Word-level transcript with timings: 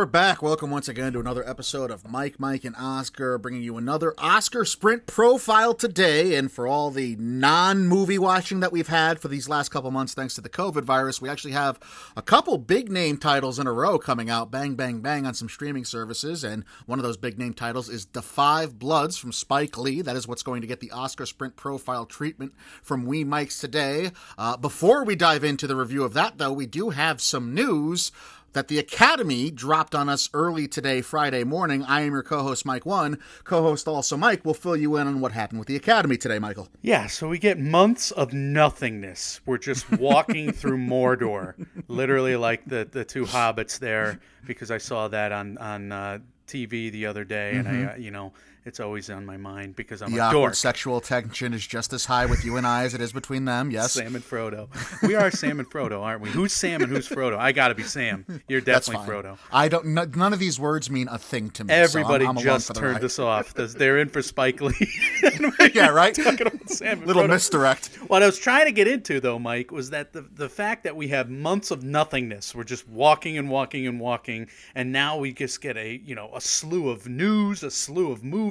we're 0.00 0.06
back. 0.06 0.40
Welcome 0.40 0.70
once 0.70 0.88
again 0.88 1.12
to 1.12 1.20
another 1.20 1.46
episode 1.46 1.90
of 1.90 2.08
Mike, 2.08 2.40
Mike, 2.40 2.64
and 2.64 2.74
Oscar, 2.78 3.36
bringing 3.36 3.60
you 3.60 3.76
another 3.76 4.14
Oscar 4.16 4.64
Sprint 4.64 5.06
profile 5.06 5.74
today. 5.74 6.36
And 6.36 6.50
for 6.50 6.66
all 6.66 6.90
the 6.90 7.16
non 7.16 7.86
movie 7.86 8.18
watching 8.18 8.60
that 8.60 8.72
we've 8.72 8.88
had 8.88 9.20
for 9.20 9.28
these 9.28 9.46
last 9.46 9.68
couple 9.68 9.90
months, 9.90 10.14
thanks 10.14 10.34
to 10.36 10.40
the 10.40 10.48
COVID 10.48 10.84
virus, 10.84 11.20
we 11.20 11.28
actually 11.28 11.52
have 11.52 11.78
a 12.16 12.22
couple 12.22 12.56
big 12.56 12.90
name 12.90 13.18
titles 13.18 13.58
in 13.58 13.66
a 13.66 13.72
row 13.74 13.98
coming 13.98 14.30
out 14.30 14.50
bang, 14.50 14.74
bang, 14.74 15.00
bang 15.00 15.26
on 15.26 15.34
some 15.34 15.50
streaming 15.50 15.84
services. 15.84 16.44
And 16.44 16.64
one 16.86 16.98
of 16.98 17.02
those 17.02 17.18
big 17.18 17.38
name 17.38 17.52
titles 17.52 17.90
is 17.90 18.06
Da 18.06 18.22
5 18.22 18.78
Bloods 18.78 19.18
from 19.18 19.32
Spike 19.32 19.76
Lee. 19.76 20.00
That 20.00 20.16
is 20.16 20.26
what's 20.26 20.42
going 20.42 20.62
to 20.62 20.66
get 20.66 20.80
the 20.80 20.92
Oscar 20.92 21.26
Sprint 21.26 21.56
profile 21.56 22.06
treatment 22.06 22.54
from 22.82 23.04
We 23.04 23.22
Mikes 23.22 23.60
today. 23.60 24.12
Uh, 24.38 24.56
before 24.56 25.04
we 25.04 25.14
dive 25.14 25.44
into 25.44 25.66
the 25.66 25.76
review 25.76 26.04
of 26.04 26.14
that, 26.14 26.38
though, 26.38 26.54
we 26.54 26.64
do 26.64 26.88
have 26.88 27.20
some 27.20 27.52
news 27.52 28.12
that 28.52 28.68
the 28.68 28.78
Academy 28.78 29.50
dropped 29.50 29.94
on 29.94 30.08
us 30.08 30.28
early 30.34 30.66
today, 30.66 31.00
Friday 31.00 31.44
morning. 31.44 31.82
I 31.84 32.02
am 32.02 32.12
your 32.12 32.22
co 32.22 32.42
host, 32.42 32.64
Mike 32.64 32.84
One. 32.84 33.18
Co 33.44 33.62
host 33.62 33.86
also 33.86 34.16
Mike 34.16 34.44
will 34.44 34.54
fill 34.54 34.76
you 34.76 34.96
in 34.96 35.06
on 35.06 35.20
what 35.20 35.32
happened 35.32 35.58
with 35.58 35.68
the 35.68 35.76
Academy 35.76 36.16
today, 36.16 36.38
Michael. 36.38 36.68
Yeah, 36.82 37.06
so 37.06 37.28
we 37.28 37.38
get 37.38 37.58
months 37.58 38.10
of 38.10 38.32
nothingness. 38.32 39.40
We're 39.46 39.58
just 39.58 39.90
walking 39.92 40.52
through 40.60 40.78
Mordor, 40.78 41.54
literally 41.88 42.36
like 42.36 42.64
the, 42.66 42.88
the 42.90 43.04
two 43.04 43.24
hobbits 43.24 43.78
there, 43.78 44.20
because 44.46 44.70
I 44.70 44.78
saw 44.78 45.08
that 45.08 45.32
on, 45.32 45.58
on 45.58 45.92
uh, 45.92 46.18
TV 46.46 46.90
the 46.90 47.06
other 47.06 47.24
day, 47.24 47.54
and 47.54 47.66
mm-hmm. 47.66 47.88
I, 47.88 47.92
uh, 47.92 47.96
you 47.96 48.10
know, 48.10 48.32
it's 48.64 48.78
always 48.78 49.08
on 49.08 49.24
my 49.24 49.36
mind 49.36 49.74
because 49.74 50.02
I'm 50.02 50.12
the 50.12 50.28
a 50.28 50.30
dork. 50.30 50.54
sexual 50.54 51.00
tension 51.00 51.54
is 51.54 51.66
just 51.66 51.92
as 51.92 52.04
high 52.04 52.26
with 52.26 52.44
you 52.44 52.56
and 52.56 52.66
I 52.66 52.84
as 52.84 52.94
it 52.94 53.00
is 53.00 53.12
between 53.12 53.46
them. 53.46 53.70
Yes, 53.70 53.92
Sam 53.92 54.14
and 54.14 54.24
Frodo. 54.24 54.68
We 55.02 55.14
are 55.14 55.30
Sam 55.30 55.60
and 55.60 55.68
Frodo, 55.68 56.02
aren't 56.02 56.20
we? 56.20 56.28
Who's 56.28 56.52
Sam 56.52 56.82
and 56.82 56.92
who's 56.92 57.08
Frodo? 57.08 57.38
I 57.38 57.52
got 57.52 57.68
to 57.68 57.74
be 57.74 57.82
Sam. 57.82 58.26
You're 58.48 58.60
definitely 58.60 59.06
Frodo. 59.06 59.38
I 59.50 59.68
don't. 59.68 59.86
none 60.16 60.32
of 60.32 60.38
these 60.38 60.60
words 60.60 60.90
mean 60.90 61.08
a 61.08 61.18
thing 61.18 61.50
to 61.50 61.64
me. 61.64 61.72
Everybody 61.72 62.24
so 62.24 62.30
I'm, 62.30 62.38
I'm 62.38 62.44
just 62.44 62.74
turned 62.74 63.00
this 63.00 63.18
off. 63.18 63.54
They're 63.54 63.98
in 63.98 64.08
for 64.10 64.20
Spike 64.20 64.60
Lee. 64.60 64.74
yeah, 65.74 65.88
right. 65.88 66.16
Little 66.18 66.34
Frodo. 66.34 67.28
misdirect. 67.28 67.96
What 68.08 68.22
I 68.22 68.26
was 68.26 68.38
trying 68.38 68.66
to 68.66 68.72
get 68.72 68.88
into 68.88 69.20
though, 69.20 69.38
Mike, 69.38 69.70
was 69.70 69.90
that 69.90 70.12
the 70.12 70.22
the 70.22 70.48
fact 70.48 70.84
that 70.84 70.96
we 70.96 71.08
have 71.08 71.30
months 71.30 71.70
of 71.70 71.82
nothingness. 71.82 72.54
We're 72.54 72.64
just 72.64 72.86
walking 72.88 73.38
and 73.38 73.48
walking 73.48 73.86
and 73.86 73.98
walking, 73.98 74.48
and 74.74 74.92
now 74.92 75.16
we 75.16 75.32
just 75.32 75.62
get 75.62 75.78
a 75.78 75.96
you 76.04 76.14
know 76.14 76.30
a 76.34 76.40
slew 76.42 76.90
of 76.90 77.08
news, 77.08 77.62
a 77.62 77.70
slew 77.70 78.12
of 78.12 78.22
movies. 78.22 78.49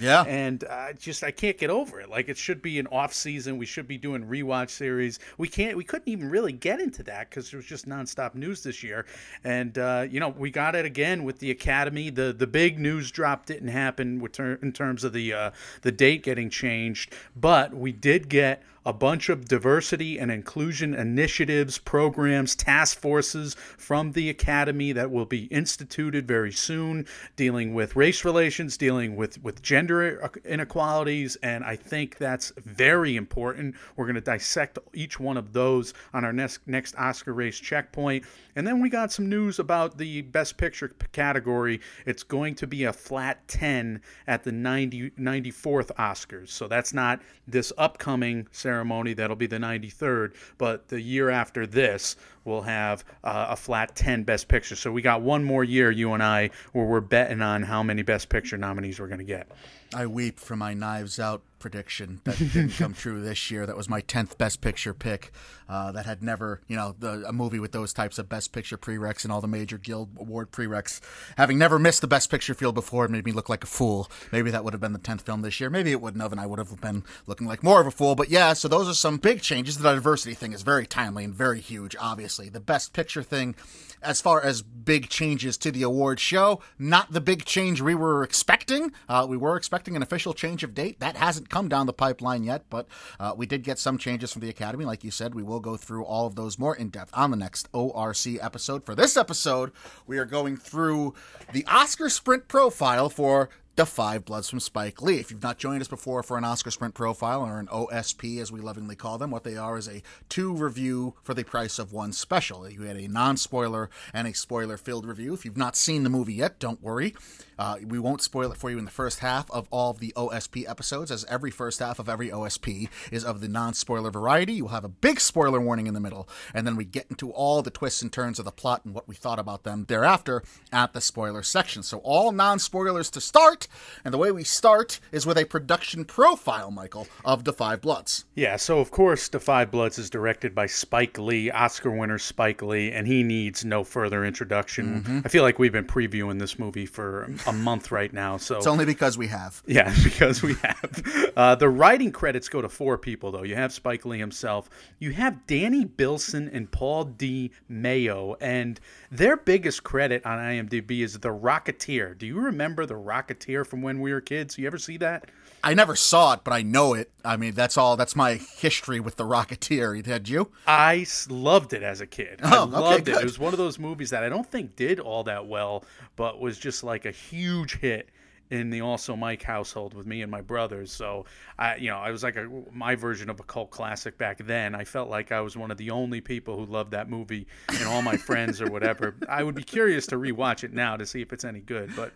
Yeah 0.00 0.24
and 0.26 0.64
I 0.64 0.92
just 0.92 1.24
I 1.24 1.30
can't 1.30 1.56
get 1.56 1.70
over 1.70 2.00
it. 2.00 2.10
Like 2.10 2.28
it 2.28 2.36
should 2.36 2.62
be 2.62 2.78
an 2.78 2.86
off 2.88 3.12
season. 3.12 3.58
We 3.58 3.66
should 3.66 3.88
be 3.88 3.98
doing 3.98 4.26
rewatch 4.26 4.70
series. 4.70 5.18
We 5.38 5.48
can't. 5.48 5.76
We 5.76 5.84
couldn't 5.84 6.08
even 6.08 6.30
really 6.30 6.52
get 6.52 6.80
into 6.80 7.02
that 7.04 7.30
because 7.30 7.52
it 7.52 7.56
was 7.56 7.64
just 7.64 7.88
nonstop 7.88 8.34
news 8.34 8.62
this 8.62 8.82
year. 8.82 9.06
And 9.44 9.78
uh, 9.78 10.06
you 10.08 10.20
know 10.20 10.28
we 10.28 10.50
got 10.50 10.74
it 10.74 10.84
again 10.84 11.24
with 11.24 11.38
the 11.38 11.50
Academy. 11.50 12.10
The 12.10 12.32
the 12.32 12.46
big 12.46 12.78
news 12.78 13.10
drop 13.10 13.46
didn't 13.46 13.68
happen 13.68 14.20
with 14.20 14.32
ter- 14.32 14.58
in 14.62 14.72
terms 14.72 15.04
of 15.04 15.12
the 15.12 15.32
uh, 15.32 15.50
the 15.82 15.92
date 15.92 16.22
getting 16.22 16.50
changed, 16.50 17.14
but 17.34 17.74
we 17.74 17.92
did 17.92 18.28
get 18.28 18.62
a 18.86 18.92
bunch 18.92 19.28
of 19.28 19.48
diversity 19.48 20.16
and 20.16 20.30
inclusion 20.30 20.94
initiatives, 20.94 21.76
programs, 21.76 22.54
task 22.54 23.00
forces 23.00 23.54
from 23.76 24.12
the 24.12 24.30
Academy 24.30 24.92
that 24.92 25.10
will 25.10 25.26
be 25.26 25.46
instituted 25.46 26.28
very 26.28 26.52
soon, 26.52 27.04
dealing 27.34 27.74
with 27.74 27.96
race 27.96 28.24
relations, 28.24 28.76
dealing 28.76 29.16
with, 29.16 29.42
with 29.42 29.60
gender 29.60 30.30
inequalities. 30.44 31.34
And 31.42 31.64
I 31.64 31.74
think 31.74 32.18
that's 32.18 32.52
very 32.64 33.16
important. 33.16 33.74
We're 33.96 34.04
going 34.04 34.14
to 34.14 34.20
dissect 34.20 34.78
each 34.94 35.18
one 35.18 35.36
of 35.36 35.52
those 35.52 35.92
on 36.14 36.24
our 36.24 36.32
next, 36.32 36.60
next 36.66 36.94
Oscar 36.96 37.34
race 37.34 37.58
checkpoint. 37.58 38.24
And 38.54 38.64
then 38.64 38.80
we 38.80 38.88
got 38.88 39.10
some 39.10 39.28
news 39.28 39.58
about 39.58 39.98
the 39.98 40.22
Best 40.22 40.56
Picture 40.58 40.94
category. 41.10 41.80
It's 42.06 42.22
going 42.22 42.54
to 42.54 42.68
be 42.68 42.84
a 42.84 42.92
flat 42.92 43.48
10 43.48 44.00
at 44.28 44.44
the 44.44 44.52
90, 44.52 45.10
94th 45.10 45.88
Oscars. 45.96 46.50
So 46.50 46.68
that's 46.68 46.94
not 46.94 47.20
this 47.48 47.72
upcoming 47.76 48.46
ceremony 48.52 48.75
ceremony. 48.76 49.14
That'll 49.14 49.36
be 49.36 49.46
the 49.46 49.56
93rd. 49.56 50.34
But 50.58 50.88
the 50.88 51.00
year 51.00 51.30
after 51.30 51.66
this, 51.66 52.16
we'll 52.44 52.62
have 52.62 53.04
uh, 53.24 53.46
a 53.50 53.56
flat 53.56 53.96
10 53.96 54.24
Best 54.24 54.48
Picture. 54.48 54.76
So 54.76 54.92
we 54.92 55.00
got 55.00 55.22
one 55.22 55.42
more 55.44 55.64
year, 55.64 55.90
you 55.90 56.12
and 56.12 56.22
I, 56.22 56.50
where 56.72 56.84
we're 56.84 57.00
betting 57.00 57.40
on 57.40 57.62
how 57.62 57.82
many 57.82 58.02
Best 58.02 58.28
Picture 58.28 58.58
nominees 58.58 59.00
we're 59.00 59.08
going 59.08 59.18
to 59.18 59.24
get. 59.24 59.48
I 59.94 60.06
weep 60.06 60.38
for 60.38 60.56
my 60.56 60.74
Knives 60.74 61.18
Out 61.18 61.42
prediction 61.58 62.20
that 62.24 62.38
didn't 62.38 62.70
come 62.70 62.94
true 62.94 63.20
this 63.20 63.50
year. 63.50 63.66
That 63.66 63.76
was 63.76 63.88
my 63.88 64.00
tenth 64.00 64.38
Best 64.38 64.60
Picture 64.60 64.94
pick. 64.94 65.32
Uh, 65.68 65.90
that 65.90 66.06
had 66.06 66.22
never, 66.22 66.60
you 66.68 66.76
know, 66.76 66.94
the, 66.96 67.24
a 67.26 67.32
movie 67.32 67.58
with 67.58 67.72
those 67.72 67.92
types 67.92 68.20
of 68.20 68.28
Best 68.28 68.52
Picture 68.52 68.78
prereqs 68.78 69.24
and 69.24 69.32
all 69.32 69.40
the 69.40 69.48
major 69.48 69.78
Guild 69.78 70.10
Award 70.16 70.52
prereqs, 70.52 71.00
having 71.36 71.58
never 71.58 71.76
missed 71.76 72.02
the 72.02 72.06
Best 72.06 72.30
Picture 72.30 72.54
field 72.54 72.76
before, 72.76 73.04
it 73.04 73.10
made 73.10 73.24
me 73.24 73.32
look 73.32 73.48
like 73.48 73.64
a 73.64 73.66
fool. 73.66 74.08
Maybe 74.30 74.52
that 74.52 74.62
would 74.62 74.74
have 74.74 74.80
been 74.80 74.92
the 74.92 75.00
tenth 75.00 75.22
film 75.22 75.42
this 75.42 75.58
year. 75.58 75.68
Maybe 75.68 75.90
it 75.90 76.00
wouldn't 76.00 76.22
have, 76.22 76.30
and 76.30 76.40
I 76.40 76.46
would 76.46 76.60
have 76.60 76.80
been 76.80 77.02
looking 77.26 77.48
like 77.48 77.64
more 77.64 77.80
of 77.80 77.86
a 77.88 77.90
fool. 77.90 78.14
But 78.14 78.28
yeah, 78.28 78.52
so 78.52 78.68
those 78.68 78.88
are 78.88 78.94
some 78.94 79.16
big 79.16 79.42
changes. 79.42 79.78
The 79.78 79.92
diversity 79.92 80.34
thing 80.34 80.52
is 80.52 80.62
very 80.62 80.86
timely 80.86 81.24
and 81.24 81.34
very 81.34 81.60
huge. 81.60 81.96
Obviously, 81.98 82.48
the 82.48 82.60
Best 82.60 82.92
Picture 82.92 83.24
thing 83.24 83.56
as 84.02 84.20
far 84.20 84.42
as 84.42 84.62
big 84.62 85.08
changes 85.08 85.56
to 85.58 85.72
the 85.72 85.82
award 85.82 86.20
show. 86.20 86.60
Not 86.78 87.12
the 87.12 87.20
big 87.20 87.44
change 87.44 87.80
we 87.80 87.94
were 87.94 88.22
expecting. 88.22 88.92
Uh, 89.08 89.26
we 89.28 89.36
were 89.36 89.56
expecting 89.56 89.96
an 89.96 90.02
official 90.02 90.32
change 90.32 90.62
of 90.62 90.74
date. 90.74 91.00
That 91.00 91.16
hasn't 91.16 91.45
come 91.48 91.68
down 91.68 91.86
the 91.86 91.92
pipeline 91.92 92.44
yet, 92.44 92.64
but 92.70 92.86
uh, 93.18 93.34
we 93.36 93.46
did 93.46 93.62
get 93.62 93.78
some 93.78 93.98
changes 93.98 94.32
from 94.32 94.42
the 94.42 94.48
Academy. 94.48 94.84
Like 94.84 95.04
you 95.04 95.10
said, 95.10 95.34
we 95.34 95.42
will 95.42 95.60
go 95.60 95.76
through 95.76 96.04
all 96.04 96.26
of 96.26 96.36
those 96.36 96.58
more 96.58 96.76
in 96.76 96.88
depth 96.88 97.10
on 97.14 97.30
the 97.30 97.36
next 97.36 97.68
ORC 97.72 98.26
episode. 98.40 98.84
For 98.84 98.94
this 98.94 99.16
episode, 99.16 99.72
we 100.06 100.18
are 100.18 100.24
going 100.24 100.56
through 100.56 101.14
the 101.52 101.64
Oscar 101.66 102.08
Sprint 102.08 102.48
profile 102.48 103.08
for 103.08 103.48
Da 103.76 103.84
5 103.84 104.24
Bloods 104.24 104.48
from 104.48 104.58
Spike 104.58 105.02
Lee. 105.02 105.20
If 105.20 105.30
you've 105.30 105.42
not 105.42 105.58
joined 105.58 105.82
us 105.82 105.88
before 105.88 106.22
for 106.22 106.38
an 106.38 106.44
Oscar 106.44 106.70
Sprint 106.70 106.94
profile 106.94 107.42
or 107.42 107.60
an 107.60 107.66
OSP, 107.66 108.40
as 108.40 108.50
we 108.50 108.58
lovingly 108.58 108.96
call 108.96 109.18
them, 109.18 109.30
what 109.30 109.44
they 109.44 109.58
are 109.58 109.76
is 109.76 109.86
a 109.86 110.02
two 110.30 110.54
review 110.54 111.14
for 111.22 111.34
the 111.34 111.44
price 111.44 111.78
of 111.78 111.92
one 111.92 112.14
special. 112.14 112.66
You 112.70 112.82
had 112.82 112.96
a 112.96 113.06
non 113.06 113.36
spoiler 113.36 113.90
and 114.14 114.26
a 114.26 114.32
spoiler 114.32 114.78
filled 114.78 115.04
review. 115.04 115.34
If 115.34 115.44
you've 115.44 115.58
not 115.58 115.76
seen 115.76 116.04
the 116.04 116.10
movie 116.10 116.32
yet, 116.32 116.58
don't 116.58 116.82
worry. 116.82 117.14
Uh, 117.58 117.76
we 117.86 117.98
won't 117.98 118.22
spoil 118.22 118.52
it 118.52 118.58
for 118.58 118.70
you 118.70 118.78
in 118.78 118.84
the 118.84 118.90
first 118.90 119.20
half 119.20 119.50
of 119.50 119.66
all 119.70 119.90
of 119.90 119.98
the 119.98 120.12
OSP 120.16 120.68
episodes, 120.68 121.10
as 121.10 121.24
every 121.26 121.50
first 121.50 121.80
half 121.80 121.98
of 121.98 122.08
every 122.08 122.28
OSP 122.28 122.88
is 123.10 123.24
of 123.24 123.40
the 123.40 123.48
non 123.48 123.74
spoiler 123.74 124.10
variety. 124.10 124.54
You'll 124.54 124.68
have 124.68 124.84
a 124.84 124.88
big 124.88 125.20
spoiler 125.20 125.60
warning 125.60 125.86
in 125.86 125.94
the 125.94 126.00
middle, 126.00 126.28
and 126.54 126.66
then 126.66 126.76
we 126.76 126.84
get 126.84 127.06
into 127.10 127.30
all 127.30 127.62
the 127.62 127.70
twists 127.70 128.02
and 128.02 128.12
turns 128.12 128.38
of 128.38 128.44
the 128.44 128.52
plot 128.52 128.84
and 128.84 128.94
what 128.94 129.08
we 129.08 129.14
thought 129.14 129.38
about 129.38 129.64
them 129.64 129.84
thereafter 129.88 130.42
at 130.72 130.92
the 130.92 131.00
spoiler 131.00 131.42
section. 131.42 131.82
So, 131.82 131.98
all 131.98 132.32
non 132.32 132.58
spoilers 132.58 133.10
to 133.10 133.20
start, 133.20 133.68
and 134.04 134.12
the 134.12 134.18
way 134.18 134.30
we 134.30 134.44
start 134.44 135.00
is 135.12 135.26
with 135.26 135.38
a 135.38 135.44
production 135.44 136.04
profile, 136.04 136.70
Michael, 136.70 137.06
of 137.24 137.46
5 137.46 137.80
Bloods. 137.80 138.24
Yeah, 138.34 138.56
so 138.56 138.80
of 138.80 138.90
course, 138.90 139.28
5 139.28 139.70
Bloods 139.70 139.98
is 139.98 140.10
directed 140.10 140.54
by 140.54 140.66
Spike 140.66 141.18
Lee, 141.18 141.50
Oscar 141.50 141.90
winner 141.90 142.18
Spike 142.18 142.62
Lee, 142.62 142.92
and 142.92 143.06
he 143.06 143.22
needs 143.22 143.64
no 143.64 143.84
further 143.84 144.24
introduction. 144.24 145.02
Mm-hmm. 145.02 145.20
I 145.24 145.28
feel 145.28 145.42
like 145.42 145.58
we've 145.58 145.72
been 145.72 145.86
previewing 145.86 146.38
this 146.38 146.58
movie 146.58 146.86
for 146.86 147.28
a 147.46 147.52
month 147.52 147.90
right 147.90 148.12
now. 148.12 148.36
So 148.36 148.56
it's 148.56 148.66
only 148.66 148.84
because 148.84 149.16
we 149.16 149.28
have. 149.28 149.62
Yeah, 149.76 149.94
because 150.04 150.42
we 150.42 150.54
have. 150.54 151.32
Uh, 151.36 151.54
the 151.54 151.68
writing 151.68 152.10
credits 152.10 152.48
go 152.48 152.62
to 152.62 152.68
four 152.68 152.96
people 152.96 153.30
though. 153.30 153.42
You 153.42 153.54
have 153.56 153.72
Spike 153.72 154.04
Lee 154.06 154.18
himself. 154.18 154.70
You 154.98 155.10
have 155.12 155.46
Danny 155.46 155.84
Bilson 155.84 156.48
and 156.48 156.70
Paul 156.70 157.04
De 157.04 157.50
Meo, 157.68 158.36
and 158.40 158.80
their 159.10 159.36
biggest 159.36 159.82
credit 159.82 160.24
on 160.24 160.38
IMDb 160.38 161.02
is 161.02 161.18
The 161.18 161.28
Rocketeer. 161.28 162.16
Do 162.16 162.26
you 162.26 162.38
remember 162.38 162.86
The 162.86 162.94
Rocketeer 162.94 163.66
from 163.66 163.82
when 163.82 164.00
we 164.00 164.12
were 164.12 164.20
kids? 164.20 164.56
You 164.56 164.66
ever 164.66 164.78
see 164.78 164.96
that? 164.98 165.30
I 165.66 165.74
never 165.74 165.96
saw 165.96 166.34
it, 166.34 166.44
but 166.44 166.52
I 166.52 166.62
know 166.62 166.94
it. 166.94 167.10
I 167.24 167.36
mean, 167.36 167.54
that's 167.54 167.76
all. 167.76 167.96
That's 167.96 168.14
my 168.14 168.34
history 168.34 169.00
with 169.00 169.16
The 169.16 169.24
Rocketeer. 169.24 170.06
Had 170.06 170.28
you? 170.28 170.52
I 170.64 171.04
loved 171.28 171.72
it 171.72 171.82
as 171.82 172.00
a 172.00 172.06
kid. 172.06 172.38
Oh, 172.44 172.70
I 172.72 172.78
loved 172.78 173.08
okay, 173.08 173.18
it. 173.18 173.22
It 173.22 173.24
was 173.24 173.40
one 173.40 173.52
of 173.52 173.58
those 173.58 173.76
movies 173.76 174.10
that 174.10 174.22
I 174.22 174.28
don't 174.28 174.48
think 174.48 174.76
did 174.76 175.00
all 175.00 175.24
that 175.24 175.46
well, 175.46 175.84
but 176.14 176.38
was 176.40 176.56
just 176.56 176.84
like 176.84 177.04
a 177.04 177.10
huge 177.10 177.78
hit 177.78 178.10
in 178.50 178.70
the 178.70 178.80
also 178.80 179.16
Mike 179.16 179.42
household 179.42 179.94
with 179.94 180.06
me 180.06 180.22
and 180.22 180.30
my 180.30 180.40
brothers. 180.40 180.92
So 180.92 181.24
I, 181.58 181.76
you 181.76 181.90
know, 181.90 181.98
I 181.98 182.10
was 182.10 182.22
like 182.22 182.36
a, 182.36 182.48
my 182.72 182.94
version 182.94 183.28
of 183.28 183.40
a 183.40 183.42
cult 183.42 183.70
classic 183.70 184.16
back 184.18 184.38
then. 184.46 184.74
I 184.74 184.84
felt 184.84 185.08
like 185.08 185.32
I 185.32 185.40
was 185.40 185.56
one 185.56 185.70
of 185.70 185.76
the 185.76 185.90
only 185.90 186.20
people 186.20 186.56
who 186.56 186.66
loved 186.66 186.92
that 186.92 187.08
movie, 187.08 187.46
and 187.68 187.84
all 187.84 188.02
my 188.02 188.16
friends 188.16 188.60
or 188.60 188.70
whatever. 188.70 189.16
I 189.28 189.42
would 189.42 189.54
be 189.54 189.64
curious 189.64 190.06
to 190.08 190.16
rewatch 190.16 190.64
it 190.64 190.72
now 190.72 190.96
to 190.96 191.06
see 191.06 191.20
if 191.22 191.32
it's 191.32 191.44
any 191.44 191.60
good. 191.60 191.94
But 191.96 192.12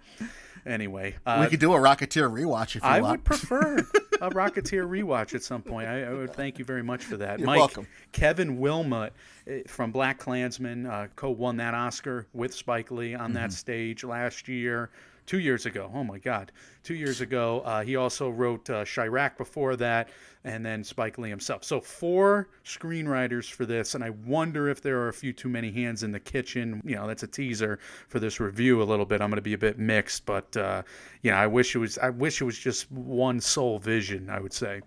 anyway, 0.64 1.16
uh, 1.26 1.38
we 1.40 1.50
could 1.50 1.60
do 1.60 1.74
a 1.74 1.78
Rocketeer 1.78 2.30
rewatch 2.30 2.76
if 2.76 2.82
you 2.82 2.82
want 2.82 2.94
I 2.94 3.00
want. 3.00 3.12
would 3.12 3.24
prefer 3.24 3.78
a 4.20 4.30
Rocketeer 4.30 4.86
rewatch 4.86 5.34
at 5.34 5.42
some 5.42 5.62
point. 5.62 5.88
I, 5.88 6.04
I, 6.04 6.12
would 6.12 6.34
thank 6.34 6.58
you 6.58 6.64
very 6.64 6.82
much 6.82 7.04
for 7.04 7.16
that, 7.16 7.40
You're 7.40 7.46
Mike. 7.46 7.58
Welcome. 7.58 7.86
Kevin 8.12 8.58
Willmott 8.58 9.10
eh, 9.46 9.62
from 9.66 9.92
BlacKkKlansman 9.92 10.88
uh, 10.88 11.08
co-won 11.16 11.56
that 11.56 11.74
Oscar 11.74 12.26
with 12.32 12.54
Spike 12.54 12.90
Lee 12.90 13.14
on 13.14 13.26
mm-hmm. 13.26 13.34
that 13.34 13.52
stage 13.52 14.04
last 14.04 14.46
year 14.46 14.90
two 15.30 15.38
years 15.38 15.64
ago. 15.64 15.88
Oh 15.94 16.02
my 16.02 16.18
God, 16.18 16.50
two 16.82 16.96
years 16.96 17.20
ago. 17.20 17.60
Uh, 17.60 17.82
he 17.82 17.94
also 17.94 18.28
wrote 18.28 18.68
uh, 18.68 18.84
Chi-Raq 18.84 19.36
before 19.36 19.76
that, 19.76 20.08
and 20.42 20.66
then 20.66 20.82
Spike 20.82 21.18
Lee 21.18 21.30
himself. 21.30 21.62
So 21.62 21.80
four 21.80 22.48
screenwriters 22.64 23.48
for 23.48 23.64
this, 23.64 23.94
and 23.94 24.02
I 24.02 24.10
wonder 24.10 24.68
if 24.68 24.82
there 24.82 24.98
are 24.98 25.08
a 25.08 25.12
few 25.12 25.32
too 25.32 25.48
many 25.48 25.70
hands 25.70 26.02
in 26.02 26.10
the 26.10 26.18
kitchen. 26.18 26.82
You 26.84 26.96
know, 26.96 27.06
that's 27.06 27.22
a 27.22 27.28
teaser 27.28 27.78
for 28.08 28.18
this 28.18 28.40
review 28.40 28.82
a 28.82 28.88
little 28.90 29.06
bit. 29.06 29.20
I'm 29.20 29.30
going 29.30 29.36
to 29.36 29.40
be 29.42 29.52
a 29.52 29.58
bit 29.58 29.78
mixed, 29.78 30.26
but 30.26 30.56
uh, 30.56 30.82
you 31.22 31.30
know, 31.30 31.36
I 31.36 31.46
wish 31.46 31.76
it 31.76 31.78
was. 31.78 31.96
I 31.96 32.10
wish 32.10 32.40
it 32.40 32.44
was 32.44 32.58
just 32.58 32.90
one 32.90 33.40
sole 33.40 33.78
vision. 33.78 34.30
I 34.30 34.40
would 34.40 34.52
say. 34.52 34.80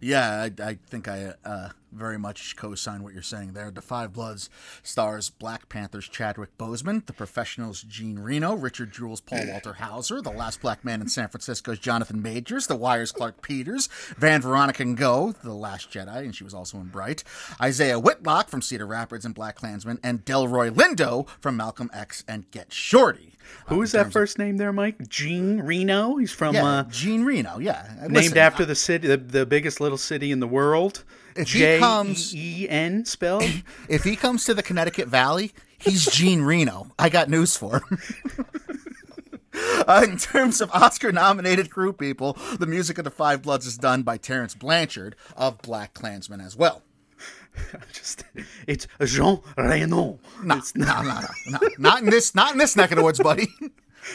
Yeah, 0.00 0.48
I, 0.58 0.62
I 0.64 0.78
think 0.88 1.06
I 1.06 1.32
uh, 1.44 1.68
very 1.92 2.18
much 2.18 2.56
co-sign 2.56 3.02
what 3.02 3.12
you're 3.14 3.22
saying 3.22 3.52
there. 3.52 3.70
The 3.70 3.80
Five 3.80 4.12
Bloods 4.12 4.50
stars 4.82 5.30
Black 5.30 5.68
Panther's 5.68 6.08
Chadwick 6.08 6.56
Boseman, 6.58 7.06
The 7.06 7.12
Professionals 7.12 7.82
Gene 7.82 8.18
Reno, 8.18 8.54
Richard 8.54 8.92
Jewell's 8.92 9.20
Paul 9.20 9.46
Walter 9.48 9.74
Hauser, 9.74 10.20
The 10.20 10.30
Last 10.30 10.60
Black 10.60 10.84
Man 10.84 11.00
in 11.00 11.08
San 11.08 11.28
Francisco's 11.28 11.78
Jonathan 11.78 12.22
Majors, 12.22 12.66
The 12.66 12.76
Wire's 12.76 13.12
Clarke 13.12 13.42
Peters, 13.42 13.88
Van 14.18 14.40
Veronica 14.40 14.84
Ngo, 14.84 15.40
The 15.42 15.54
Last 15.54 15.90
Jedi, 15.90 16.18
and 16.18 16.34
she 16.34 16.44
was 16.44 16.54
also 16.54 16.78
in 16.78 16.86
Bright, 16.86 17.24
Isiah 17.64 17.98
Whitlock 17.98 18.48
from 18.48 18.62
Cedar 18.62 18.86
Rapids 18.86 19.24
and 19.24 19.34
BlacKkKlansman, 19.34 19.98
and 20.02 20.24
Delroy 20.24 20.70
Lindo 20.70 21.28
from 21.40 21.56
Malcolm 21.56 21.90
X 21.92 22.24
and 22.28 22.50
Get 22.50 22.72
Shorty. 22.72 23.32
Who 23.68 23.82
is 23.82 23.92
that 23.92 24.12
first 24.12 24.38
name 24.38 24.56
there, 24.56 24.72
Mike? 24.72 25.08
Gene 25.08 25.60
Reno. 25.60 26.16
He's 26.16 26.32
from 26.32 26.54
Yeah, 26.54 26.64
uh, 26.64 26.82
Jean 26.84 27.24
Reno. 27.24 27.58
Yeah, 27.58 27.88
named 28.02 28.12
Listen, 28.12 28.38
after 28.38 28.64
the 28.64 28.74
city, 28.74 29.08
the, 29.08 29.16
the 29.16 29.46
biggest 29.46 29.80
little 29.80 29.98
city 29.98 30.32
in 30.32 30.40
the 30.40 30.46
world. 30.48 31.04
If 31.36 31.52
he 31.52 31.58
J 31.60 31.78
comes- 31.78 32.34
E 32.34 32.64
E 32.64 32.68
N 32.68 33.04
spelled. 33.04 33.44
If 33.88 34.04
he 34.04 34.16
comes 34.16 34.44
to 34.44 34.54
the 34.54 34.62
Connecticut 34.62 35.08
Valley, 35.08 35.52
he's 35.78 36.06
Gene 36.06 36.42
Reno. 36.42 36.92
I 36.98 37.08
got 37.08 37.28
news 37.28 37.56
for 37.56 37.80
him. 37.88 37.98
Uh, 39.88 40.04
in 40.06 40.18
terms 40.18 40.60
of 40.60 40.70
Oscar 40.72 41.10
nominated 41.12 41.70
crew 41.70 41.90
people, 41.92 42.36
the 42.58 42.66
music 42.66 42.98
of 42.98 43.04
the 43.04 43.10
Five 43.10 43.40
Bloods 43.40 43.64
is 43.66 43.78
done 43.78 44.02
by 44.02 44.18
Terence 44.18 44.54
Blanchard 44.54 45.16
of 45.34 45.56
BlacKkKlansman 45.62 46.44
as 46.44 46.54
well. 46.56 46.82
Just 47.92 48.24
it's 48.66 48.86
Jean 49.02 49.40
Reno. 49.56 50.18
No, 50.42 50.60
no, 50.74 51.02
no, 51.02 51.02
no, 51.02 51.20
no, 51.48 51.58
not 51.78 52.02
in 52.02 52.10
this, 52.10 52.34
not 52.34 52.52
in 52.52 52.58
this 52.58 52.76
neck 52.76 52.90
of 52.90 52.98
the 52.98 53.02
woods, 53.02 53.18
buddy. 53.18 53.48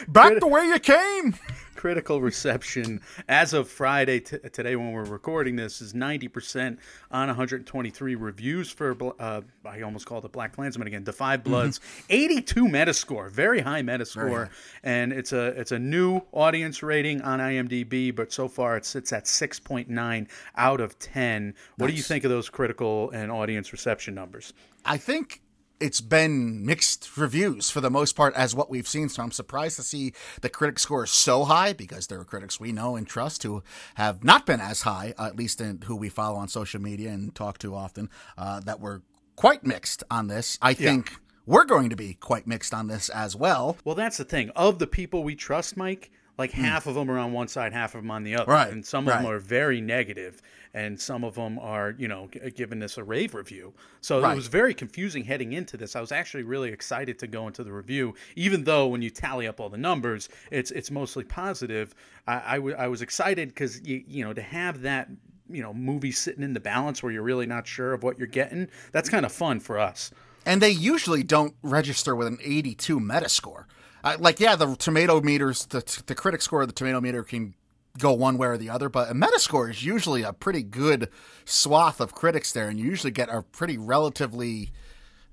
Back 0.07 0.39
the 0.39 0.45
way 0.47 0.67
you 0.67 0.77
came. 0.79 1.33
Critical 1.81 2.21
reception 2.21 3.01
as 3.27 3.53
of 3.53 3.67
Friday 3.67 4.19
t- 4.19 4.37
today 4.53 4.75
when 4.75 4.91
we're 4.91 5.03
recording 5.03 5.55
this 5.55 5.81
is 5.81 5.93
90% 5.93 6.77
on 7.09 7.27
123 7.27 8.13
reviews 8.13 8.69
for 8.69 8.95
uh, 9.19 9.41
I 9.65 9.81
almost 9.81 10.05
called 10.05 10.23
it 10.23 10.31
BlacKkKlansman 10.31 10.85
again. 10.85 11.05
The 11.05 11.11
Five 11.11 11.43
Bloods, 11.43 11.79
82 12.11 12.65
Metascore, 12.65 13.31
very 13.31 13.61
high 13.61 13.81
Metascore, 13.81 14.51
and 14.83 15.11
it's 15.11 15.33
a 15.33 15.59
it's 15.59 15.71
a 15.71 15.79
new 15.79 16.21
audience 16.33 16.83
rating 16.83 17.23
on 17.23 17.39
IMDb, 17.39 18.15
but 18.15 18.31
so 18.31 18.47
far 18.47 18.77
it 18.77 18.85
sits 18.85 19.11
at 19.11 19.25
6.9 19.25 20.27
out 20.57 20.81
of 20.81 20.99
10. 20.99 21.55
What 21.77 21.87
do 21.87 21.93
you 21.93 22.03
think 22.03 22.23
of 22.25 22.29
those 22.29 22.47
critical 22.47 23.09
and 23.09 23.31
audience 23.31 23.71
reception 23.71 24.13
numbers? 24.13 24.53
I 24.85 24.97
think 24.97 25.41
it's 25.81 26.01
been 26.01 26.65
mixed 26.65 27.17
reviews 27.17 27.69
for 27.69 27.81
the 27.81 27.89
most 27.89 28.15
part 28.15 28.33
as 28.35 28.55
what 28.55 28.69
we've 28.69 28.87
seen. 28.87 29.09
So 29.09 29.23
I'm 29.23 29.31
surprised 29.31 29.75
to 29.77 29.83
see 29.83 30.13
the 30.41 30.49
critic 30.49 30.79
score 30.79 31.05
so 31.05 31.43
high 31.45 31.73
because 31.73 32.07
there 32.07 32.19
are 32.19 32.25
critics 32.25 32.59
we 32.59 32.71
know 32.71 32.95
and 32.95 33.07
trust 33.07 33.43
who 33.43 33.63
have 33.95 34.23
not 34.23 34.45
been 34.45 34.61
as 34.61 34.83
high, 34.83 35.13
at 35.17 35.35
least 35.35 35.59
in 35.59 35.81
who 35.85 35.95
we 35.95 36.09
follow 36.09 36.37
on 36.37 36.47
social 36.47 36.81
media 36.81 37.09
and 37.09 37.33
talk 37.33 37.57
to 37.59 37.75
often, 37.75 38.09
uh, 38.37 38.59
that 38.61 38.79
were 38.79 39.01
quite 39.35 39.65
mixed 39.65 40.03
on 40.11 40.27
this. 40.27 40.57
I 40.61 40.73
think 40.73 41.13
we're 41.45 41.65
going 41.65 41.89
to 41.89 41.95
be 41.95 42.13
quite 42.13 42.45
mixed 42.45 42.73
on 42.73 42.87
this 42.87 43.09
as 43.09 43.35
well. 43.35 43.77
Well, 43.83 43.95
that's 43.95 44.17
the 44.17 44.23
thing. 44.23 44.51
Of 44.55 44.79
the 44.79 44.87
people 44.87 45.23
we 45.23 45.35
trust, 45.35 45.75
Mike, 45.75 46.11
like 46.37 46.51
half 46.51 46.87
of 46.87 46.95
them 46.95 47.09
are 47.11 47.19
on 47.19 47.33
one 47.33 47.47
side, 47.47 47.73
half 47.73 47.93
of 47.95 48.01
them 48.01 48.11
on 48.11 48.23
the 48.23 48.35
other. 48.35 48.45
Hmm. 48.45 48.51
Right, 48.51 48.71
And 48.71 48.85
some 48.85 49.07
of 49.07 49.13
them 49.13 49.25
are 49.31 49.39
very 49.39 49.81
negative, 49.81 50.41
and 50.73 50.99
some 50.99 51.23
of 51.23 51.35
them 51.35 51.59
are, 51.59 51.93
you 51.97 52.07
know, 52.07 52.29
g- 52.31 52.39
giving 52.51 52.79
this 52.79 52.97
a 52.97 53.03
rave 53.03 53.35
review. 53.35 53.73
So 53.99 54.19
it 54.25 54.35
was 54.35 54.47
very 54.47 54.73
confusing 54.73 55.23
heading 55.23 55.53
into 55.53 55.77
this. 55.77 55.95
I 55.95 56.01
was 56.01 56.11
actually 56.11 56.43
really 56.43 56.71
excited 56.71 57.19
to 57.19 57.27
go 57.27 57.47
into 57.47 57.63
the 57.63 57.71
review, 57.73 58.15
even 58.35 58.63
though 58.63 58.87
when 58.87 59.01
you 59.01 59.09
tally 59.09 59.47
up 59.47 59.59
all 59.59 59.69
the 59.69 59.77
numbers, 59.77 60.29
it's 60.49 60.71
it's 60.71 60.89
mostly 60.89 61.23
positive. 61.23 61.93
I, 62.27 62.41
I, 62.45 62.55
w- 62.55 62.75
I 62.75 62.87
was 62.87 63.01
excited 63.01 63.49
because 63.49 63.81
you 63.81 64.03
you 64.07 64.23
know 64.23 64.33
to 64.33 64.41
have 64.41 64.81
that 64.81 65.09
you 65.49 65.61
know 65.61 65.73
movie 65.73 66.11
sitting 66.13 66.43
in 66.43 66.53
the 66.53 66.59
balance 66.59 67.03
where 67.03 67.11
you're 67.11 67.23
really 67.23 67.45
not 67.45 67.67
sure 67.67 67.93
of 67.93 68.03
what 68.03 68.17
you're 68.17 68.27
getting. 68.27 68.67
That's 68.93 69.09
kind 69.09 69.25
of 69.25 69.31
fun 69.31 69.59
for 69.59 69.77
us. 69.77 70.11
And 70.45 70.59
they 70.61 70.71
usually 70.71 71.21
don't 71.21 71.53
register 71.61 72.15
with 72.15 72.27
an 72.27 72.39
82 72.43 72.99
Metascore. 72.99 73.65
Uh, 74.03 74.17
like, 74.19 74.39
yeah, 74.39 74.55
the 74.55 74.75
tomato 74.75 75.21
meters, 75.21 75.65
the, 75.67 76.01
the 76.07 76.15
critic 76.15 76.41
score 76.41 76.61
of 76.61 76.67
the 76.67 76.73
tomato 76.73 76.99
meter 77.01 77.23
can 77.23 77.53
go 77.99 78.13
one 78.13 78.37
way 78.37 78.47
or 78.47 78.57
the 78.57 78.69
other, 78.69 78.87
but 78.89 79.09
a 79.11 79.13
Metascore 79.13 79.69
is 79.69 79.83
usually 79.83 80.23
a 80.23 80.31
pretty 80.33 80.63
good 80.63 81.09
swath 81.45 81.99
of 81.99 82.13
critics 82.15 82.51
there, 82.53 82.69
and 82.69 82.79
you 82.79 82.85
usually 82.85 83.11
get 83.11 83.27
a 83.29 83.41
pretty 83.43 83.77
relatively 83.77 84.71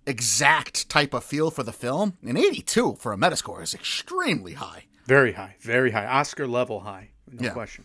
exact 0.07 0.89
type 0.89 1.15
of 1.15 1.23
feel 1.25 1.51
for 1.51 1.63
the 1.63 1.73
film. 1.73 2.15
An 2.23 2.37
82 2.37 2.97
for 2.99 3.13
a 3.13 3.17
Metascore 3.17 3.63
is 3.63 3.75
extremely 3.75 4.55
high. 4.55 4.85
Very 5.07 5.33
high, 5.33 5.57
very 5.61 5.91
high, 5.93 6.07
Oscar 6.07 6.47
level 6.47 6.81
high, 6.81 7.11
no 7.31 7.47
Yeah. 7.47 7.53
question. 7.53 7.85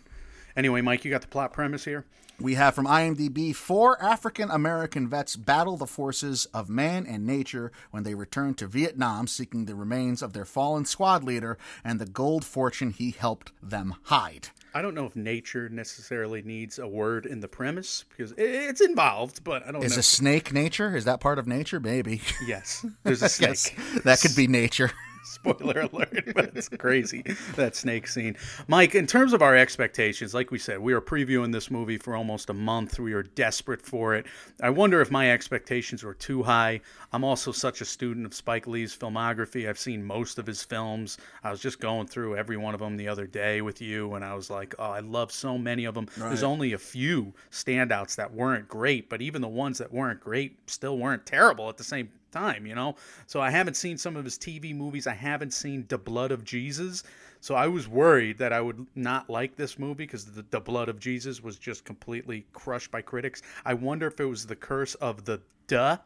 Anyway, 0.56 0.82
Mike, 0.82 1.04
you 1.04 1.12
got 1.12 1.22
the 1.22 1.28
plot 1.28 1.52
premise 1.54 1.86
here. 1.86 2.06
We 2.40 2.56
have 2.56 2.74
from 2.74 2.88
IMDb 2.88 3.56
four 3.56 4.02
African 4.04 4.50
American 4.50 5.08
vets 5.08 5.36
battle 5.36 5.78
the 5.78 5.86
forces 5.86 6.46
of 6.48 6.68
man 6.68 7.06
and 7.06 7.26
nature 7.28 7.72
when 7.92 8.04
they 8.04 8.16
return 8.16 8.56
to 8.56 8.68
Vietnam 8.68 9.28
seeking 9.28 9.66
the 9.66 9.76
remains 9.76 10.22
of 10.24 10.34
their 10.34 10.44
fallen 10.46 10.84
squad 10.86 11.24
leader 11.24 11.58
and 11.84 12.00
the 12.00 12.08
gold 12.08 12.44
fortune 12.44 12.90
he 12.90 13.12
helped 13.12 13.52
them 13.62 13.96
hide. 14.06 14.50
I 14.74 14.82
don't 14.82 14.96
know 14.96 15.06
if 15.06 15.16
nature 15.16 15.70
necessarily 15.70 16.42
needs 16.42 16.80
a 16.80 16.88
word 16.88 17.28
in 17.28 17.40
the 17.40 17.48
premise 17.48 18.04
because 18.10 18.34
it's 18.36 18.82
involved, 18.82 19.44
but 19.44 19.66
I 19.68 19.72
don't 19.72 19.84
Is 19.84 19.94
know. 19.96 20.00
a 20.00 20.04
snake 20.04 20.52
nature? 20.52 20.96
Is 20.98 21.06
that 21.06 21.20
part 21.20 21.38
of 21.38 21.46
nature? 21.48 21.80
Maybe. 21.80 22.22
Yes, 22.48 22.84
there's 23.04 23.22
a 23.22 23.30
snake. 23.30 23.50
yes, 23.50 23.72
that 24.04 24.20
could 24.22 24.36
be 24.36 24.48
nature. 24.48 24.92
Spoiler 25.26 25.82
alert, 25.82 26.34
but 26.36 26.52
it's 26.54 26.68
crazy 26.68 27.24
that 27.56 27.76
snake 27.76 28.08
scene. 28.08 28.36
Mike, 28.68 28.94
in 28.94 29.08
terms 29.08 29.32
of 29.32 29.42
our 29.42 29.56
expectations, 29.56 30.34
like 30.34 30.52
we 30.52 30.60
said, 30.60 30.80
we 30.80 30.94
were 30.94 31.02
previewing 31.02 31.54
this 31.54 31.72
movie 31.72 31.98
for 31.98 32.16
almost 32.16 32.50
a 32.50 32.54
month. 32.54 33.00
We 33.00 33.14
were 33.14 33.24
desperate 33.24 33.82
for 33.82 34.16
it. 34.16 34.26
I 34.62 34.70
wonder 34.70 35.00
if 35.00 35.12
my 35.12 35.32
expectations 35.32 36.04
were 36.04 36.14
too 36.14 36.44
high. 36.44 36.82
I'm 37.14 37.24
also 37.24 37.54
such 37.54 37.80
a 37.80 37.86
student 37.86 38.26
of 38.26 38.34
Spike 38.34 38.68
Lee's 38.68 38.96
filmography. 38.96 39.70
I've 39.70 39.80
seen 39.80 40.04
most 40.04 40.40
of 40.40 40.46
his 40.46 40.62
films. 40.62 41.18
I 41.44 41.52
was 41.52 41.62
just 41.62 41.80
going 41.80 42.08
through 42.08 42.36
every 42.36 42.58
one 42.58 42.74
of 42.74 42.82
them 42.82 42.98
the 42.98 43.08
other 43.08 43.26
day 43.26 43.62
with 43.62 43.82
you, 43.82 44.16
and 44.16 44.26
I 44.26 44.34
was 44.34 44.50
like, 44.50 44.76
oh, 44.78 44.92
I 44.92 45.00
love 45.00 45.32
so 45.32 45.58
many 45.58 45.86
of 45.86 45.96
them. 45.96 46.10
There's 46.18 46.44
only 46.44 46.74
a 46.74 46.78
few 46.78 47.34
standouts 47.50 48.16
that 48.16 48.34
weren't 48.34 48.68
great, 48.68 49.10
but 49.10 49.22
even 49.22 49.42
the 49.42 49.48
ones 49.48 49.78
that 49.78 49.94
weren't 49.94 50.20
great 50.20 50.70
still 50.70 50.98
weren't 50.98 51.26
terrible 51.26 51.70
at 51.70 51.78
the 51.78 51.84
same 51.84 52.10
time, 52.34 52.66
you 52.66 52.76
know? 52.76 52.96
So 53.28 53.40
I 53.40 53.50
haven't 53.50 53.76
seen 53.76 53.98
some 53.98 54.18
of 54.18 54.26
his 54.26 54.38
TV 54.38 54.76
movies. 54.76 55.08
I 55.08 55.14
haven't 55.14 55.54
seen 55.54 55.86
The 55.88 55.98
Blood 55.98 56.32
of 56.32 56.44
Jesus. 56.44 57.04
So 57.40 57.56
I 57.56 57.68
was 57.68 57.88
worried 57.88 58.38
that 58.40 58.54
I 58.54 58.62
would 58.62 58.86
not 58.96 59.30
like 59.30 59.56
this 59.56 59.78
movie 59.78 60.06
because 60.06 60.26
the, 60.26 60.46
the 60.50 60.60
Blood 60.60 60.90
of 60.90 61.00
Jesus 61.00 61.44
was 61.44 61.58
just 61.58 61.86
completely 61.86 62.46
crushed 62.54 62.92
by 62.92 63.02
critics. 63.02 63.42
I 63.66 63.74
wonder 63.74 64.08
if 64.08 64.20
it 64.20 64.26
was 64.26 64.46
the 64.46 64.56
curse 64.56 64.96
of 64.96 65.26
the 65.26 65.42
duh, 65.68 65.98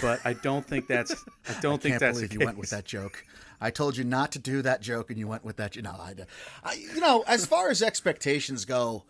but 0.00 0.20
I 0.24 0.34
don't 0.34 0.64
think 0.64 0.86
that's 0.86 1.12
I 1.48 1.60
don't 1.60 1.82
think 1.82 1.94
Can't 1.94 2.00
that's 2.00 2.18
believe 2.18 2.32
you 2.32 2.46
went 2.46 2.58
with 2.58 2.70
that 2.70 2.84
joke. 2.84 3.24
I 3.60 3.70
told 3.70 3.96
you 3.96 4.04
not 4.04 4.32
to 4.32 4.38
do 4.38 4.62
that 4.62 4.80
joke, 4.80 5.10
and 5.10 5.18
you 5.18 5.26
went 5.26 5.44
with 5.44 5.56
that. 5.56 5.76
No, 5.82 5.90
I, 5.90 6.14
I, 6.62 6.74
you 6.74 7.00
know, 7.00 7.24
as 7.26 7.44
far 7.44 7.70
as 7.70 7.82
expectations 7.82 8.64
go, 8.64 9.04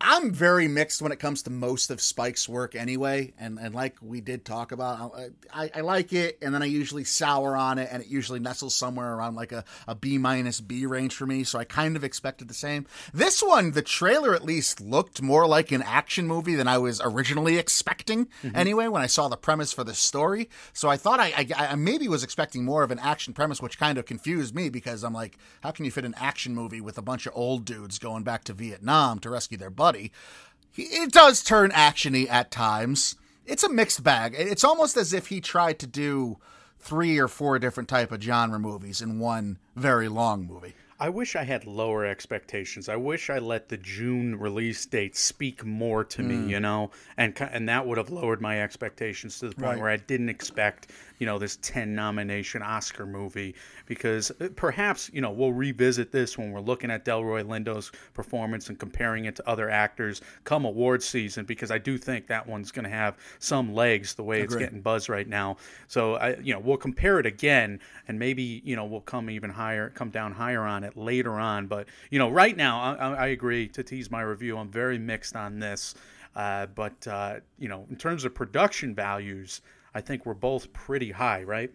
I'm 0.00 0.30
very 0.30 0.68
mixed 0.68 1.00
when 1.00 1.10
it 1.10 1.18
comes 1.18 1.42
to 1.42 1.50
most 1.50 1.90
of 1.90 2.00
Spike's 2.00 2.48
work 2.48 2.74
anyway. 2.74 3.32
And, 3.38 3.58
and 3.58 3.74
like 3.74 3.96
we 4.02 4.20
did 4.20 4.44
talk 4.44 4.72
about, 4.72 5.12
uh, 5.14 5.28
I, 5.52 5.70
I 5.76 5.80
like 5.80 6.12
it, 6.12 6.38
and 6.42 6.54
then 6.54 6.62
I 6.62 6.66
usually 6.66 7.04
sour 7.04 7.56
on 7.56 7.78
it, 7.78 7.88
and 7.90 8.02
it 8.02 8.08
usually 8.08 8.38
nestles 8.38 8.74
somewhere 8.74 9.14
around 9.14 9.36
like 9.36 9.52
a, 9.52 9.64
a 9.88 9.94
B 9.94 10.18
minus 10.18 10.60
B 10.60 10.84
range 10.86 11.14
for 11.14 11.26
me. 11.26 11.44
So 11.44 11.58
I 11.58 11.64
kind 11.64 11.96
of 11.96 12.04
expected 12.04 12.48
the 12.48 12.54
same. 12.54 12.86
This 13.14 13.42
one, 13.42 13.72
the 13.72 13.82
trailer 13.82 14.34
at 14.34 14.44
least 14.44 14.80
looked 14.80 15.22
more 15.22 15.46
like 15.46 15.72
an 15.72 15.82
action 15.82 16.26
movie 16.26 16.54
than 16.54 16.68
I 16.68 16.78
was 16.78 17.00
originally 17.02 17.56
expecting 17.58 18.26
mm-hmm. 18.42 18.54
anyway 18.54 18.88
when 18.88 19.02
I 19.02 19.06
saw 19.06 19.28
the 19.28 19.36
premise 19.36 19.72
for 19.72 19.84
the 19.84 19.94
story. 19.94 20.50
So 20.72 20.88
I 20.88 20.96
thought 20.96 21.20
I, 21.20 21.32
I, 21.36 21.66
I 21.68 21.74
maybe 21.74 22.06
was 22.06 22.22
expecting 22.22 22.64
more 22.64 22.82
of 22.82 22.90
an 22.90 22.98
action 22.98 23.32
premise, 23.32 23.62
which 23.62 23.78
kind 23.78 23.96
of 23.96 24.04
confused 24.04 24.54
me 24.54 24.68
because 24.68 25.04
I'm 25.04 25.14
like, 25.14 25.38
how 25.62 25.70
can 25.70 25.84
you 25.84 25.90
fit 25.90 26.04
an 26.04 26.14
action 26.18 26.54
movie 26.54 26.80
with 26.80 26.98
a 26.98 27.02
bunch 27.02 27.26
of 27.26 27.32
old 27.34 27.64
dudes 27.64 27.98
going 27.98 28.24
back 28.24 28.44
to 28.44 28.52
Vietnam 28.52 29.18
to 29.20 29.30
rescue 29.30 29.56
their 29.56 29.70
buddy? 29.86 30.10
It 30.74 31.12
does 31.12 31.44
turn 31.44 31.70
actiony 31.70 32.28
at 32.28 32.50
times. 32.50 33.14
It's 33.46 33.62
a 33.62 33.68
mixed 33.68 34.02
bag. 34.02 34.34
It's 34.36 34.64
almost 34.64 34.96
as 34.96 35.12
if 35.12 35.28
he 35.28 35.40
tried 35.40 35.78
to 35.78 35.86
do 35.86 36.38
three 36.80 37.18
or 37.18 37.28
four 37.28 37.60
different 37.60 37.88
type 37.88 38.10
of 38.10 38.20
genre 38.20 38.58
movies 38.58 39.00
in 39.00 39.20
one 39.20 39.58
very 39.76 40.08
long 40.08 40.44
movie. 40.44 40.74
I 40.98 41.08
wish 41.10 41.36
I 41.36 41.44
had 41.44 41.66
lower 41.66 42.04
expectations. 42.04 42.88
I 42.88 42.96
wish 42.96 43.30
I 43.30 43.38
let 43.38 43.68
the 43.68 43.76
June 43.76 44.34
release 44.36 44.84
date 44.86 45.14
speak 45.16 45.64
more 45.64 46.02
to 46.04 46.22
Hmm. 46.22 46.28
me, 46.46 46.52
you 46.52 46.58
know, 46.58 46.90
and 47.16 47.32
and 47.40 47.68
that 47.68 47.86
would 47.86 47.98
have 47.98 48.10
lowered 48.10 48.40
my 48.40 48.60
expectations 48.62 49.38
to 49.38 49.50
the 49.50 49.54
point 49.54 49.66
Right. 49.74 49.78
where 49.78 49.90
I 49.90 49.98
didn't 49.98 50.30
expect 50.30 50.90
you 51.18 51.26
know 51.26 51.38
this 51.38 51.58
10 51.62 51.94
nomination 51.94 52.62
Oscar 52.62 53.06
movie 53.06 53.54
because 53.86 54.30
uh, 54.40 54.48
perhaps 54.56 55.10
you 55.12 55.20
know 55.20 55.30
we'll 55.30 55.52
revisit 55.52 56.12
this 56.12 56.36
when 56.36 56.50
we're 56.50 56.60
looking 56.60 56.90
at 56.90 57.04
Delroy 57.04 57.44
Lindo's 57.46 57.92
performance 58.14 58.68
and 58.68 58.78
comparing 58.78 59.24
it 59.26 59.36
to 59.36 59.48
other 59.48 59.70
actors 59.70 60.20
come 60.44 60.64
award 60.64 61.02
season 61.02 61.44
because 61.44 61.70
I 61.70 61.78
do 61.78 61.98
think 61.98 62.26
that 62.26 62.46
one's 62.46 62.70
going 62.70 62.84
to 62.84 62.90
have 62.90 63.16
some 63.38 63.74
legs 63.74 64.14
the 64.14 64.22
way 64.22 64.40
it's 64.40 64.54
getting 64.54 64.80
buzz 64.80 65.08
right 65.08 65.28
now. 65.28 65.56
So 65.88 66.14
I 66.14 66.36
you 66.36 66.52
know 66.52 66.60
we'll 66.60 66.76
compare 66.76 67.18
it 67.18 67.26
again 67.26 67.80
and 68.08 68.18
maybe 68.18 68.62
you 68.64 68.76
know 68.76 68.84
we'll 68.84 69.00
come 69.00 69.30
even 69.30 69.50
higher 69.50 69.90
come 69.90 70.10
down 70.10 70.32
higher 70.32 70.62
on 70.62 70.84
it 70.84 70.96
later 70.96 71.32
on. 71.32 71.66
But 71.66 71.88
you 72.10 72.18
know 72.18 72.30
right 72.30 72.56
now 72.56 72.80
I, 72.80 73.14
I 73.14 73.26
agree 73.28 73.68
to 73.68 73.82
tease 73.82 74.10
my 74.10 74.22
review. 74.22 74.58
I'm 74.58 74.70
very 74.70 74.98
mixed 74.98 75.36
on 75.36 75.58
this. 75.58 75.94
Uh, 76.36 76.66
but 76.66 77.06
uh, 77.08 77.40
you 77.58 77.68
know, 77.68 77.86
in 77.88 77.96
terms 77.96 78.26
of 78.26 78.34
production 78.34 78.94
values, 78.94 79.62
I 79.96 80.02
think 80.02 80.26
we're 80.26 80.34
both 80.34 80.74
pretty 80.74 81.12
high, 81.12 81.42
right? 81.42 81.70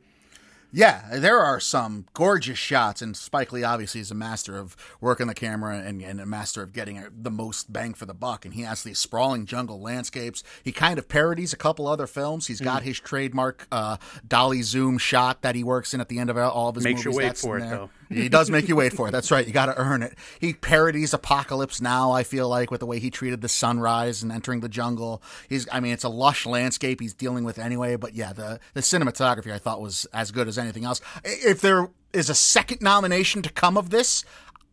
Yeah, 0.72 1.02
there 1.14 1.40
are 1.40 1.60
some 1.60 2.06
gorgeous 2.14 2.60
shots, 2.60 3.02
and 3.02 3.18
Spike 3.18 3.52
Lee 3.52 3.64
obviously 3.64 4.00
is 4.00 4.12
a 4.12 4.16
master 4.16 4.58
of 4.58 4.78
working 5.02 5.26
the 5.26 5.34
camera 5.34 5.80
and, 5.80 6.04
and 6.04 6.22
a 6.22 6.26
master 6.28 6.62
of 6.62 6.72
getting 6.72 7.04
the 7.12 7.32
most 7.32 7.74
bang 7.74 7.96
for 7.96 8.06
the 8.06 8.14
buck. 8.14 8.46
And 8.46 8.54
he 8.54 8.62
has 8.62 8.84
these 8.84 9.00
sprawling 9.00 9.48
jungle 9.48 9.82
landscapes. 9.82 10.44
He 10.64 10.72
kind 10.72 11.00
of 11.00 11.10
parodies 11.10 11.52
a 11.52 11.58
couple 11.58 11.88
other 11.88 12.06
films. 12.06 12.46
He's 12.46 12.62
got 12.62 12.84
mm. 12.84 12.86
his 12.86 13.00
trademark 13.00 13.68
uh, 13.72 13.98
dolly 14.26 14.62
zoom 14.62 15.00
shot 15.00 15.42
that 15.42 15.56
he 15.56 15.64
works 15.64 15.96
in 15.96 16.00
at 16.00 16.08
the 16.08 16.20
end 16.20 16.30
of 16.30 16.38
all 16.38 16.70
of 16.70 16.76
his 16.76 16.84
Makes 16.84 17.04
movies. 17.04 17.18
you 17.18 17.26
wait 17.26 17.38
for 17.38 17.58
it, 17.58 17.62
there. 17.62 17.70
though. 17.72 17.90
He 18.12 18.30
does 18.30 18.50
make 18.50 18.68
you 18.68 18.76
wait 18.76 18.94
for 18.94 19.08
it. 19.08 19.12
That's 19.12 19.32
right. 19.32 19.46
You 19.46 19.54
got 19.54 19.68
to 19.68 19.78
earn 19.78 20.04
it. 20.04 20.18
He 20.40 20.54
parodies 20.54 21.14
Apocalypse 21.14 21.82
Now. 21.82 22.12
I 22.12 22.24
feel 22.24 22.50
like 22.50 22.72
with 22.72 22.80
the 22.80 22.86
way 22.86 23.00
he 23.00 23.10
treated 23.10 23.42
the 23.42 23.50
sunrise 23.50 24.22
and 24.24 24.32
entering 24.32 24.60
the 24.60 24.70
jungle. 24.70 25.22
He's. 25.48 25.68
I 25.72 25.80
mean, 25.80 25.94
it's 25.94 26.04
a 26.04 26.10
lush 26.10 26.46
landscape 26.46 27.00
he's 27.00 27.14
dealing 27.14 27.44
with 27.44 27.58
anyway. 27.58 27.96
But 27.96 28.14
yeah, 28.14 28.34
the 28.34 28.60
the 28.74 28.82
cinematography 28.82 29.52
I 29.52 29.58
thought 29.58 29.82
was 29.82 30.06
as 30.14 30.32
good 30.32 30.48
as 30.48 30.58
anything 30.58 30.86
else. 30.86 31.02
If 31.24 31.62
there 31.62 31.90
is 32.14 32.30
a 32.30 32.36
second 32.36 32.82
nomination 32.82 33.42
to 33.44 33.50
come 33.50 33.78
of 33.78 33.90
this, 33.90 34.26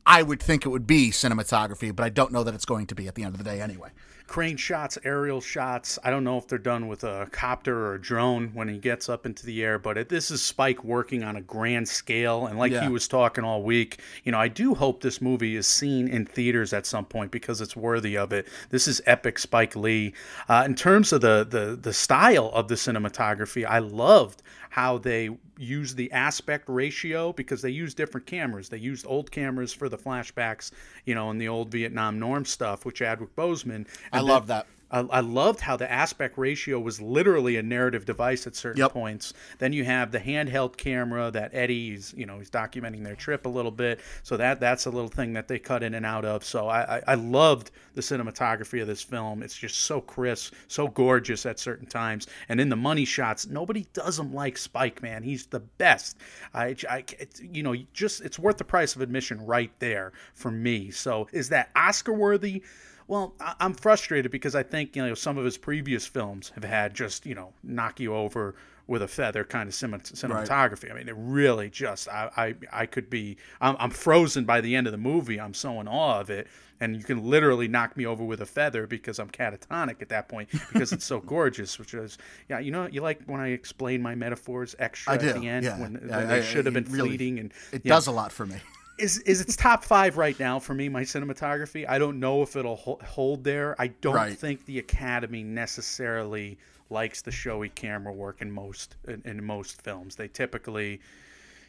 I 0.05 0.23
would 0.23 0.43
think 0.43 0.65
it 0.65 0.71
would 0.71 0.87
be 0.87 1.11
cinematography, 1.11 1.95
but 1.95 2.05
I 2.05 2.09
don't 2.09 2.33
know 2.33 2.43
that 2.43 2.55
it's 2.55 2.65
going 2.65 2.87
to 2.87 2.95
be 2.95 3.07
at 3.09 3.15
the 3.15 3.23
end 3.23 3.35
of 3.35 3.39
the 3.39 3.45
day 3.45 3.61
anyway 3.61 3.91
crane 4.29 4.59
shots, 4.59 4.99
aerial 5.05 5.41
shots. 5.41 5.99
I 6.05 6.11
don't 6.11 6.23
know 6.23 6.39
if 6.39 6.47
they're 6.47 6.59
done 6.59 6.87
with 6.87 7.03
a 7.03 7.27
copter 7.33 7.87
or 7.87 7.95
a 7.95 8.01
drone 8.01 8.51
when 8.53 8.69
he 8.69 8.79
gets 8.79 9.09
up 9.09 9.27
into 9.27 9.45
the 9.45 9.65
air, 9.65 9.79
but 9.79 9.97
it, 9.97 10.09
this 10.11 10.31
is 10.31 10.43
Spike 10.43 10.85
working 10.85 11.25
on 11.25 11.35
a 11.37 11.41
grand 11.41 11.89
scale. 11.89 12.47
And 12.47 12.59
like 12.59 12.71
yeah. 12.71 12.83
he 12.83 12.89
was 12.89 13.09
talking 13.09 13.43
all 13.43 13.63
week, 13.63 14.01
you 14.25 14.31
know, 14.31 14.39
I 14.39 14.49
do 14.49 14.75
hope 14.75 15.01
this 15.01 15.21
movie 15.21 15.57
is 15.57 15.67
seen 15.67 16.07
in 16.07 16.27
theaters 16.27 16.73
at 16.73 16.87
some 16.87 17.07
point 17.07 17.33
because 17.33 17.61
it's 17.61 17.75
worthy 17.75 18.17
of 18.17 18.33
it. 18.33 18.47
This 18.69 18.87
is 18.87 19.01
epic 19.07 19.39
Spike 19.39 19.75
Lee. 19.75 20.13
Uh, 20.49 20.63
in 20.65 20.75
terms 20.75 21.13
of 21.13 21.23
the, 21.23 21.47
the 21.49 21.79
the 21.81 21.93
style 21.93 22.51
of 22.53 22.69
the 22.69 22.75
cinematography, 22.75 23.67
I 23.67 23.79
loved 23.79 24.43
how 24.71 24.99
they 24.99 25.31
use 25.59 25.95
the 25.95 26.11
aspect 26.13 26.65
ratio 26.69 27.33
because 27.33 27.63
they 27.63 27.71
use 27.71 27.95
different 27.95 28.27
cameras. 28.27 28.69
They 28.69 28.79
used 28.79 29.07
old 29.07 29.31
cameras 29.31 29.73
for 29.73 29.89
the 29.89 29.99
flashbacks, 29.99 30.71
you 31.05 31.15
know, 31.15 31.31
and 31.31 31.41
the 31.41 31.49
old 31.49 31.71
Vietnam 31.71 32.19
norm 32.19 32.45
stuff, 32.45 32.85
which 32.85 32.99
Chadwick 32.99 33.35
Boseman. 33.37 33.87
I 34.13 34.21
love 34.21 34.49
that. 34.49 34.67
I, 34.91 35.01
I, 35.01 35.21
loved 35.21 35.61
how 35.61 35.77
the 35.77 35.91
aspect 35.91 36.39
ratio 36.39 36.81
was 36.81 37.01
literally 37.01 37.57
a 37.57 37.63
narrative 37.63 38.05
device 38.05 38.47
at 38.47 38.57
certain 38.57 38.81
yep. 38.81 38.93
points. 38.93 39.35
Then 39.59 39.73
you 39.73 39.85
have 39.85 40.11
the 40.11 40.19
handheld 40.19 40.77
camera 40.77 41.31
that 41.31 41.55
Eddie's, 41.55 42.15
you 42.17 42.27
know, 42.27 42.39
he's 42.39 42.51
documenting 42.51 43.05
their 43.05 43.15
trip 43.15 43.47
a 43.47 43.49
little 43.49 43.71
bit. 43.71 44.01
So 44.23 44.37
that 44.37 44.61
that's 44.61 44.87
a 44.87 44.91
little 44.91 45.11
thing 45.11 45.35
that 45.35 45.49
they 45.49 45.59
cut 45.59 45.83
in 45.83 45.95
and 45.95 46.07
out 46.07 46.25
of. 46.25 46.45
So 46.45 46.69
I, 46.69 46.99
I, 46.99 47.03
I 47.09 47.15
loved 47.15 47.71
the 47.95 48.01
cinematography 48.01 48.81
of 48.81 48.87
this 48.87 49.03
film. 49.03 49.43
It's 49.43 49.57
just 49.57 49.81
so 49.83 50.01
crisp, 50.01 50.55
so 50.69 50.89
gorgeous 50.89 51.45
at 51.45 51.59
certain 51.59 51.87
times. 51.87 52.27
And 52.49 52.61
in 52.61 52.69
the 52.69 52.77
money 52.77 53.05
shots, 53.05 53.47
nobody 53.47 53.87
does 53.93 54.19
him 54.19 54.33
like 54.33 54.57
Spike, 54.57 55.03
man. 55.03 55.23
He's 55.23 55.47
the 55.47 55.61
best. 55.61 56.17
I, 56.55 56.77
I 56.89 57.05
you 57.43 57.63
know, 57.63 57.75
just 57.93 58.23
it's 58.23 58.39
worth 58.39 58.57
the 58.57 58.65
price 58.65 58.97
of 58.97 59.03
admission 59.03 59.45
right 59.45 59.73
there 59.81 60.13
for 60.35 60.51
me. 60.51 60.91
So 60.91 61.29
is 61.33 61.51
that 61.51 61.71
Oscar 61.77 62.13
worthy? 62.13 62.63
Well, 63.09 63.35
I'm 63.59 63.73
frustrated 63.73 64.31
because 64.31 64.55
I 64.55 64.63
think 64.63 64.95
you 64.95 65.05
know 65.05 65.15
some 65.15 65.39
of 65.39 65.45
his 65.45 65.57
previous 65.57 66.07
films 66.07 66.53
have 66.55 66.65
had 66.65 66.95
just 66.95 67.25
you 67.25 67.35
know 67.35 67.55
knock 67.65 67.99
you 67.99 68.15
over 68.15 68.55
with 68.87 69.03
a 69.03 69.09
feather 69.09 69.45
kind 69.45 69.69
of 69.69 69.75
cinematography. 69.75 70.85
Right. 70.85 70.93
I 70.93 70.95
mean, 70.95 71.09
it 71.09 71.15
really 71.17 71.71
just 71.71 72.07
I 72.09 72.31
I, 72.37 72.55
I 72.83 72.87
could 72.87 73.09
be 73.09 73.39
I'm, 73.63 73.77
I'm 73.79 73.91
frozen 73.91 74.45
by 74.45 74.61
the 74.61 74.77
end 74.77 74.87
of 74.87 74.93
the 74.93 74.99
movie. 74.99 75.41
I'm 75.41 75.55
so 75.55 75.81
in 75.81 75.89
awe 75.89 76.21
of 76.21 76.29
it, 76.29 76.49
and 76.81 76.95
you 76.95 77.03
can 77.03 77.25
literally 77.25 77.67
knock 77.67 77.97
me 77.97 78.05
over 78.05 78.23
with 78.23 78.43
a 78.43 78.47
feather 78.47 78.87
because 78.87 79.19
I'm 79.19 79.31
catatonic 79.31 80.03
at 80.03 80.11
that 80.11 80.29
point 80.29 80.51
because 80.51 80.93
it's 80.93 81.07
so 81.07 81.19
gorgeous. 81.27 81.79
Which 81.79 81.95
is 81.95 82.19
yeah, 82.51 82.59
you 82.59 82.71
know, 82.71 82.89
you 82.89 83.01
like 83.01 83.23
when 83.25 83.41
I 83.41 83.49
explain 83.49 84.03
my 84.03 84.17
metaphors 84.17 84.77
extra 84.79 85.15
at 85.15 85.21
the 85.21 85.49
end 85.49 85.65
yeah. 85.65 85.81
when, 85.81 85.95
yeah, 86.07 86.19
when 86.19 86.29
they 86.29 86.43
should 86.43 86.67
have 86.67 86.75
been 86.75 86.85
really, 86.85 87.09
fleeting 87.09 87.39
and 87.39 87.55
it 87.73 87.85
does 87.85 88.07
know. 88.07 88.13
a 88.13 88.15
lot 88.15 88.33
for 88.33 88.45
me 88.45 88.59
is 88.99 89.19
is 89.19 89.41
it's 89.41 89.57
top 89.57 89.85
five 89.85 90.17
right 90.17 90.39
now 90.39 90.59
for 90.59 90.75
me. 90.75 90.89
My 90.89 91.03
cinematography. 91.03 91.89
I 91.89 91.99
don't 91.99 92.21
know 92.21 92.43
if 92.43 92.57
it'll 92.57 92.77
hold 92.77 93.45
there. 93.45 93.75
I 93.81 93.89
don't 93.89 94.15
right. 94.15 94.39
think 94.39 94.65
the 94.67 94.79
Academy 94.79 95.43
necessarily 95.43 96.59
likes 96.91 97.23
the 97.23 97.31
showy 97.31 97.69
camera 97.69 98.13
work 98.13 98.41
in 98.41 98.51
most 98.51 98.97
in, 99.07 99.23
in 99.25 99.45
most 99.45 99.83
films. 99.83 100.17
They 100.17 100.29
typically, 100.29 101.01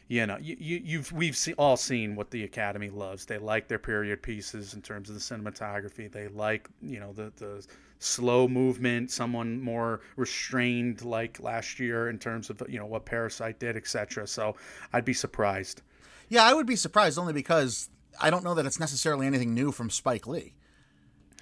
you 0.08 0.26
know, 0.26 0.38
you, 0.40 0.56
you 0.58 0.98
have 0.98 1.12
we've 1.12 1.36
see, 1.36 1.54
all 1.54 1.76
seen 1.76 2.16
what 2.16 2.30
the 2.30 2.44
Academy 2.44 2.90
loves. 2.90 3.26
They 3.26 3.38
like 3.38 3.68
their 3.68 3.78
period 3.78 4.22
pieces 4.22 4.74
in 4.74 4.82
terms 4.82 5.08
of 5.08 5.14
the 5.14 5.20
cinematography. 5.20 6.10
They 6.10 6.28
like 6.28 6.68
you 6.82 7.00
know 7.00 7.12
the 7.12 7.32
the 7.36 7.66
slow 8.00 8.48
movement, 8.48 9.10
someone 9.10 9.60
more 9.60 10.00
restrained 10.16 11.02
like 11.02 11.38
last 11.40 11.78
year 11.78 12.08
in 12.08 12.18
terms 12.18 12.50
of 12.50 12.62
you 12.68 12.78
know 12.78 12.86
what 12.86 13.04
Parasite 13.04 13.60
did, 13.60 13.76
etc. 13.76 14.26
So 14.26 14.56
I'd 14.92 15.04
be 15.04 15.14
surprised. 15.14 15.82
Yeah, 16.30 16.44
I 16.44 16.54
would 16.54 16.66
be 16.66 16.76
surprised 16.76 17.18
only 17.18 17.34
because 17.34 17.90
I 18.18 18.30
don't 18.30 18.44
know 18.44 18.54
that 18.54 18.64
it's 18.64 18.80
necessarily 18.80 19.26
anything 19.26 19.52
new 19.52 19.72
from 19.72 19.90
Spike 19.90 20.26
Lee. 20.26 20.54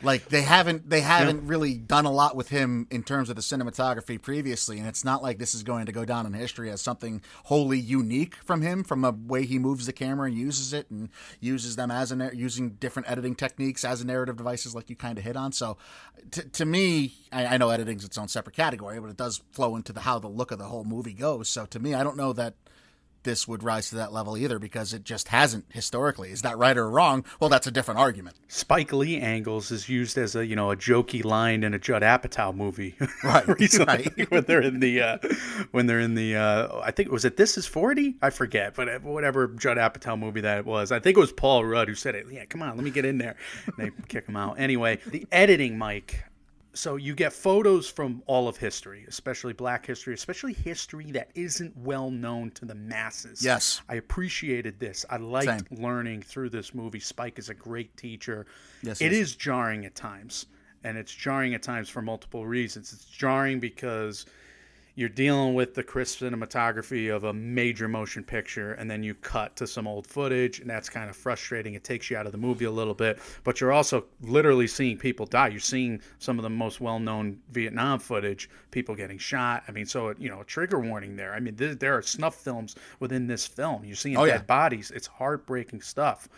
Like 0.00 0.28
they 0.28 0.42
haven't 0.42 0.88
they 0.88 1.00
haven't 1.00 1.42
yeah. 1.42 1.50
really 1.50 1.74
done 1.74 2.04
a 2.04 2.12
lot 2.12 2.36
with 2.36 2.50
him 2.50 2.86
in 2.88 3.02
terms 3.02 3.30
of 3.30 3.36
the 3.36 3.42
cinematography 3.42 4.22
previously, 4.22 4.78
and 4.78 4.86
it's 4.86 5.04
not 5.04 5.24
like 5.24 5.38
this 5.38 5.56
is 5.56 5.64
going 5.64 5.86
to 5.86 5.92
go 5.92 6.04
down 6.04 6.24
in 6.24 6.32
history 6.34 6.70
as 6.70 6.80
something 6.80 7.20
wholly 7.44 7.80
unique 7.80 8.36
from 8.36 8.62
him, 8.62 8.84
from 8.84 9.00
the 9.00 9.12
way 9.12 9.44
he 9.44 9.58
moves 9.58 9.86
the 9.86 9.92
camera 9.92 10.28
and 10.28 10.38
uses 10.38 10.72
it, 10.72 10.88
and 10.88 11.08
uses 11.40 11.74
them 11.74 11.90
as 11.90 12.12
a 12.12 12.30
using 12.32 12.70
different 12.70 13.10
editing 13.10 13.34
techniques 13.34 13.84
as 13.84 14.00
a 14.00 14.06
narrative 14.06 14.36
devices, 14.36 14.72
like 14.72 14.88
you 14.88 14.94
kind 14.94 15.18
of 15.18 15.24
hit 15.24 15.36
on. 15.36 15.50
So, 15.50 15.76
t- 16.30 16.42
to 16.42 16.64
me, 16.64 17.14
I, 17.32 17.46
I 17.46 17.56
know 17.56 17.70
editing's 17.70 18.04
its 18.04 18.16
own 18.16 18.28
separate 18.28 18.54
category, 18.54 19.00
but 19.00 19.10
it 19.10 19.16
does 19.16 19.42
flow 19.50 19.74
into 19.74 19.92
the 19.92 20.00
how 20.00 20.20
the 20.20 20.28
look 20.28 20.52
of 20.52 20.60
the 20.60 20.66
whole 20.66 20.84
movie 20.84 21.12
goes. 21.12 21.48
So 21.48 21.66
to 21.66 21.80
me, 21.80 21.94
I 21.94 22.04
don't 22.04 22.16
know 22.16 22.32
that 22.34 22.54
this 23.22 23.48
would 23.48 23.62
rise 23.62 23.90
to 23.90 23.96
that 23.96 24.12
level 24.12 24.36
either 24.36 24.58
because 24.58 24.92
it 24.92 25.04
just 25.04 25.28
hasn't 25.28 25.66
historically. 25.70 26.30
Is 26.30 26.42
that 26.42 26.58
right 26.58 26.76
or 26.76 26.88
wrong? 26.88 27.24
Well, 27.40 27.50
that's 27.50 27.66
a 27.66 27.70
different 27.70 28.00
argument. 28.00 28.36
Spike 28.48 28.92
Lee 28.92 29.18
angles 29.18 29.70
is 29.70 29.88
used 29.88 30.16
as 30.18 30.34
a 30.34 30.46
you 30.46 30.56
know 30.56 30.70
a 30.70 30.76
jokey 30.76 31.24
line 31.24 31.64
in 31.64 31.74
a 31.74 31.78
Judd 31.78 32.02
Apatow 32.02 32.54
movie, 32.54 32.94
right? 33.24 33.46
recently, 33.58 34.08
right. 34.16 34.30
when 34.30 34.44
they're 34.44 34.62
in 34.62 34.80
the 34.80 35.00
uh, 35.00 35.18
when 35.70 35.86
they're 35.86 36.00
in 36.00 36.14
the 36.14 36.36
uh, 36.36 36.80
I 36.82 36.90
think 36.90 37.10
was 37.10 37.24
it 37.24 37.36
This 37.36 37.58
Is 37.58 37.66
Forty? 37.66 38.16
I 38.22 38.30
forget, 38.30 38.74
but 38.74 39.02
whatever 39.02 39.48
Judd 39.48 39.76
Apatow 39.76 40.18
movie 40.18 40.42
that 40.42 40.64
was, 40.64 40.92
I 40.92 41.00
think 41.00 41.16
it 41.16 41.20
was 41.20 41.32
Paul 41.32 41.64
Rudd 41.64 41.88
who 41.88 41.94
said 41.94 42.14
it. 42.14 42.26
Yeah, 42.30 42.44
come 42.44 42.62
on, 42.62 42.76
let 42.76 42.84
me 42.84 42.90
get 42.90 43.04
in 43.04 43.18
there. 43.18 43.36
And 43.66 43.74
they 43.76 43.90
kick 44.08 44.26
him 44.26 44.36
out. 44.36 44.58
Anyway, 44.58 45.00
the 45.06 45.26
editing, 45.32 45.78
Mike 45.78 46.24
so 46.78 46.94
you 46.94 47.12
get 47.12 47.32
photos 47.32 47.90
from 47.90 48.22
all 48.26 48.46
of 48.46 48.56
history, 48.56 49.04
especially 49.08 49.52
black 49.52 49.84
history, 49.84 50.14
especially 50.14 50.52
history 50.52 51.10
that 51.10 51.28
isn't 51.34 51.76
well 51.76 52.08
known 52.08 52.52
to 52.52 52.64
the 52.64 52.74
masses. 52.76 53.44
Yes. 53.44 53.82
I 53.88 53.96
appreciated 53.96 54.78
this. 54.78 55.04
I 55.10 55.16
liked 55.16 55.68
Same. 55.70 55.82
learning 55.82 56.22
through 56.22 56.50
this 56.50 56.76
movie. 56.76 57.00
Spike 57.00 57.40
is 57.40 57.48
a 57.48 57.54
great 57.54 57.96
teacher. 57.96 58.46
Yes. 58.84 59.00
It 59.00 59.10
yes. 59.10 59.22
is 59.22 59.34
jarring 59.34 59.86
at 59.86 59.96
times, 59.96 60.46
and 60.84 60.96
it's 60.96 61.12
jarring 61.12 61.52
at 61.54 61.64
times 61.64 61.88
for 61.88 62.00
multiple 62.00 62.46
reasons. 62.46 62.92
It's 62.92 63.06
jarring 63.06 63.58
because 63.58 64.26
you're 64.98 65.08
dealing 65.08 65.54
with 65.54 65.74
the 65.74 65.82
crisp 65.84 66.18
cinematography 66.18 67.14
of 67.14 67.22
a 67.22 67.32
major 67.32 67.86
motion 67.86 68.24
picture 68.24 68.72
and 68.72 68.90
then 68.90 69.00
you 69.04 69.14
cut 69.14 69.54
to 69.54 69.64
some 69.64 69.86
old 69.86 70.04
footage 70.04 70.58
and 70.58 70.68
that's 70.68 70.88
kind 70.88 71.08
of 71.08 71.14
frustrating 71.14 71.74
it 71.74 71.84
takes 71.84 72.10
you 72.10 72.16
out 72.16 72.26
of 72.26 72.32
the 72.32 72.38
movie 72.38 72.64
a 72.64 72.70
little 72.70 72.94
bit 72.94 73.20
but 73.44 73.60
you're 73.60 73.70
also 73.70 74.04
literally 74.22 74.66
seeing 74.66 74.98
people 74.98 75.24
die 75.24 75.46
you're 75.46 75.60
seeing 75.60 76.00
some 76.18 76.36
of 76.36 76.42
the 76.42 76.50
most 76.50 76.80
well-known 76.80 77.38
vietnam 77.52 78.00
footage 78.00 78.50
people 78.72 78.92
getting 78.92 79.18
shot 79.18 79.62
i 79.68 79.70
mean 79.70 79.86
so 79.86 80.12
you 80.18 80.28
know 80.28 80.40
a 80.40 80.44
trigger 80.44 80.80
warning 80.80 81.14
there 81.14 81.32
i 81.32 81.38
mean 81.38 81.54
there 81.54 81.96
are 81.96 82.02
snuff 82.02 82.34
films 82.34 82.74
within 82.98 83.28
this 83.28 83.46
film 83.46 83.84
you're 83.84 83.94
seeing 83.94 84.16
oh, 84.16 84.26
dead 84.26 84.40
yeah. 84.40 84.42
bodies 84.42 84.90
it's 84.90 85.06
heartbreaking 85.06 85.80
stuff 85.80 86.28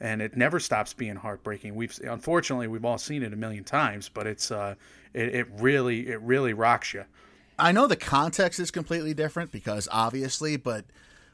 and 0.00 0.22
it 0.22 0.36
never 0.36 0.58
stops 0.58 0.92
being 0.92 1.14
heartbreaking. 1.14 1.76
We've 1.76 1.96
unfortunately 2.02 2.66
we've 2.66 2.84
all 2.84 2.98
seen 2.98 3.22
it 3.22 3.32
a 3.32 3.36
million 3.36 3.62
times, 3.62 4.08
but 4.08 4.26
it's 4.26 4.50
uh, 4.50 4.74
it, 5.12 5.34
it 5.34 5.46
really 5.58 6.08
it 6.08 6.20
really 6.20 6.52
rocks 6.52 6.92
you. 6.92 7.04
I 7.58 7.72
know 7.72 7.86
the 7.86 7.96
context 7.96 8.58
is 8.58 8.70
completely 8.70 9.14
different 9.14 9.52
because 9.52 9.88
obviously, 9.92 10.56
but 10.56 10.84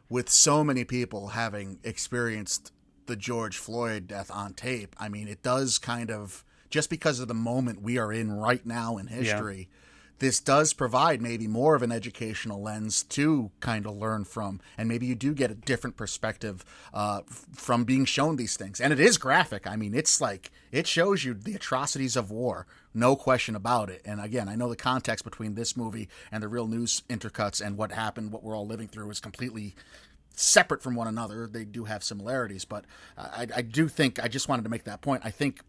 with 0.08 0.28
so 0.28 0.62
many 0.64 0.84
people 0.84 1.28
having 1.28 1.78
experienced 1.84 2.72
the 3.06 3.16
George 3.16 3.58
Floyd 3.58 4.06
death 4.08 4.30
on 4.30 4.54
tape, 4.54 4.94
I 4.98 5.08
mean, 5.08 5.28
it 5.28 5.42
does 5.42 5.78
kind 5.78 6.10
of 6.10 6.44
just 6.68 6.90
because 6.90 7.20
of 7.20 7.28
the 7.28 7.34
moment 7.34 7.82
we 7.82 7.98
are 7.98 8.12
in 8.12 8.32
right 8.32 8.64
now 8.64 8.96
in 8.96 9.06
history. 9.08 9.68
Yeah. 9.70 9.76
this 10.20 10.38
does 10.38 10.74
provide 10.74 11.20
maybe 11.22 11.48
more 11.48 11.74
of 11.74 11.82
an 11.82 11.90
educational 11.90 12.60
lens 12.62 13.02
to 13.04 13.50
kind 13.60 13.86
of 13.86 13.96
learn 13.96 14.24
from, 14.24 14.60
and 14.76 14.86
maybe 14.86 15.06
you 15.06 15.14
do 15.14 15.32
get 15.34 15.50
a 15.50 15.54
different 15.54 15.96
perspective 15.96 16.62
uh, 16.92 17.22
from 17.54 17.84
being 17.84 18.04
shown 18.04 18.36
these 18.36 18.56
things. 18.56 18.80
And 18.80 18.92
it 18.92 19.00
is 19.00 19.16
graphic. 19.18 19.66
I 19.66 19.76
mean, 19.76 19.94
it's 19.94 20.20
like 20.20 20.50
it 20.70 20.86
shows 20.86 21.24
you 21.24 21.32
the 21.34 21.54
atrocities 21.54 22.16
of 22.16 22.30
war, 22.30 22.66
no 22.92 23.16
question 23.16 23.54
about 23.54 23.90
it. 23.90 24.02
And 24.04 24.20
again, 24.20 24.48
I 24.48 24.56
know 24.56 24.68
the 24.68 24.76
context 24.76 25.24
between 25.24 25.54
this 25.54 25.76
movie 25.76 26.08
and 26.32 26.42
the 26.42 26.48
real 26.48 26.66
news 26.66 27.02
intercuts 27.08 27.64
and 27.64 27.76
what 27.76 27.92
happened, 27.92 28.32
what 28.32 28.42
we're 28.42 28.56
all 28.56 28.66
living 28.66 28.88
through, 28.88 29.10
is 29.10 29.20
completely 29.20 29.74
separate 30.34 30.82
from 30.82 30.94
one 30.94 31.06
another. 31.06 31.46
They 31.46 31.64
do 31.64 31.84
have 31.84 32.02
similarities, 32.02 32.64
but 32.64 32.84
I, 33.16 33.46
I 33.54 33.62
do 33.62 33.88
think 33.88 34.22
I 34.22 34.28
just 34.28 34.48
wanted 34.48 34.62
to 34.62 34.70
make 34.70 34.84
that 34.84 35.02
point. 35.02 35.22
I 35.24 35.30
think 35.30 35.60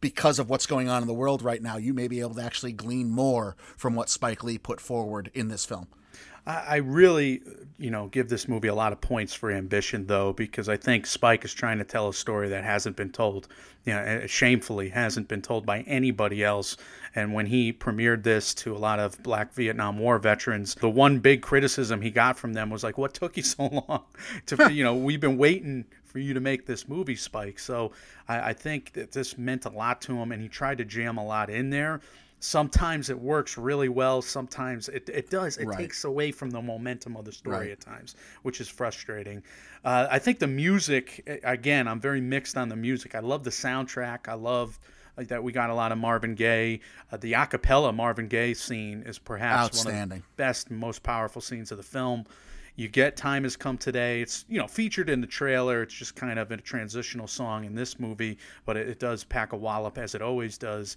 because 0.00 0.38
of 0.38 0.50
what's 0.50 0.66
going 0.66 0.88
on 0.88 1.00
in 1.00 1.08
the 1.08 1.14
world 1.14 1.42
right 1.42 1.62
now, 1.62 1.76
you 1.76 1.94
may 1.94 2.08
be 2.08 2.20
able 2.20 2.34
to 2.34 2.42
actually 2.42 2.72
glean 2.72 3.10
more 3.10 3.56
from 3.76 3.94
what 3.94 4.10
Spike 4.10 4.42
Lee 4.42 4.58
put 4.58 4.80
forward 4.80 5.30
in 5.32 5.48
this 5.48 5.64
film. 5.64 5.86
I 6.44 6.76
really, 6.78 7.40
you 7.78 7.92
know, 7.92 8.08
give 8.08 8.28
this 8.28 8.48
movie 8.48 8.66
a 8.66 8.74
lot 8.74 8.92
of 8.92 9.00
points 9.00 9.32
for 9.32 9.52
ambition, 9.52 10.06
though, 10.06 10.32
because 10.32 10.68
I 10.68 10.76
think 10.76 11.06
Spike 11.06 11.44
is 11.44 11.54
trying 11.54 11.78
to 11.78 11.84
tell 11.84 12.08
a 12.08 12.14
story 12.14 12.48
that 12.48 12.64
hasn't 12.64 12.96
been 12.96 13.12
told, 13.12 13.46
you 13.84 13.92
know, 13.92 14.00
eh, 14.00 14.26
shamefully 14.26 14.88
hasn't 14.88 15.28
been 15.28 15.40
told 15.40 15.64
by 15.64 15.82
anybody 15.82 16.42
else. 16.42 16.76
And 17.14 17.32
when 17.32 17.46
he 17.46 17.72
premiered 17.72 18.24
this 18.24 18.54
to 18.54 18.74
a 18.74 18.78
lot 18.78 18.98
of 18.98 19.22
Black 19.22 19.52
Vietnam 19.54 19.98
War 19.98 20.18
veterans, 20.18 20.74
the 20.74 20.90
one 20.90 21.20
big 21.20 21.42
criticism 21.42 22.02
he 22.02 22.10
got 22.10 22.36
from 22.36 22.54
them 22.54 22.70
was 22.70 22.82
like, 22.82 22.98
"What 22.98 23.14
took 23.14 23.36
you 23.36 23.42
so 23.44 23.66
long 23.88 24.02
to, 24.46 24.72
you 24.72 24.82
know, 24.82 24.96
we've 24.96 25.20
been 25.20 25.38
waiting 25.38 25.84
for 26.04 26.18
you 26.18 26.34
to 26.34 26.40
make 26.40 26.66
this 26.66 26.88
movie, 26.88 27.16
Spike." 27.16 27.60
So 27.60 27.92
I, 28.26 28.50
I 28.50 28.52
think 28.52 28.94
that 28.94 29.12
this 29.12 29.38
meant 29.38 29.64
a 29.64 29.70
lot 29.70 30.00
to 30.02 30.16
him, 30.16 30.32
and 30.32 30.42
he 30.42 30.48
tried 30.48 30.78
to 30.78 30.84
jam 30.84 31.18
a 31.18 31.24
lot 31.24 31.50
in 31.50 31.70
there 31.70 32.00
sometimes 32.42 33.08
it 33.08 33.18
works 33.18 33.56
really 33.56 33.88
well 33.88 34.20
sometimes 34.20 34.88
it, 34.88 35.08
it 35.08 35.30
does. 35.30 35.58
It 35.58 35.66
right. 35.66 35.78
takes 35.78 36.04
away 36.04 36.32
from 36.32 36.50
the 36.50 36.60
momentum 36.60 37.16
of 37.16 37.24
the 37.24 37.32
story 37.32 37.56
right. 37.56 37.70
at 37.70 37.80
times 37.80 38.16
which 38.42 38.60
is 38.60 38.68
frustrating. 38.68 39.42
Uh, 39.84 40.06
i 40.10 40.18
think 40.18 40.38
the 40.38 40.46
music 40.46 41.40
again 41.44 41.88
i'm 41.88 42.00
very 42.00 42.20
mixed 42.20 42.56
on 42.56 42.68
the 42.68 42.76
music. 42.76 43.14
I 43.14 43.20
love 43.20 43.44
the 43.44 43.50
soundtrack. 43.50 44.28
I 44.28 44.34
love 44.34 44.78
uh, 45.16 45.24
that 45.28 45.42
we 45.42 45.52
got 45.52 45.70
a 45.70 45.74
lot 45.74 45.92
of 45.92 45.98
marvin 45.98 46.34
gaye. 46.34 46.80
Uh, 47.10 47.16
the 47.16 47.32
acapella 47.32 47.94
marvin 47.94 48.26
gaye 48.28 48.54
scene 48.54 49.02
is 49.06 49.18
perhaps 49.18 49.84
one 49.84 49.94
of 49.94 50.08
the 50.08 50.22
best 50.36 50.70
most 50.70 51.02
powerful 51.02 51.40
scenes 51.40 51.70
of 51.70 51.76
the 51.76 51.84
film. 51.84 52.24
You 52.74 52.88
get 52.88 53.16
time 53.16 53.42
has 53.42 53.54
come 53.56 53.76
today. 53.76 54.22
It's 54.22 54.44
you 54.48 54.58
know 54.58 54.66
featured 54.66 55.08
in 55.08 55.20
the 55.20 55.26
trailer. 55.26 55.82
It's 55.82 55.94
just 55.94 56.16
kind 56.16 56.38
of 56.38 56.50
a 56.50 56.56
transitional 56.56 57.28
song 57.28 57.64
in 57.64 57.74
this 57.74 58.00
movie 58.00 58.38
but 58.66 58.76
it, 58.76 58.88
it 58.88 58.98
does 58.98 59.22
pack 59.22 59.52
a 59.52 59.56
wallop 59.56 59.96
as 59.98 60.14
it 60.16 60.22
always 60.22 60.58
does 60.58 60.96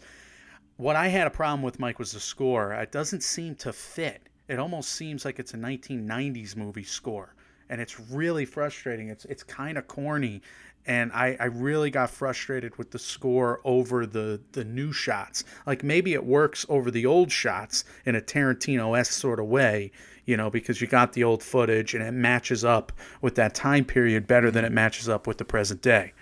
what 0.78 0.96
I 0.96 1.08
had 1.08 1.28
a 1.28 1.32
problem 1.32 1.62
with, 1.62 1.80
Mike, 1.80 2.00
was 2.00 2.12
the 2.12 2.20
score. 2.20 2.74
It 2.74 2.92
doesn't 2.92 3.24
seem 3.24 3.56
to 3.56 3.72
fit. 3.72 4.30
It 4.48 4.60
almost 4.60 4.92
seems 4.92 5.26
like 5.26 5.40
it's 5.40 5.54
a 5.54 5.58
1990s 5.58 6.56
movie 6.56 6.84
score, 6.84 7.34
and 7.70 7.82
it's 7.82 8.00
really 8.00 8.46
frustrating. 8.46 9.10
It's 9.10 9.26
it's 9.26 9.42
kind 9.42 9.78
of 9.78 9.88
corny, 9.88 10.42
and 10.86 11.12
I, 11.14 11.36
I 11.40 11.46
really 11.46 11.90
got 11.90 12.12
frustrated 12.12 12.78
with 12.78 12.92
the 12.92 13.00
score 13.00 13.60
over 13.64 14.06
the 14.06 14.42
the 14.52 14.64
new 14.64 14.92
shots. 14.92 15.46
Like 15.66 15.84
maybe 15.84 16.14
it 16.14 16.24
works 16.24 16.66
over 16.70 16.92
the 16.92 17.06
old 17.06 17.32
shots 17.32 17.86
in 18.06 18.16
a 18.16 18.22
Tarantino 18.22 18.98
esque 18.98 19.14
sort 19.14 19.40
of 19.40 19.48
way, 19.48 19.92
you 20.26 20.38
know, 20.38 20.52
because 20.52 20.80
you 20.80 20.88
got 20.88 21.14
the 21.14 21.24
old 21.24 21.42
footage 21.42 21.96
and 21.96 22.04
it 22.04 22.12
matches 22.12 22.64
up 22.64 22.92
with 23.22 23.36
that 23.36 23.56
time 23.56 23.86
period 23.86 24.28
better 24.28 24.52
than 24.52 24.64
it 24.64 24.72
matches 24.72 25.10
up 25.10 25.26
with 25.26 25.40
the 25.40 25.46
present 25.46 25.82
day. 25.82 26.14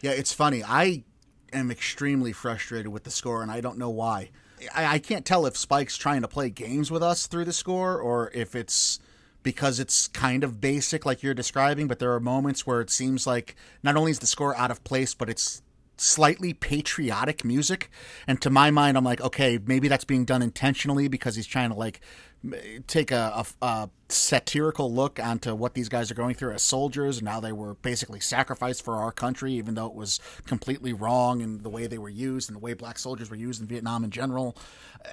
Yeah, 0.00 0.12
it's 0.12 0.32
funny. 0.32 0.64
I 0.64 1.04
am 1.52 1.70
extremely 1.70 2.32
frustrated 2.32 2.88
with 2.88 3.04
the 3.04 3.10
score, 3.10 3.42
and 3.42 3.50
I 3.50 3.60
don't 3.60 3.78
know 3.78 3.90
why. 3.90 4.30
I, 4.74 4.94
I 4.94 4.98
can't 4.98 5.24
tell 5.24 5.46
if 5.46 5.56
Spike's 5.56 5.96
trying 5.96 6.22
to 6.22 6.28
play 6.28 6.50
games 6.50 6.90
with 6.90 7.02
us 7.02 7.26
through 7.26 7.44
the 7.44 7.52
score 7.52 8.00
or 8.00 8.30
if 8.34 8.54
it's 8.54 8.98
because 9.42 9.78
it's 9.80 10.08
kind 10.08 10.44
of 10.44 10.60
basic 10.60 11.06
like 11.06 11.22
you're 11.22 11.34
describing, 11.34 11.86
but 11.86 11.98
there 11.98 12.12
are 12.12 12.20
moments 12.20 12.66
where 12.66 12.80
it 12.80 12.90
seems 12.90 13.26
like 13.26 13.54
not 13.82 13.96
only 13.96 14.10
is 14.10 14.18
the 14.18 14.26
score 14.26 14.56
out 14.56 14.70
of 14.70 14.82
place, 14.84 15.14
but 15.14 15.30
it's 15.30 15.62
slightly 15.96 16.52
patriotic 16.52 17.44
music. 17.44 17.90
And 18.26 18.40
to 18.42 18.50
my 18.50 18.70
mind, 18.70 18.96
I'm 18.96 19.04
like, 19.04 19.20
okay, 19.20 19.58
maybe 19.64 19.88
that's 19.88 20.04
being 20.04 20.24
done 20.24 20.42
intentionally 20.42 21.08
because 21.08 21.36
he's 21.36 21.46
trying 21.46 21.70
to 21.70 21.76
like 21.76 22.00
take 22.86 23.10
a, 23.10 23.44
a, 23.60 23.66
a, 23.66 23.90
satirical 24.10 24.90
look 24.90 25.20
onto 25.20 25.54
what 25.54 25.74
these 25.74 25.90
guys 25.90 26.10
are 26.10 26.14
going 26.14 26.34
through 26.34 26.52
as 26.52 26.62
soldiers 26.62 27.18
and 27.18 27.28
how 27.28 27.40
they 27.40 27.52
were 27.52 27.74
basically 27.74 28.20
sacrificed 28.20 28.82
for 28.82 28.96
our 28.96 29.12
country, 29.12 29.52
even 29.52 29.74
though 29.74 29.86
it 29.86 29.94
was 29.94 30.18
completely 30.46 30.92
wrong 30.92 31.42
in 31.42 31.62
the 31.62 31.68
way 31.68 31.86
they 31.86 31.98
were 31.98 32.08
used 32.08 32.48
and 32.48 32.56
the 32.56 32.60
way 32.60 32.72
black 32.72 32.98
soldiers 32.98 33.28
were 33.28 33.36
used 33.36 33.60
in 33.60 33.66
Vietnam 33.66 34.04
in 34.04 34.10
general. 34.10 34.56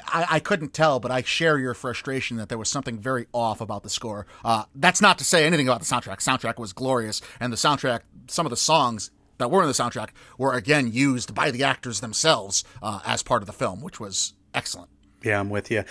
I, 0.07 0.25
I 0.31 0.39
couldn't 0.39 0.73
tell, 0.73 0.99
but 0.99 1.11
I 1.11 1.23
share 1.23 1.57
your 1.57 1.73
frustration 1.73 2.37
that 2.37 2.47
there 2.47 2.57
was 2.57 2.69
something 2.69 2.99
very 2.99 3.27
off 3.33 3.59
about 3.59 3.83
the 3.83 3.89
score. 3.89 4.27
Uh, 4.45 4.63
that's 4.75 5.01
not 5.01 5.17
to 5.17 5.25
say 5.25 5.45
anything 5.45 5.67
about 5.67 5.81
the 5.81 5.85
soundtrack. 5.85 6.19
Soundtrack 6.19 6.57
was 6.57 6.73
glorious, 6.73 7.21
and 7.39 7.51
the 7.51 7.57
soundtrack, 7.57 8.01
some 8.27 8.45
of 8.45 8.49
the 8.49 8.57
songs 8.57 9.11
that 9.39 9.51
were 9.51 9.61
in 9.61 9.67
the 9.67 9.73
soundtrack 9.73 10.09
were 10.37 10.53
again 10.53 10.91
used 10.91 11.35
by 11.35 11.51
the 11.51 11.63
actors 11.63 11.99
themselves 11.99 12.63
uh, 12.81 13.01
as 13.05 13.23
part 13.23 13.41
of 13.41 13.47
the 13.47 13.53
film, 13.53 13.81
which 13.81 13.99
was 13.99 14.33
excellent. 14.53 14.89
Yeah, 15.25 15.39
I'm 15.39 15.49
with 15.49 15.71
you. 15.71 15.83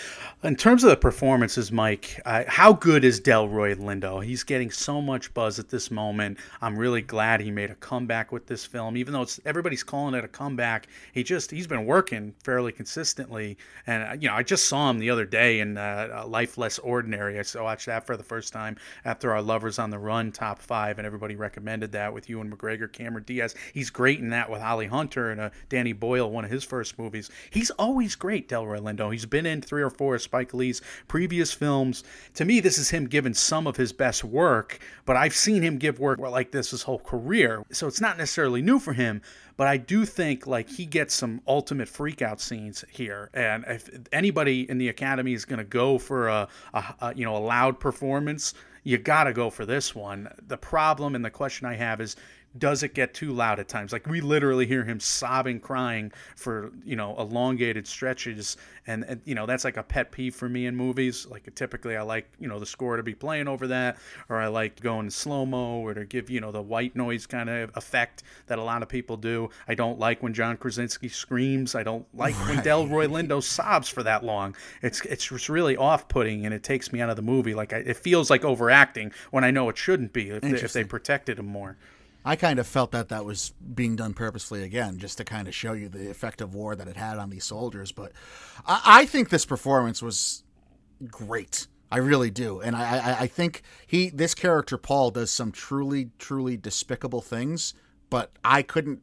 In 0.43 0.55
terms 0.55 0.85
of 0.85 0.91
the 0.91 0.95
performances, 0.95 1.69
Mike, 1.69 2.21
uh, 2.23 2.45
how 2.47 2.71
good 2.71 3.03
is 3.03 3.19
Delroy 3.19 3.75
Lindo? 3.75 4.23
He's 4.23 4.45
getting 4.45 4.71
so 4.71 5.01
much 5.01 5.33
buzz 5.33 5.59
at 5.59 5.67
this 5.67 5.91
moment. 5.91 6.37
I'm 6.61 6.77
really 6.79 7.01
glad 7.01 7.41
he 7.41 7.51
made 7.51 7.69
a 7.69 7.75
comeback 7.75 8.31
with 8.31 8.47
this 8.47 8.65
film, 8.65 8.95
even 8.95 9.11
though 9.11 9.23
it's 9.23 9.41
everybody's 9.45 9.83
calling 9.83 10.15
it 10.15 10.23
a 10.23 10.29
comeback. 10.29 10.87
He 11.11 11.21
just 11.21 11.51
he's 11.51 11.67
been 11.67 11.85
working 11.85 12.33
fairly 12.45 12.71
consistently, 12.71 13.57
and 13.85 14.03
uh, 14.03 14.13
you 14.17 14.29
know 14.29 14.35
I 14.35 14.43
just 14.43 14.67
saw 14.67 14.89
him 14.89 14.99
the 14.99 15.09
other 15.09 15.25
day 15.25 15.59
in 15.59 15.77
uh, 15.77 16.23
Life 16.25 16.57
Less 16.57 16.79
Ordinary. 16.79 17.37
I 17.37 17.61
watched 17.61 17.87
that 17.87 18.05
for 18.05 18.15
the 18.15 18.23
first 18.23 18.53
time 18.53 18.77
after 19.03 19.33
our 19.33 19.41
Lovers 19.41 19.79
on 19.79 19.89
the 19.89 19.99
Run 19.99 20.31
top 20.31 20.61
five, 20.61 20.97
and 20.97 21.05
everybody 21.05 21.35
recommended 21.35 21.91
that 21.91 22.13
with 22.13 22.29
Ewan 22.29 22.49
McGregor, 22.49 22.89
Cameron 22.89 23.25
Diaz. 23.25 23.53
He's 23.73 23.89
great 23.89 24.19
in 24.19 24.29
that 24.29 24.49
with 24.49 24.61
Holly 24.61 24.87
Hunter 24.87 25.31
and 25.31 25.41
uh, 25.41 25.49
Danny 25.67 25.91
Boyle, 25.91 26.31
one 26.31 26.45
of 26.45 26.51
his 26.51 26.63
first 26.63 26.97
movies. 26.97 27.29
He's 27.49 27.69
always 27.71 28.15
great, 28.15 28.47
Delroy 28.47 28.79
Lindo. 28.79 29.11
He's 29.11 29.24
been 29.25 29.45
in 29.45 29.61
three 29.61 29.81
or 29.81 29.89
four 29.89 30.15
of 30.15 30.21
Spike 30.21 30.53
Lee's 30.53 30.81
previous 31.07 31.51
films. 31.51 32.03
To 32.35 32.45
me, 32.45 32.59
this 32.59 32.77
is 32.77 32.89
him 32.89 33.07
giving 33.07 33.33
some 33.33 33.67
of 33.67 33.77
his 33.77 33.93
best 33.93 34.23
work, 34.23 34.79
but 35.05 35.15
I've 35.15 35.35
seen 35.35 35.61
him 35.61 35.77
give 35.77 35.99
work 35.99 36.19
like 36.19 36.51
this 36.51 36.71
his 36.71 36.83
whole 36.83 36.99
career. 36.99 37.63
So 37.71 37.87
it's 37.87 38.01
not 38.01 38.17
necessarily 38.17 38.61
new 38.61 38.79
for 38.79 38.93
him, 38.93 39.21
but 39.57 39.67
I 39.67 39.77
do 39.77 40.05
think 40.05 40.47
like 40.47 40.69
he 40.69 40.85
gets 40.85 41.13
some 41.13 41.41
ultimate 41.47 41.87
freakout 41.87 42.39
scenes 42.39 42.83
here. 42.89 43.29
And 43.33 43.63
if 43.67 43.89
anybody 44.11 44.69
in 44.69 44.77
the 44.77 44.89
academy 44.89 45.33
is 45.33 45.45
going 45.45 45.59
to 45.59 45.65
go 45.65 45.97
for 45.97 46.27
a, 46.27 46.47
a, 46.73 46.95
a, 47.01 47.13
you 47.15 47.25
know 47.25 47.37
a 47.37 47.39
loud 47.39 47.79
performance, 47.79 48.53
you 48.83 48.97
got 48.97 49.23
to 49.25 49.33
go 49.33 49.49
for 49.49 49.65
this 49.65 49.95
one. 49.95 50.29
The 50.47 50.57
problem 50.57 51.15
and 51.15 51.25
the 51.25 51.29
question 51.29 51.67
I 51.67 51.75
have 51.75 52.01
is 52.01 52.15
does 52.57 52.83
it 52.83 52.93
get 52.93 53.13
too 53.13 53.33
loud 53.33 53.59
at 53.59 53.67
times. 53.67 53.91
Like 53.91 54.07
we 54.07 54.21
literally 54.21 54.65
hear 54.65 54.83
him 54.83 54.99
sobbing 54.99 55.59
crying 55.59 56.11
for 56.35 56.71
you 56.83 56.95
know 56.95 57.15
elongated 57.17 57.87
stretches. 57.87 58.57
And, 58.87 59.03
and, 59.05 59.21
you 59.25 59.33
know 59.33 59.45
that's 59.45 59.63
like 59.63 59.77
a 59.77 59.83
pet 59.83 60.11
peeve 60.11 60.35
for 60.35 60.47
me 60.47 60.65
in 60.65 60.75
movies. 60.75 61.25
Like 61.25 61.53
typically 61.55 61.95
i 61.95 62.01
like 62.01 62.29
you 62.39 62.47
know 62.47 62.59
the 62.59 62.65
score 62.65 62.97
to 62.97 63.03
be 63.03 63.13
playing 63.15 63.47
over 63.47 63.67
that 63.67 63.97
or 64.29 64.37
i 64.37 64.47
like 64.47 64.79
going 64.81 65.09
slow 65.09 65.45
mo 65.45 65.79
or 65.79 65.93
to 65.93 66.05
give 66.05 66.29
you 66.29 66.39
know 66.39 66.51
the 66.51 66.61
white 66.61 66.95
noise 66.95 67.25
kind 67.25 67.49
of 67.49 67.71
effect 67.75 68.23
that 68.47 68.59
a 68.59 68.63
lot 68.63 68.83
of 68.83 68.89
people 68.89 69.17
do. 69.17 69.49
I 69.67 69.75
don't 69.75 69.99
like 69.99 70.23
when 70.23 70.33
john 70.33 70.57
krasinski 70.57 71.09
screams. 71.09 71.75
I 71.75 71.83
don't 71.83 72.05
like 72.13 72.37
right. 72.41 72.55
when 72.55 72.63
delroy 72.63 73.07
lindo 73.07 73.41
sobs 73.41 73.89
for 73.89 74.03
that 74.03 74.23
long. 74.23 74.55
It's 74.81 75.01
it's 75.01 75.49
really 75.49 75.77
off-putting 75.77 76.45
and 76.45 76.53
it 76.53 76.63
takes 76.63 76.93
me 76.93 77.01
out 77.01 77.09
of 77.09 77.15
the 77.15 77.21
movie. 77.21 77.53
Like 77.53 77.73
I, 77.73 77.77
it 77.77 77.97
feels 77.97 78.29
like 78.29 78.45
overacting 78.45 79.11
when 79.31 79.43
i 79.43 79.51
know 79.51 79.69
it 79.69 79.77
shouldn't 79.77 80.13
be 80.13 80.29
if, 80.29 80.41
they, 80.41 80.49
if 80.49 80.73
they 80.73 80.83
protected 80.83 81.39
him 81.39 81.47
more 81.47 81.77
I 82.25 82.35
kind 82.35 82.57
of 82.57 82.65
felt 82.65 82.91
that 82.91 83.09
that 83.09 83.23
was 83.23 83.53
being 83.73 83.95
done 83.95 84.15
purposely 84.15 84.63
again, 84.63 84.97
just 84.97 85.19
to 85.19 85.23
kind 85.23 85.47
of 85.47 85.53
show 85.53 85.73
you 85.73 85.87
the 85.87 86.09
effect 86.09 86.41
of 86.41 86.55
war 86.55 86.75
that 86.75 86.87
it 86.87 86.97
had 86.97 87.19
on 87.19 87.29
these 87.29 87.45
soldiers. 87.45 87.91
But 87.91 88.11
I, 88.65 88.81
I 88.85 89.05
think 89.05 89.29
this 89.29 89.45
performance 89.45 90.01
was 90.01 90.43
great. 91.07 91.67
I 91.91 91.97
really 91.97 92.31
do, 92.31 92.59
and 92.61 92.75
I, 92.75 92.97
I, 92.97 93.19
I 93.21 93.27
think 93.27 93.61
he, 93.85 94.09
this 94.09 94.33
character 94.33 94.75
Paul, 94.75 95.11
does 95.11 95.29
some 95.29 95.51
truly, 95.51 96.09
truly 96.17 96.57
despicable 96.57 97.21
things. 97.21 97.75
But 98.09 98.31
I 98.43 98.63
couldn't 98.63 99.01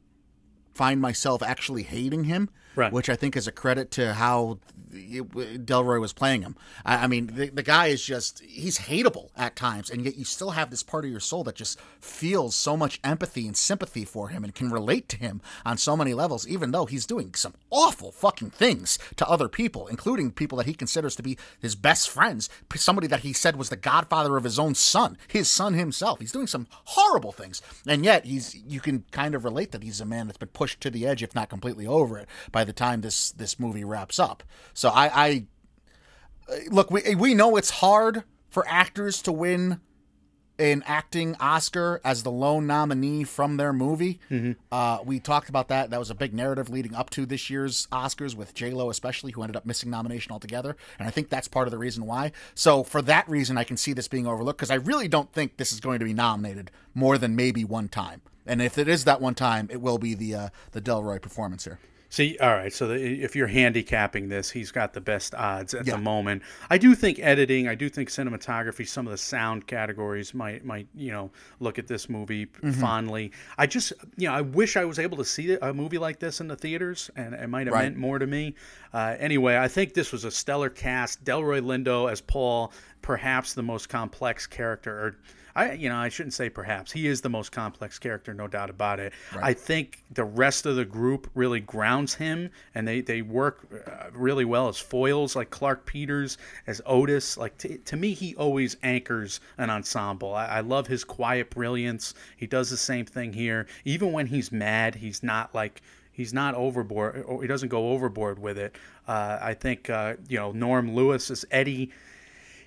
find 0.75 1.01
myself 1.01 1.43
actually 1.43 1.85
hating 1.85 2.25
him, 2.25 2.51
right. 2.77 2.93
which 2.93 3.09
I 3.09 3.17
think 3.17 3.37
is 3.37 3.47
a 3.47 3.53
credit 3.53 3.91
to 3.93 4.15
how 4.15 4.59
Delroy 4.93 6.01
was 6.01 6.13
playing 6.13 6.43
him. 6.43 6.57
I, 6.85 7.05
I 7.05 7.07
mean, 7.07 7.29
the, 7.35 7.49
the, 7.49 7.63
guy 7.63 7.87
is 7.87 8.05
just, 8.05 8.41
he's 8.41 8.79
hateable 8.79 9.31
at 9.37 9.57
times, 9.57 9.91
and 9.91 10.05
yet 10.05 10.17
you 10.17 10.25
still 10.25 10.51
have 10.51 10.71
this 10.71 10.83
part 10.83 11.05
of 11.05 11.11
your 11.11 11.21
soul 11.21 11.45
that 11.45 11.55
just 11.55 11.81
feels 12.01 12.55
so 12.55 12.77
much 12.77 13.01
empathy 13.03 13.47
and 13.47 13.57
sympathy 13.57 14.05
for 14.05 14.29
him 14.29 14.45
and 14.45 14.55
can 14.55 14.71
relate 14.71 15.09
to 15.09 15.17
him 15.17 15.41
on 15.65 15.79
so 15.79 15.97
many 15.97 16.13
levels, 16.15 16.47
even 16.47 16.73
though 16.73 16.87
he's 16.87 17.07
doing 17.07 17.33
some 17.35 17.55
awful 17.71 18.13
fucking 18.13 18.51
things 18.51 18.99
to 19.17 19.29
other 19.29 19.49
people, 19.49 19.87
including 19.87 20.31
people 20.31 20.59
that 20.59 20.67
he 20.67 20.75
considers 20.75 21.17
to 21.17 21.23
be 21.23 21.39
his 21.61 21.75
best 21.75 22.11
friends, 22.11 22.49
somebody 22.75 23.07
that 23.07 23.21
he 23.21 23.33
said 23.33 23.57
was 23.57 23.71
the 23.71 23.77
godfather 23.77 24.37
of 24.37 24.45
his 24.45 24.59
own 24.59 24.75
son, 24.75 25.17
his 25.29 25.49
son 25.49 25.75
himself. 25.75 26.21
He's 26.21 26.33
doing 26.33 26.47
some 26.47 26.67
horrible 26.71 27.33
things, 27.33 27.63
and 27.87 28.05
yet 28.05 28.25
he's, 28.27 28.55
you 28.55 28.81
can 28.81 29.05
kind 29.11 29.35
of 29.35 29.45
relate 29.45 29.73
that 29.73 29.83
he's 29.83 30.01
a 30.01 30.07
man 30.07 30.27
that's 30.27 30.39
been 30.39 30.49
pushed 30.49 30.81
to 30.83 30.91
the 30.91 31.07
edge, 31.07 31.23
if 31.23 31.35
not 31.35 31.49
completely 31.49 31.87
over 31.87 32.19
it, 32.19 32.29
by 32.51 32.62
the 32.65 32.73
time 32.73 33.01
this, 33.01 33.31
this 33.33 33.59
movie 33.59 33.85
wraps 33.85 34.19
up. 34.19 34.43
So 34.75 34.89
I, 34.89 35.27
I 35.27 35.47
look, 36.71 36.91
we 36.91 37.15
we 37.15 37.35
know 37.35 37.57
it's 37.57 37.71
hard 37.71 38.25
for 38.49 38.65
actors 38.69 39.23
to 39.23 39.33
win 39.33 39.81
an 40.59 40.83
acting 40.87 41.35
Oscar 41.41 42.01
as 42.05 42.23
the 42.23 42.31
lone 42.31 42.67
nominee 42.67 43.25
from 43.25 43.57
their 43.57 43.73
movie. 43.73 44.21
Mm-hmm. 44.31 44.53
Uh, 44.71 44.99
we 45.05 45.19
talked 45.19 45.49
about 45.49 45.69
that. 45.69 45.91
That 45.91 45.99
was 45.99 46.11
a 46.11 46.15
big 46.15 46.35
narrative 46.35 46.69
leading 46.69 46.95
up 46.95 47.11
to 47.11 47.27
this 47.27 47.49
year's 47.49 47.89
Oscars 47.91 48.37
with 48.37 48.55
J 48.55 48.71
Lo, 48.71 48.91
especially, 48.91 49.33
who 49.33 49.43
ended 49.43 49.57
up 49.57 49.67
missing 49.67 49.91
nomination 49.91 50.31
altogether. 50.31 50.77
And 50.99 51.09
I 51.09 51.11
think 51.11 51.31
that's 51.31 51.49
part 51.49 51.67
of 51.67 51.73
the 51.73 51.79
reason 51.79 52.07
why. 52.07 52.33
So 52.55 52.83
for 52.85 53.03
that 53.03 53.29
reason, 53.29 53.57
I 53.57 53.65
can 53.65 53.77
see 53.77 53.93
this 53.93 54.09
being 54.09 54.27
overlooked 54.27 54.59
because 54.59 54.71
I 54.71 54.77
really 54.77 55.09
don't 55.09 55.33
think 55.33 55.57
this 55.57 55.73
is 55.73 55.81
going 55.81 55.99
to 55.99 56.05
be 56.05 56.15
nominated 56.15 56.71
more 56.95 57.19
than 57.19 57.35
maybe 57.35 57.65
one 57.65 57.89
time. 57.89 58.21
And 58.47 58.61
if 58.61 58.77
it 58.77 58.89
is 58.89 59.05
that 59.05 59.21
one 59.21 59.35
time, 59.35 59.69
it 59.71 59.81
will 59.81 59.99
be 59.99 60.15
the 60.15 60.35
uh, 60.35 60.49
the 60.73 60.81
Delroy 60.81 61.21
performance 61.21 61.65
here. 61.65 61.79
See, 62.13 62.37
all 62.43 62.51
right. 62.51 62.71
So 62.71 62.89
the, 62.89 63.23
if 63.23 63.35
you're 63.35 63.47
handicapping 63.47 64.29
this, 64.29 64.51
he's 64.51 64.71
got 64.71 64.93
the 64.93 65.01
best 65.01 65.35
odds 65.35 65.73
at 65.73 65.87
yeah. 65.87 65.95
the 65.95 65.99
moment. 65.99 66.43
I 66.69 66.77
do 66.77 66.95
think 66.95 67.19
editing, 67.19 67.69
I 67.69 67.75
do 67.75 67.89
think 67.89 68.11
cinematography, 68.11 68.87
some 68.87 69.07
of 69.07 69.13
the 69.13 69.17
sound 69.17 69.67
categories 69.67 70.35
might 70.35 70.63
might 70.63 70.89
you 70.95 71.11
know 71.11 71.31
look 71.59 71.79
at 71.79 71.87
this 71.87 72.11
movie 72.11 72.45
mm-hmm. 72.45 72.73
fondly. 72.73 73.33
I 73.57 73.67
just 73.67 73.95
you 74.19 74.29
know 74.29 74.35
I 74.35 74.43
wish 74.43 74.77
I 74.77 74.85
was 74.85 74.99
able 74.99 75.17
to 75.17 75.25
see 75.25 75.55
a 75.55 75.73
movie 75.73 75.97
like 75.97 76.19
this 76.19 76.43
in 76.43 76.49
the 76.49 76.57
theaters, 76.57 77.11
and 77.17 77.33
it 77.33 77.49
might 77.49 77.67
have 77.67 77.73
right. 77.73 77.85
meant 77.85 77.97
more 77.97 78.19
to 78.19 78.27
me. 78.27 78.57
Uh, 78.93 79.17
anyway, 79.19 79.57
I 79.57 79.69
think 79.69 79.95
this 79.95 80.13
was 80.13 80.25
a 80.25 80.31
stellar 80.31 80.69
cast. 80.69 81.25
Delroy 81.25 81.63
Lindo 81.63 82.13
as 82.13 82.21
Paul, 82.21 82.75
perhaps 83.01 83.55
the 83.55 83.63
most 83.63 83.89
complex 83.89 84.47
character. 84.47 84.99
Or, 84.99 85.17
I 85.55 85.73
you 85.73 85.89
know 85.89 85.97
I 85.97 86.09
shouldn't 86.09 86.35
say 86.35 86.49
perhaps 86.49 86.93
he 86.93 87.07
is 87.07 87.21
the 87.21 87.29
most 87.29 87.53
complex 87.53 87.99
character, 87.99 88.35
no 88.35 88.49
doubt 88.49 88.71
about 88.71 89.01
it. 89.01 89.13
Right. 89.35 89.45
I 89.45 89.55
think 89.55 90.03
the 90.11 90.25
rest 90.25 90.67
of 90.67 90.77
the 90.77 90.85
group 90.85 91.31
really 91.35 91.61
grounds 91.61 92.15
him, 92.15 92.51
and 92.75 92.87
they 92.87 93.01
they 93.01 93.23
work 93.23 93.67
uh, 93.87 94.11
really 94.13 94.45
well 94.45 94.69
as 94.69 94.79
foils, 94.79 95.37
like 95.37 95.51
Clarke 95.51 95.87
Peters 95.87 96.39
as 96.67 96.81
Otis. 96.87 97.37
Like 97.37 97.59
t- 97.59 97.79
to 97.79 97.97
me, 97.97 98.15
he 98.15 98.35
always 98.37 98.77
anchors 98.83 99.41
an 99.59 99.71
ensemble. 99.71 100.35
I-, 100.35 100.47
I 100.47 100.61
love 100.61 100.87
his 100.87 101.05
quiet 101.05 101.51
brilliance. 101.51 102.15
He 102.37 102.47
does 102.47 102.71
the 102.71 102.77
same 102.77 103.07
thing 103.07 103.33
here, 103.33 103.67
even 103.85 104.13
when 104.13 104.27
he's 104.27 104.53
mad. 104.53 104.95
He's 104.95 105.23
not 105.23 105.55
like 105.55 105.83
he's 106.13 106.33
not 106.33 106.55
overboard. 106.55 107.25
He 107.41 107.47
doesn't 107.47 107.69
go 107.69 107.91
overboard 107.91 108.39
with 108.39 108.59
it. 108.59 108.77
Uh, 109.09 109.39
I 109.41 109.55
think 109.55 109.91
uh, 109.91 110.15
you 110.29 110.39
know 110.39 110.53
Norm 110.53 110.95
Lewis 110.95 111.31
as 111.31 111.45
Eddie 111.51 111.91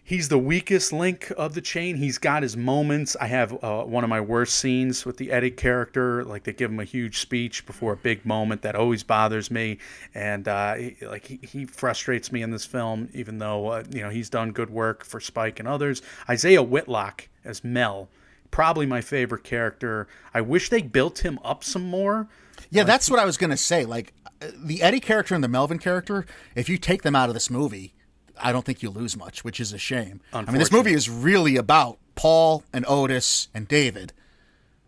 he's 0.05 0.29
the 0.29 0.37
weakest 0.37 0.93
link 0.93 1.33
of 1.35 1.55
the 1.55 1.61
chain. 1.61 1.97
He's 1.97 2.17
got 2.19 2.43
his 2.43 2.55
moments. 2.55 3.17
I 3.19 3.25
have 3.25 3.61
uh, 3.61 3.83
one 3.83 4.03
of 4.03 4.09
my 4.09 4.21
worst 4.21 4.57
scenes 4.57 5.03
with 5.03 5.17
the 5.17 5.31
Eddie 5.31 5.51
character. 5.51 6.23
Like 6.23 6.43
they 6.43 6.53
give 6.53 6.71
him 6.71 6.79
a 6.79 6.85
huge 6.85 7.19
speech 7.19 7.65
before 7.65 7.93
a 7.93 7.97
big 7.97 8.25
moment 8.25 8.61
that 8.61 8.75
always 8.75 9.03
bothers 9.03 9.51
me, 9.51 9.79
and 10.13 10.47
uh, 10.47 10.75
he, 10.75 10.95
like 11.01 11.25
he, 11.25 11.39
he, 11.41 11.65
frustrates 11.65 12.31
me 12.31 12.41
in 12.41 12.51
this 12.51 12.65
film. 12.65 13.09
Even 13.13 13.39
though 13.39 13.67
uh, 13.67 13.83
you 13.91 14.01
know 14.01 14.09
he's 14.09 14.29
done 14.29 14.51
good 14.51 14.69
work 14.69 15.03
for 15.03 15.19
Spike 15.19 15.59
and 15.59 15.67
others. 15.67 16.01
Isiah 16.29 16.63
Whitlock 16.63 17.27
as 17.43 17.63
Mel, 17.63 18.07
probably 18.51 18.85
my 18.85 19.01
favorite 19.01 19.43
character. 19.43 20.07
I 20.33 20.41
wish 20.41 20.69
they 20.69 20.83
built 20.83 21.25
him 21.25 21.39
up 21.43 21.63
some 21.63 21.89
more. 21.89 22.27
Yeah, 22.69 22.81
like, 22.81 22.87
that's 22.87 23.09
what 23.09 23.19
I 23.19 23.25
was 23.25 23.37
gonna 23.37 23.57
say. 23.57 23.85
Like 23.85 24.13
the 24.39 24.83
Eddie 24.83 24.99
character 24.99 25.33
and 25.33 25.43
the 25.43 25.47
Melvin 25.47 25.79
character, 25.79 26.25
if 26.53 26.69
you 26.69 26.77
take 26.77 27.01
them 27.01 27.15
out 27.15 27.29
of 27.29 27.33
this 27.33 27.49
movie 27.49 27.94
I 28.39 28.51
don't 28.51 28.65
think 28.65 28.83
you 28.83 28.89
lose 28.89 29.17
much, 29.17 29.43
which 29.43 29.59
is 29.59 29.73
a 29.73 29.77
shame. 29.77 30.21
I 30.33 30.41
mean, 30.43 30.59
this 30.59 30.71
movie 30.71 30.93
is 30.93 31.09
really 31.09 31.57
about 31.57 31.97
Paul 32.15 32.63
and 32.73 32.85
Otis 32.87 33.49
and 33.53 33.67
David. 33.67 34.13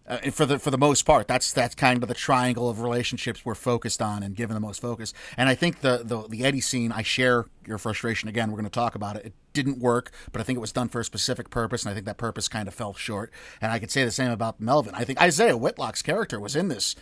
Uh, 0.08 0.18
for 0.32 0.46
the 0.46 0.58
for 0.58 0.72
the 0.72 0.78
most 0.78 1.02
part, 1.02 1.28
that's 1.28 1.52
that's 1.52 1.76
kind 1.76 2.02
of 2.02 2.08
the 2.08 2.16
triangle 2.16 2.70
of 2.70 2.80
relationships 2.80 3.44
we're 3.44 3.56
focused 3.56 4.02
on 4.02 4.24
and 4.24 4.38
given 4.38 4.54
the 4.54 4.60
most 4.62 4.82
focus. 4.82 5.14
And 5.36 5.50
I 5.50 5.56
think 5.56 5.82
the 5.82 6.02
the, 6.02 6.26
the 6.30 6.46
Eddie 6.46 6.62
scene, 6.62 6.94
I 6.94 7.02
share 7.02 7.46
your 7.66 7.78
frustration. 7.78 8.30
Again, 8.30 8.50
we're 8.50 8.56
going 8.58 8.64
to 8.64 8.70
talk 8.70 8.96
about 8.96 9.18
it. 9.18 9.26
It 9.26 9.34
didn't 9.52 9.80
work, 9.80 10.12
but 10.32 10.40
I 10.40 10.46
think 10.46 10.56
it 10.56 10.62
was 10.62 10.72
done 10.72 10.88
for 10.88 11.02
a 11.02 11.04
specific 11.04 11.50
purpose, 11.50 11.84
and 11.84 11.92
I 11.92 11.94
think 11.94 12.06
that 12.06 12.18
purpose 12.18 12.48
kind 12.48 12.70
of 12.70 12.74
fell 12.74 12.94
short. 12.94 13.34
And 13.60 13.70
I 13.70 13.80
could 13.80 13.92
say 13.92 14.06
the 14.06 14.12
same 14.12 14.32
about 14.32 14.62
Melvin. 14.62 14.96
I 14.96 15.04
think 15.04 15.22
Isiah 15.22 15.58
Whitlock's 15.58 16.02
character 16.02 16.40
was 16.40 16.56
in 16.56 16.70
this 16.70 16.96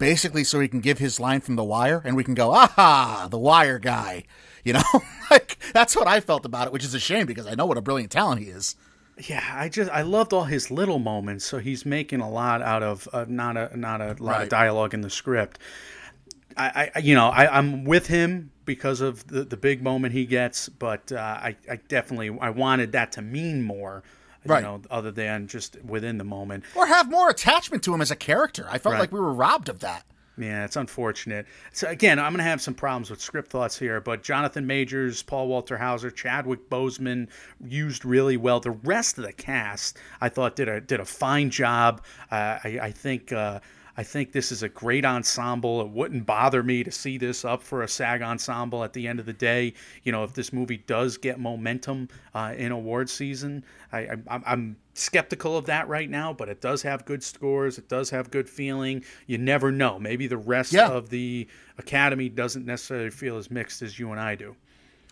basically 0.00 0.42
so 0.42 0.58
he 0.58 0.66
can 0.66 0.80
give 0.80 0.98
his 0.98 1.20
line 1.20 1.40
from 1.40 1.54
The 1.54 1.62
Wire, 1.62 2.02
and 2.04 2.16
we 2.16 2.24
can 2.24 2.34
go, 2.34 2.50
aha, 2.52 3.28
The 3.30 3.38
Wire 3.38 3.78
guy. 3.78 4.24
You 4.64 4.74
know, 4.74 4.82
like 5.30 5.58
that's 5.72 5.96
what 5.96 6.06
I 6.06 6.20
felt 6.20 6.44
about 6.44 6.66
it, 6.66 6.72
which 6.72 6.84
is 6.84 6.94
a 6.94 7.00
shame 7.00 7.26
because 7.26 7.46
I 7.46 7.54
know 7.54 7.66
what 7.66 7.78
a 7.78 7.82
brilliant 7.82 8.12
talent 8.12 8.40
he 8.40 8.48
is. 8.48 8.76
Yeah, 9.28 9.44
I 9.52 9.68
just 9.68 9.90
I 9.90 10.02
loved 10.02 10.32
all 10.32 10.44
his 10.44 10.70
little 10.70 10.98
moments. 10.98 11.44
So 11.44 11.58
he's 11.58 11.84
making 11.84 12.20
a 12.20 12.30
lot 12.30 12.62
out 12.62 12.82
of 12.82 13.08
uh, 13.12 13.26
not 13.28 13.56
a 13.56 13.76
not 13.76 14.00
a 14.00 14.16
lot 14.18 14.20
right. 14.20 14.42
of 14.42 14.48
dialogue 14.48 14.94
in 14.94 15.00
the 15.02 15.10
script. 15.10 15.58
I, 16.56 16.90
I 16.94 16.98
you 17.00 17.14
know 17.14 17.28
I, 17.28 17.58
I'm 17.58 17.84
with 17.84 18.06
him 18.06 18.50
because 18.64 19.00
of 19.00 19.26
the, 19.26 19.44
the 19.44 19.56
big 19.56 19.82
moment 19.82 20.14
he 20.14 20.26
gets, 20.26 20.68
but 20.68 21.12
uh, 21.12 21.16
I 21.16 21.56
I 21.70 21.76
definitely 21.88 22.36
I 22.40 22.50
wanted 22.50 22.92
that 22.92 23.12
to 23.12 23.22
mean 23.22 23.62
more. 23.62 24.02
Right. 24.46 24.60
You 24.60 24.62
know, 24.62 24.82
other 24.90 25.10
than 25.10 25.48
just 25.48 25.76
within 25.84 26.16
the 26.16 26.24
moment, 26.24 26.64
or 26.74 26.86
have 26.86 27.10
more 27.10 27.28
attachment 27.28 27.82
to 27.84 27.92
him 27.92 28.00
as 28.00 28.10
a 28.10 28.16
character. 28.16 28.66
I 28.70 28.78
felt 28.78 28.94
right. 28.94 29.00
like 29.00 29.12
we 29.12 29.20
were 29.20 29.34
robbed 29.34 29.68
of 29.68 29.80
that. 29.80 30.06
Yeah, 30.40 30.64
it's 30.64 30.76
unfortunate. 30.76 31.46
So 31.72 31.86
again, 31.88 32.18
I'm 32.18 32.32
going 32.32 32.38
to 32.38 32.44
have 32.44 32.62
some 32.62 32.72
problems 32.72 33.10
with 33.10 33.20
script 33.20 33.50
thoughts 33.50 33.78
here, 33.78 34.00
but 34.00 34.22
Jonathan 34.22 34.66
Majors, 34.66 35.22
Paul 35.22 35.48
Walter 35.48 35.76
Hauser, 35.76 36.10
Chadwick 36.10 36.70
Boseman 36.70 37.28
used 37.62 38.06
really 38.06 38.38
well. 38.38 38.58
The 38.58 38.70
rest 38.70 39.18
of 39.18 39.24
the 39.24 39.34
cast, 39.34 39.98
I 40.20 40.30
thought, 40.30 40.56
did 40.56 40.68
a 40.68 40.80
did 40.80 40.98
a 40.98 41.04
fine 41.04 41.50
job. 41.50 42.02
Uh, 42.30 42.58
I, 42.64 42.78
I 42.82 42.90
think. 42.90 43.32
Uh, 43.32 43.60
I 44.00 44.02
think 44.02 44.32
this 44.32 44.50
is 44.50 44.62
a 44.62 44.68
great 44.70 45.04
ensemble. 45.04 45.82
It 45.82 45.90
wouldn't 45.90 46.24
bother 46.24 46.62
me 46.62 46.82
to 46.84 46.90
see 46.90 47.18
this 47.18 47.44
up 47.44 47.62
for 47.62 47.82
a 47.82 47.88
SAG 47.88 48.22
ensemble 48.22 48.82
at 48.82 48.94
the 48.94 49.06
end 49.06 49.20
of 49.20 49.26
the 49.26 49.34
day. 49.34 49.74
You 50.04 50.12
know, 50.12 50.24
if 50.24 50.32
this 50.32 50.54
movie 50.54 50.78
does 50.78 51.18
get 51.18 51.38
momentum 51.38 52.08
uh, 52.34 52.54
in 52.56 52.72
award 52.72 53.10
season, 53.10 53.62
I, 53.92 53.98
I, 54.26 54.40
I'm 54.46 54.78
skeptical 54.94 55.54
of 55.54 55.66
that 55.66 55.86
right 55.86 56.08
now, 56.08 56.32
but 56.32 56.48
it 56.48 56.62
does 56.62 56.80
have 56.80 57.04
good 57.04 57.22
scores. 57.22 57.76
It 57.76 57.90
does 57.90 58.08
have 58.08 58.30
good 58.30 58.48
feeling. 58.48 59.04
You 59.26 59.36
never 59.36 59.70
know. 59.70 59.98
Maybe 59.98 60.26
the 60.26 60.38
rest 60.38 60.72
yeah. 60.72 60.88
of 60.88 61.10
the 61.10 61.46
Academy 61.76 62.30
doesn't 62.30 62.64
necessarily 62.64 63.10
feel 63.10 63.36
as 63.36 63.50
mixed 63.50 63.82
as 63.82 63.98
you 63.98 64.12
and 64.12 64.20
I 64.20 64.34
do. 64.34 64.56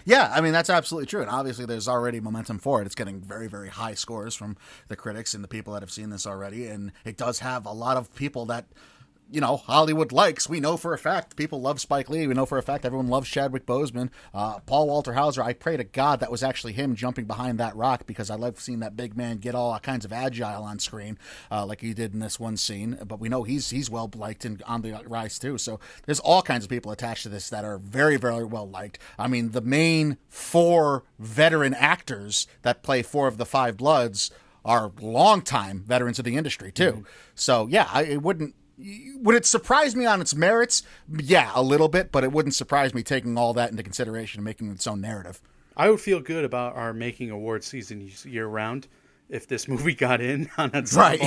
Yeah, 0.05 0.31
I 0.35 0.41
mean 0.41 0.53
that's 0.53 0.71
absolutely 0.71 1.07
true, 1.07 1.21
and 1.21 1.31
obviously 1.31 1.67
there's 1.67 1.89
already 1.89 2.21
momentum 2.21 2.59
for 2.59 2.81
it. 2.81 2.87
It's 2.87 2.95
getting 2.95 3.21
very, 3.21 3.49
very 3.49 3.69
high 3.69 3.95
scores 3.95 4.35
from 4.35 4.57
the 4.89 4.97
critics 4.97 5.35
and 5.35 5.45
the 5.45 5.49
people 5.49 5.75
that 5.75 5.83
have 5.83 5.91
seen 5.91 6.11
this 6.11 6.27
already, 6.27 6.67
and 6.67 6.93
it 7.05 7.17
does 7.17 7.41
have 7.41 7.67
a 7.67 7.73
lot 7.73 7.97
of 7.97 8.15
people 8.15 8.47
that 8.47 8.67
you 9.31 9.41
know 9.41 9.57
Hollywood 9.57 10.13
likes. 10.13 10.49
We 10.49 10.61
know 10.61 10.77
for 10.77 10.93
a 10.95 10.99
fact 10.99 11.37
people 11.37 11.61
love 11.61 11.81
Spike 11.81 12.09
Lee. 12.09 12.27
We 12.27 12.35
know 12.35 12.47
for 12.47 12.59
a 12.59 12.63
fact 12.63 12.85
everyone 12.85 13.09
loves 13.09 13.29
Chadwick 13.29 13.67
Boseman. 13.67 14.11
Uh, 14.33 14.61
Paul 14.61 14.87
Walter 14.89 15.15
Hauser. 15.15 15.43
I 15.43 15.53
pray 15.53 15.77
to 15.77 15.85
God 15.85 16.21
that 16.21 16.31
was 16.31 16.43
actually 16.43 16.73
him 16.73 16.95
jumping 16.95 17.27
behind 17.27 17.59
that 17.59 17.77
rock 17.77 18.07
because 18.07 18.31
I 18.31 18.37
love 18.37 18.61
seeing 18.61 18.81
that 18.81 18.97
big 18.97 19.17
man 19.17 19.39
get 19.39 19.55
all 19.55 19.79
kinds 19.81 20.05
of 20.05 20.13
agile 20.13 20.65
on 20.65 20.79
screen, 20.79 21.19
uh, 21.51 21.67
like 21.67 21.81
he 21.81 21.95
did 21.95 22.15
in 22.15 22.21
this 22.21 22.41
one 22.41 22.57
scene. 22.57 22.99
But 23.07 23.21
we 23.21 23.29
know 23.29 23.43
he's 23.43 23.71
he's 23.71 23.91
well 23.91 24.11
liked 24.15 24.45
and 24.45 24.63
on 24.63 24.83
the 24.83 24.93
rise 25.07 25.39
too. 25.39 25.59
So 25.59 25.81
there's 26.07 26.21
all 26.21 26.43
kinds 26.43 26.65
of 26.65 26.71
people 26.71 26.93
attached 26.93 27.25
to 27.25 27.29
this 27.29 27.51
that 27.51 27.65
are 27.65 27.79
very 27.79 28.17
very 28.17 28.45
well 28.45 28.69
liked. 28.69 28.99
I 29.19 29.29
mean, 29.29 29.51
the 29.51 29.61
main 29.61 30.19
four 30.29 31.05
veteran 31.19 31.75
actors 31.75 32.47
that 32.63 32.83
play 32.83 33.03
four 33.03 33.29
of 33.29 33.37
the 33.37 33.47
five 33.47 33.77
Bloods 33.77 34.31
are 34.65 34.93
longtime 35.01 35.85
veterans 35.87 36.19
of 36.19 36.25
the 36.25 36.37
industry 36.37 36.73
too. 36.73 36.93
Mm-hmm. 36.93 37.03
So 37.35 37.67
yeah, 37.69 37.89
I, 37.93 38.05
it 38.05 38.23
wouldn't 38.23 38.55
would 39.17 39.35
it 39.35 39.47
surprise 39.47 39.97
me 39.97 40.07
on 40.07 40.21
its 40.21 40.35
merits? 40.35 40.83
Yeah, 41.09 41.51
a 41.55 41.63
little 41.63 41.89
bit, 41.89 42.13
but 42.13 42.25
it 42.25 42.33
wouldn't 42.33 42.55
surprise 42.55 42.95
me 42.95 43.03
taking 43.03 43.37
all 43.37 43.53
that 43.55 43.71
into 43.71 43.83
consideration 43.83 44.41
and 44.41 44.45
making 44.45 44.71
its 44.71 44.87
own 44.87 45.01
narrative. 45.01 45.41
I 45.77 45.91
would 45.91 46.01
feel 46.01 46.21
good 46.21 46.45
about 46.45 46.77
our 46.77 46.93
making 46.93 47.31
award 47.31 47.63
season 47.65 48.11
year 48.25 48.47
round 48.47 48.89
if 49.29 49.47
this 49.47 49.69
movie 49.69 49.95
got 49.97 50.21
in 50.21 50.49
on 50.59 50.71
that 50.71 50.93
right. 50.93 51.21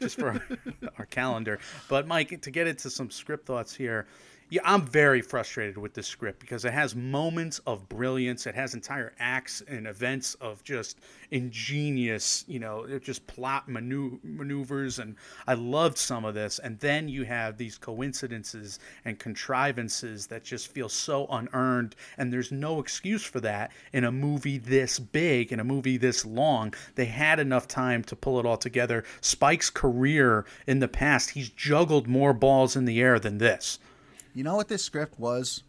just 0.00 0.18
for 0.18 0.30
our, 0.30 0.42
our 0.98 1.06
calendar. 1.06 1.58
But 1.88 2.06
Mike, 2.06 2.40
to 2.42 2.50
get 2.50 2.66
into 2.66 2.90
some 2.90 3.10
script 3.10 3.46
thoughts 3.46 3.74
here, 3.74 4.06
yeah, 4.50 4.62
I'm 4.64 4.86
very 4.86 5.20
frustrated 5.20 5.76
with 5.76 5.92
this 5.92 6.06
script 6.06 6.40
because 6.40 6.64
it 6.64 6.72
has 6.72 6.96
moments 6.96 7.58
of 7.66 7.86
brilliance. 7.88 8.46
It 8.46 8.54
has 8.54 8.72
entire 8.72 9.12
acts 9.18 9.62
and 9.68 9.86
events 9.86 10.34
of 10.36 10.64
just 10.64 11.00
ingenious, 11.30 12.46
you 12.48 12.58
know, 12.58 12.98
just 12.98 13.26
plot 13.26 13.68
manu- 13.68 14.18
maneuvers. 14.22 15.00
And 15.00 15.16
I 15.46 15.52
loved 15.52 15.98
some 15.98 16.24
of 16.24 16.34
this. 16.34 16.60
And 16.60 16.80
then 16.80 17.10
you 17.10 17.24
have 17.24 17.58
these 17.58 17.76
coincidences 17.76 18.78
and 19.04 19.18
contrivances 19.18 20.26
that 20.28 20.44
just 20.44 20.68
feel 20.68 20.88
so 20.88 21.26
unearned. 21.26 21.94
And 22.16 22.32
there's 22.32 22.50
no 22.50 22.80
excuse 22.80 23.24
for 23.24 23.40
that 23.40 23.70
in 23.92 24.04
a 24.04 24.12
movie 24.12 24.56
this 24.56 24.98
big, 24.98 25.52
in 25.52 25.60
a 25.60 25.64
movie 25.64 25.98
this 25.98 26.24
long. 26.24 26.72
They 26.94 27.04
had 27.04 27.38
enough 27.38 27.68
time 27.68 28.02
to 28.04 28.16
pull 28.16 28.40
it 28.40 28.46
all 28.46 28.56
together. 28.56 29.04
Spike's 29.20 29.68
career 29.68 30.46
in 30.66 30.78
the 30.78 30.88
past, 30.88 31.30
he's 31.30 31.50
juggled 31.50 32.08
more 32.08 32.32
balls 32.32 32.76
in 32.76 32.86
the 32.86 33.02
air 33.02 33.18
than 33.18 33.36
this. 33.36 33.78
You 34.38 34.44
know 34.44 34.54
what 34.54 34.68
this 34.68 34.84
script 34.84 35.18
was? 35.18 35.64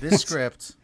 This 0.00 0.20
script 0.20 0.76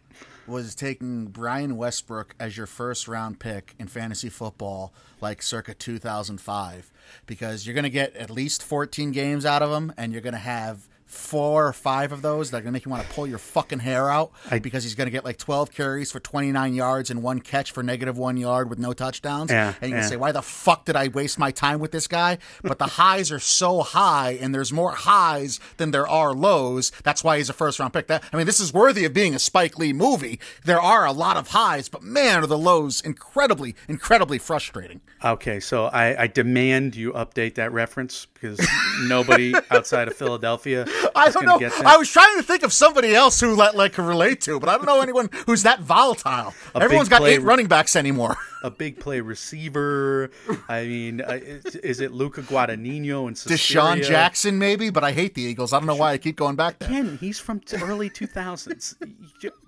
was 0.46 0.74
taking 0.74 1.26
Brian 1.26 1.76
Westbrook 1.76 2.34
as 2.40 2.56
your 2.56 2.66
first 2.66 3.06
round 3.06 3.38
pick 3.38 3.74
in 3.78 3.86
fantasy 3.86 4.30
football, 4.30 4.94
like 5.20 5.42
circa 5.42 5.74
2005, 5.74 6.90
because 7.26 7.66
you're 7.66 7.74
going 7.74 7.84
to 7.84 7.90
get 7.90 8.16
at 8.16 8.30
least 8.30 8.62
14 8.62 9.12
games 9.12 9.44
out 9.44 9.60
of 9.60 9.70
him, 9.70 9.92
and 9.98 10.10
you're 10.10 10.22
going 10.22 10.32
to 10.32 10.38
have 10.38 10.88
four 11.06 11.66
or 11.66 11.72
five 11.72 12.12
of 12.12 12.20
those 12.20 12.50
that 12.50 12.58
are 12.58 12.60
going 12.60 12.72
to 12.72 12.72
make 12.72 12.84
you 12.84 12.90
want 12.90 13.06
to 13.06 13.14
pull 13.14 13.26
your 13.26 13.38
fucking 13.38 13.78
hair 13.78 14.10
out 14.10 14.32
I- 14.50 14.58
because 14.58 14.82
he's 14.82 14.94
going 14.94 15.06
to 15.06 15.12
get 15.12 15.24
like 15.24 15.38
12 15.38 15.70
carries 15.72 16.10
for 16.12 16.20
29 16.20 16.74
yards 16.74 17.10
and 17.10 17.22
one 17.22 17.40
catch 17.40 17.70
for 17.70 17.82
negative 17.82 18.18
one 18.18 18.36
yard 18.36 18.68
with 18.68 18.78
no 18.78 18.92
touchdowns. 18.92 19.50
Yeah, 19.50 19.72
and 19.80 19.90
you 19.90 19.96
yeah. 19.96 20.02
can 20.02 20.10
say, 20.10 20.16
why 20.16 20.32
the 20.32 20.42
fuck 20.42 20.84
did 20.84 20.96
I 20.96 21.08
waste 21.08 21.38
my 21.38 21.52
time 21.52 21.78
with 21.78 21.92
this 21.92 22.08
guy? 22.08 22.38
But 22.62 22.78
the 22.78 22.86
highs 22.98 23.30
are 23.30 23.38
so 23.38 23.82
high 23.82 24.38
and 24.40 24.54
there's 24.54 24.72
more 24.72 24.92
highs 24.92 25.60
than 25.76 25.92
there 25.92 26.08
are 26.08 26.34
lows. 26.34 26.90
That's 27.04 27.22
why 27.22 27.38
he's 27.38 27.48
a 27.48 27.54
first 27.54 27.78
round 27.78 27.92
pick. 27.92 28.08
That, 28.08 28.24
I 28.32 28.36
mean, 28.36 28.46
this 28.46 28.60
is 28.60 28.72
worthy 28.72 29.04
of 29.04 29.14
being 29.14 29.34
a 29.34 29.38
Spike 29.38 29.78
Lee 29.78 29.92
movie. 29.92 30.40
There 30.64 30.80
are 30.80 31.06
a 31.06 31.12
lot 31.12 31.36
of 31.36 31.48
highs, 31.48 31.88
but 31.88 32.02
man, 32.02 32.42
are 32.42 32.46
the 32.46 32.58
lows 32.58 33.00
incredibly, 33.00 33.76
incredibly 33.88 34.38
frustrating. 34.38 35.00
Okay, 35.24 35.60
so 35.60 35.86
I, 35.86 36.24
I 36.24 36.26
demand 36.26 36.94
you 36.94 37.12
update 37.12 37.54
that 37.54 37.72
reference 37.72 38.26
because 38.34 38.60
nobody 39.02 39.54
outside 39.70 40.08
of 40.08 40.14
Philadelphia 40.14 40.86
I 41.14 41.30
don't 41.30 41.44
know. 41.46 41.58
that. 41.58 41.84
I 41.84 41.96
was 41.96 42.10
trying 42.10 42.36
to 42.36 42.42
think 42.42 42.62
of 42.62 42.72
somebody 42.72 43.14
else 43.14 43.40
who 43.40 43.54
like, 43.54 43.74
like 43.74 43.92
can 43.94 44.06
relate 44.06 44.40
to, 44.42 44.58
but 44.60 44.68
I 44.68 44.76
don't 44.76 44.86
know 44.86 45.00
anyone 45.00 45.30
who's 45.46 45.62
that 45.62 45.80
volatile. 45.80 46.54
A 46.74 46.82
Everyone's 46.82 47.08
got 47.08 47.20
play- 47.20 47.34
eight 47.34 47.42
running 47.42 47.66
backs 47.66 47.96
anymore. 47.96 48.36
a 48.62 48.70
big 48.70 48.98
play 48.98 49.20
receiver. 49.20 50.30
I 50.68 50.84
mean, 50.84 51.20
uh, 51.20 51.38
is, 51.42 51.76
is 51.76 52.00
it 52.00 52.12
Luca 52.12 52.42
Guadagnino 52.42 53.28
and 53.28 53.36
DeSean 53.36 54.02
Jackson, 54.02 54.58
maybe, 54.58 54.90
but 54.90 55.04
I 55.04 55.12
hate 55.12 55.34
the 55.34 55.42
Eagles. 55.42 55.72
I 55.72 55.78
don't 55.78 55.86
know 55.86 55.96
why 55.96 56.12
I 56.12 56.18
keep 56.18 56.36
going 56.36 56.56
back 56.56 56.78
there. 56.78 56.88
Again, 56.88 57.18
he's 57.20 57.38
from 57.38 57.60
t- 57.60 57.76
early 57.76 58.10
2000s. 58.10 58.96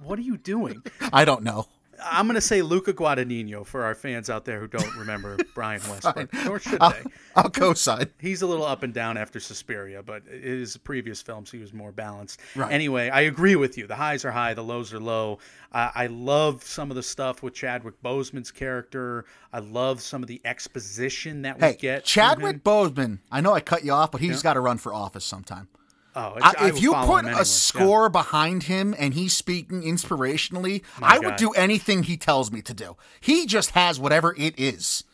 What 0.03 0.19
are 0.19 0.23
you 0.23 0.37
doing? 0.39 0.83
I 1.13 1.25
don't 1.25 1.43
know. 1.43 1.67
I'm 2.05 2.27
going 2.27 2.35
to 2.37 2.41
say 2.41 2.63
Luca 2.63 2.93
Guadagnino 2.93 3.67
for 3.67 3.85
our 3.85 3.95
fans 3.95 4.31
out 4.31 4.45
there 4.45 4.61
who 4.61 4.69
don't 4.69 4.97
remember 4.97 5.37
Brian 5.55 5.81
Westbrook, 5.89 6.33
nor 6.45 6.59
should 6.59 6.79
I'll, 6.81 6.91
they. 6.91 7.03
I'll 7.37 7.51
co-sign. 7.51 8.11
He's 8.19 8.43
a 8.43 8.47
little 8.47 8.65
up 8.65 8.83
and 8.83 8.93
down 8.95 9.17
after 9.17 9.41
Suspiria, 9.41 10.03
but 10.03 10.25
his 10.27 10.77
previous 10.77 11.21
films 11.23 11.51
he 11.51 11.59
was 11.59 11.73
more 11.73 11.93
balanced. 11.93 12.41
Right. 12.55 12.73
Anyway, 12.73 13.09
I 13.11 13.23
agree 13.23 13.57
with 13.57 13.77
you. 13.79 13.87
The 13.87 13.97
highs 13.97 14.25
are 14.25 14.31
high, 14.31 14.55
the 14.55 14.63
lows 14.65 14.93
are 14.93 15.01
low. 15.01 15.39
I 15.73 15.91
I 15.95 16.07
love 16.07 16.63
some 16.63 16.91
of 16.91 16.95
the 16.97 17.03
stuff 17.03 17.43
with 17.43 17.55
Chadwick 17.55 18.01
Boseman's 18.03 18.51
character. 18.51 19.25
I 19.53 19.59
love 19.59 20.01
some 20.01 20.23
of 20.23 20.29
the 20.29 20.41
exposition 20.45 21.43
that 21.43 21.61
we 21.61 21.67
Hey, 21.69 21.77
get. 21.77 22.05
Chadwick. 22.05 22.63
Boseman. 22.63 23.19
I 23.31 23.41
know 23.41 23.53
I 23.55 23.61
cut 23.61 23.85
you 23.85 23.93
off, 23.93 24.11
but 24.13 24.21
he's 24.21 24.43
got 24.43 24.55
to 24.55 24.61
run 24.61 24.79
for 24.79 24.95
office 24.95 25.25
sometime. 25.25 25.69
Oh, 26.19 26.37
I, 26.43 26.55
I 26.59 26.69
if 26.69 26.83
you 26.83 26.93
put 26.95 27.25
a 27.25 27.29
anyway. 27.29 27.33
Yeah. 27.37 27.43
score 27.45 28.09
behind 28.09 28.65
him 28.65 28.93
and 28.99 29.15
he's 29.15 29.37
speaking 29.37 29.83
inspirationally, 29.83 30.83
I 31.01 31.21
would 31.21 31.37
do 31.37 31.53
anything 31.53 32.03
he 32.03 32.17
tells 32.17 32.51
me 32.51 32.61
to 32.63 32.75
do. 32.75 32.97
He 33.21 33.47
just 33.47 33.71
has 33.71 34.01
whatever 34.01 34.35
it 34.37 34.59
is. 34.59 35.05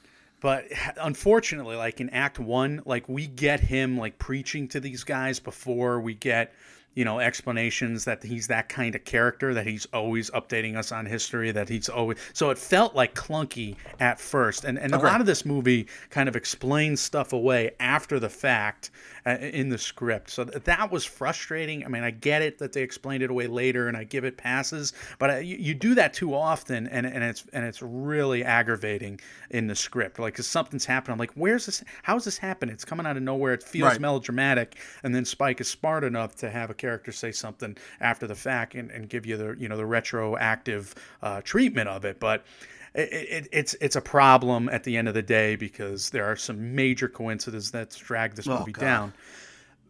But 0.41 0.65
unfortunately, 1.01 1.77
like 1.77 2.01
in 2.01 2.09
Act 2.11 2.39
One, 2.39 2.83
like 2.87 3.07
we 3.09 3.27
get 3.27 3.61
him 3.61 3.99
like 3.99 4.19
preaching 4.19 4.67
to 4.69 4.81
these 4.81 5.05
guys 5.05 5.41
before 5.41 6.01
we 6.01 6.15
get, 6.15 6.55
you 6.95 7.05
know, 7.05 7.19
explanations 7.19 8.05
that 8.05 8.23
he's 8.23 8.47
that 8.49 8.69
kind 8.69 8.95
of 8.95 9.05
character, 9.05 9.53
that 9.55 9.67
he's 9.67 9.87
always 9.93 10.31
updating 10.31 10.77
us 10.77 10.93
on 10.93 11.07
history, 11.07 11.51
that 11.51 11.69
he's 11.69 11.89
always. 11.89 12.19
So 12.33 12.51
it 12.51 12.59
felt 12.59 12.95
like 12.95 13.15
clunky 13.15 13.77
at 14.01 14.21
first, 14.21 14.65
and 14.65 14.79
and 14.79 14.95
a 14.95 14.99
lot 14.99 15.21
of 15.21 15.27
this 15.27 15.45
movie 15.45 15.87
kind 16.11 16.29
of 16.29 16.37
explains 16.37 17.01
stuff 17.01 17.33
away 17.33 17.73
after 17.81 18.21
the 18.21 18.29
fact 18.31 18.91
in 19.27 19.69
the 19.71 19.79
script. 19.79 20.31
So 20.31 20.45
th- 20.45 20.65
that 20.65 20.93
was 20.93 21.05
frustrating. 21.05 21.85
I 21.85 21.89
mean, 21.89 22.03
I 22.05 22.11
get 22.11 22.43
it 22.43 22.59
that 22.59 22.73
they 22.73 22.83
explained 22.83 23.23
it 23.23 23.31
away 23.31 23.47
later, 23.47 23.89
and 23.89 23.97
I 23.97 24.05
give 24.05 24.25
it 24.25 24.37
passes, 24.37 24.93
but 25.19 25.45
you, 25.45 25.57
you 25.57 25.75
do 25.75 25.95
that 25.95 26.13
too 26.15 26.35
often, 26.35 26.87
and 26.89 27.07
and 27.07 27.25
it's 27.25 27.45
and 27.53 27.65
it's 27.65 27.81
really 27.83 28.45
aggravating 28.45 29.21
in 29.51 29.67
the 29.67 29.75
script. 29.75 30.19
Like, 30.19 30.35
cause 30.35 30.47
something's 30.47 30.85
happening. 30.85 31.13
I'm 31.15 31.19
like, 31.19 31.33
where's 31.35 31.67
this? 31.67 31.83
How's 32.03 32.25
this 32.25 32.37
happening? 32.39 32.75
It's 32.75 32.85
coming 32.85 33.07
out 33.07 33.17
of 33.17 33.23
nowhere. 33.23 33.55
It 33.55 33.63
feels 33.63 33.85
Right. 33.93 34.01
melodramatic, 34.01 34.77
and 35.03 35.15
then 35.15 35.25
Spike 35.25 35.61
is 35.61 35.69
smart 35.69 36.05
enough 36.05 36.35
to 36.37 36.51
have 36.51 36.71
a 36.71 36.75
character 36.75 37.13
say 37.13 37.33
something 37.33 37.77
after 38.01 38.27
the 38.27 38.35
fact 38.35 38.75
and, 38.75 38.91
and 38.91 39.09
give 39.09 39.25
you 39.27 39.37
the 39.37 39.57
you 39.59 39.69
know 39.69 39.77
the 39.77 39.87
retroactive 39.87 40.95
uh, 41.23 41.41
treatment 41.43 41.89
of 41.89 42.05
it, 42.05 42.21
but. 42.21 42.45
It, 42.95 43.13
it, 43.13 43.49
it's 43.53 43.75
it's 43.81 43.97
a 43.97 44.01
problem 44.01 44.69
at 44.69 44.85
the 44.85 44.97
end 44.97 45.09
of 45.09 45.15
the 45.15 45.23
day 45.23 45.57
because 45.57 46.11
there 46.11 46.25
are 46.25 46.37
some 46.37 46.75
major 46.75 47.09
coincidences 47.09 47.73
that 47.73 47.91
drag 47.91 48.35
this 48.35 48.47
oh, 48.47 48.59
movie 48.59 48.73
God. 48.73 48.81
down 48.81 49.13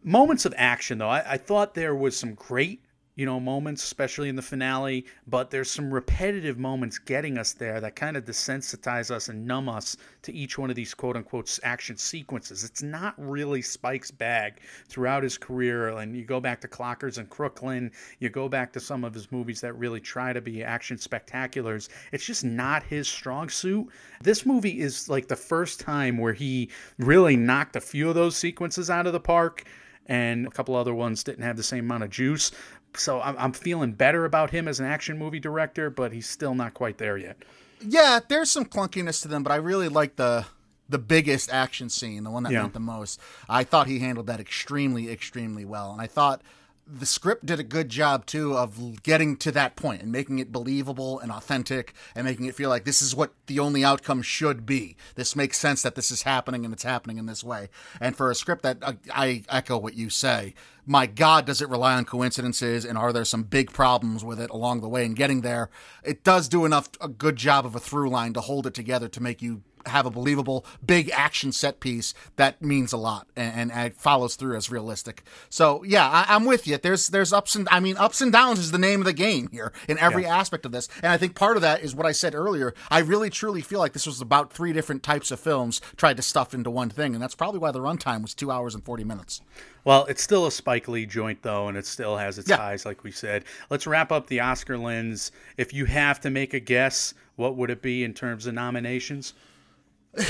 moments 0.03 0.45
of 0.45 0.53
action 0.57 0.97
though 0.97 1.09
I, 1.09 1.33
I 1.33 1.37
thought 1.37 1.73
there 1.73 1.95
was 1.95 2.17
some 2.17 2.33
great 2.33 2.83
you 3.15 3.25
know 3.25 3.39
moments 3.39 3.83
especially 3.83 4.29
in 4.29 4.35
the 4.35 4.41
finale 4.41 5.05
but 5.27 5.49
there's 5.49 5.71
some 5.71 5.93
repetitive 5.93 6.57
moments 6.57 6.99
getting 6.99 7.37
us 7.37 7.53
there 7.53 7.79
that 7.79 7.95
kind 7.95 8.17
of 8.17 8.25
desensitize 8.25 9.09
us 9.09 9.29
and 9.29 9.45
numb 9.45 9.69
us 9.69 9.97
to 10.21 10.33
each 10.33 10.57
one 10.57 10.69
of 10.69 10.75
these 10.75 10.93
quote 10.93 11.15
unquote 11.15 11.59
action 11.63 11.95
sequences. 11.97 12.63
It's 12.63 12.81
not 12.81 13.13
really 13.17 13.61
spike's 13.61 14.11
bag 14.11 14.59
throughout 14.87 15.23
his 15.23 15.37
career 15.37 15.89
and 15.89 16.15
you 16.15 16.25
go 16.25 16.39
back 16.39 16.59
to 16.61 16.67
clockers 16.67 17.17
and 17.17 17.29
crooklyn 17.29 17.91
you 18.19 18.29
go 18.29 18.49
back 18.49 18.73
to 18.73 18.79
some 18.79 19.03
of 19.03 19.13
his 19.13 19.31
movies 19.31 19.61
that 19.61 19.73
really 19.73 19.99
try 19.99 20.33
to 20.33 20.41
be 20.41 20.63
action 20.63 20.97
spectaculars. 20.97 21.89
It's 22.11 22.25
just 22.25 22.43
not 22.43 22.83
his 22.83 23.07
strong 23.07 23.49
suit. 23.49 23.87
This 24.21 24.45
movie 24.45 24.79
is 24.79 25.09
like 25.09 25.27
the 25.27 25.35
first 25.35 25.79
time 25.79 26.17
where 26.17 26.33
he 26.33 26.69
really 26.97 27.35
knocked 27.35 27.75
a 27.75 27.81
few 27.81 28.09
of 28.09 28.15
those 28.15 28.35
sequences 28.35 28.89
out 28.89 29.07
of 29.07 29.13
the 29.13 29.19
park 29.19 29.65
and 30.07 30.45
a 30.47 30.51
couple 30.51 30.75
other 30.75 30.93
ones 30.93 31.23
didn't 31.23 31.43
have 31.43 31.57
the 31.57 31.63
same 31.63 31.85
amount 31.85 32.03
of 32.03 32.09
juice. 32.09 32.51
So 32.97 33.21
I'm, 33.21 33.35
I'm 33.37 33.51
feeling 33.53 33.91
better 33.93 34.25
about 34.25 34.49
him 34.51 34.67
as 34.67 34.79
an 34.79 34.85
action 34.85 35.17
movie 35.17 35.39
director, 35.39 35.89
but 35.89 36.11
he's 36.11 36.27
still 36.27 36.55
not 36.55 36.73
quite 36.73 36.97
there 36.97 37.17
yet. 37.17 37.37
Yeah, 37.81 38.19
there's 38.27 38.49
some 38.49 38.65
clunkiness 38.65 39.21
to 39.23 39.27
them, 39.27 39.43
but 39.43 39.51
I 39.51 39.57
really 39.57 39.89
like 39.89 40.15
the 40.15 40.45
the 40.87 40.99
biggest 40.99 41.51
action 41.51 41.89
scene, 41.89 42.23
the 42.23 42.29
one 42.29 42.43
that 42.43 42.51
Yeah. 42.51 42.61
meant 42.61 42.73
the 42.73 42.79
most. 42.79 43.19
I 43.49 43.63
thought 43.63 43.87
he 43.87 43.97
handled 43.99 44.27
that 44.27 44.39
extremely, 44.39 45.09
extremely 45.11 45.65
well, 45.65 45.91
and 45.91 45.99
I 45.99 46.05
thought 46.05 46.41
the 46.87 47.07
script 47.07 47.43
did 47.47 47.59
a 47.59 47.63
good 47.63 47.89
job 47.89 48.27
too 48.27 48.55
of 48.55 49.01
getting 49.01 49.35
to 49.37 49.51
that 49.51 49.75
point 49.75 50.03
and 50.03 50.11
making 50.11 50.37
it 50.37 50.51
believable 50.51 51.19
and 51.19 51.31
authentic 51.31 51.95
and 52.13 52.25
making 52.25 52.45
it 52.45 52.53
feel 52.53 52.69
like 52.69 52.85
this 52.85 53.01
is 53.01 53.15
what 53.15 53.33
the 53.47 53.57
only 53.57 53.83
outcome 53.83 54.21
should 54.21 54.67
be. 54.67 54.95
This 55.15 55.35
makes 55.35 55.57
sense 55.57 55.81
that 55.81 55.95
this 55.95 56.11
is 56.11 56.21
happening 56.21 56.63
and 56.63 56.71
it's 56.71 56.83
happening 56.83 57.17
in 57.17 57.25
this 57.25 57.43
way. 57.43 57.69
And 57.99 58.15
for 58.15 58.29
a 58.29 58.35
script 58.35 58.61
that 58.61 58.77
uh, 58.83 58.93
I 59.11 59.43
echo 59.49 59.79
what 59.79 59.95
you 59.95 60.11
say, 60.11 60.53
my 60.85 61.05
God, 61.05 61.45
does 61.45 61.61
it 61.61 61.69
rely 61.69 61.95
on 61.95 62.05
coincidences 62.05 62.85
and 62.85 62.97
are 62.97 63.11
there 63.13 63.25
some 63.25 63.43
big 63.43 63.71
problems 63.71 64.23
with 64.23 64.39
it 64.39 64.49
along 64.49 64.81
the 64.81 64.89
way 64.89 65.05
in 65.05 65.13
getting 65.13 65.41
there? 65.41 65.69
It 66.03 66.23
does 66.23 66.47
do 66.47 66.65
enough 66.65 66.89
a 67.01 67.07
good 67.07 67.35
job 67.35 67.65
of 67.65 67.75
a 67.75 67.79
through 67.79 68.09
line 68.09 68.33
to 68.33 68.41
hold 68.41 68.67
it 68.67 68.73
together 68.73 69.07
to 69.09 69.21
make 69.21 69.41
you 69.41 69.63
have 69.87 70.05
a 70.05 70.09
believable 70.09 70.65
big 70.85 71.09
action 71.11 71.51
set 71.51 71.79
piece 71.79 72.13
that 72.37 72.61
means 72.61 72.93
a 72.93 72.97
lot 72.97 73.27
and, 73.35 73.71
and 73.71 73.85
it 73.87 73.95
follows 73.95 74.35
through 74.35 74.55
as 74.55 74.71
realistic. 74.71 75.23
So 75.49 75.83
yeah, 75.83 76.09
I, 76.09 76.25
I'm 76.35 76.45
with 76.45 76.67
you. 76.67 76.77
There's 76.77 77.09
there's 77.09 77.33
ups 77.33 77.55
and 77.55 77.67
I 77.71 77.79
mean 77.79 77.97
ups 77.97 78.21
and 78.21 78.31
downs 78.31 78.59
is 78.59 78.71
the 78.71 78.77
name 78.77 78.99
of 78.99 79.05
the 79.05 79.13
game 79.13 79.49
here 79.51 79.73
in 79.87 79.97
every 79.99 80.25
aspect 80.25 80.65
of 80.65 80.71
this, 80.71 80.87
and 81.01 81.11
I 81.11 81.17
think 81.17 81.35
part 81.35 81.55
of 81.55 81.61
that 81.61 81.81
is 81.81 81.95
what 81.95 82.05
I 82.05 82.11
said 82.11 82.35
earlier. 82.35 82.73
I 82.89 82.99
really 82.99 83.29
truly 83.29 83.61
feel 83.61 83.79
like 83.79 83.93
this 83.93 84.07
was 84.07 84.21
about 84.21 84.51
three 84.51 84.73
different 84.73 85.03
types 85.03 85.31
of 85.31 85.39
films 85.39 85.81
tried 85.97 86.17
to 86.17 86.23
stuff 86.23 86.53
into 86.53 86.71
one 86.71 86.89
thing, 86.89 87.13
and 87.13 87.21
that's 87.21 87.35
probably 87.35 87.59
why 87.59 87.71
the 87.71 87.79
runtime 87.79 88.21
was 88.21 88.33
two 88.33 88.51
hours 88.51 88.73
and 88.73 88.83
forty 88.83 89.03
minutes. 89.03 89.41
Well, 89.85 90.05
it's 90.05 90.21
still 90.21 90.45
a 90.47 90.51
Spike 90.51 90.87
Lee 90.87 91.05
joint, 91.05 91.41
though, 91.43 91.67
and 91.69 91.77
it 91.77 91.85
still 91.85 92.17
has 92.17 92.37
its 92.37 92.49
Yeah. 92.49 92.57
highs, 92.57 92.85
like 92.85 93.03
we 93.03 93.11
said. 93.11 93.45
Let's 93.69 93.87
wrap 93.87 94.11
up 94.11 94.27
the 94.27 94.39
Oscar 94.41 94.77
lens. 94.77 95.31
If 95.57 95.73
you 95.73 95.85
have 95.85 96.19
to 96.21 96.29
make 96.29 96.53
a 96.53 96.59
guess, 96.59 97.13
what 97.35 97.55
would 97.55 97.69
it 97.69 97.81
be 97.81 98.03
in 98.03 98.13
terms 98.13 98.47
of 98.47 98.53
nominations? 98.55 99.33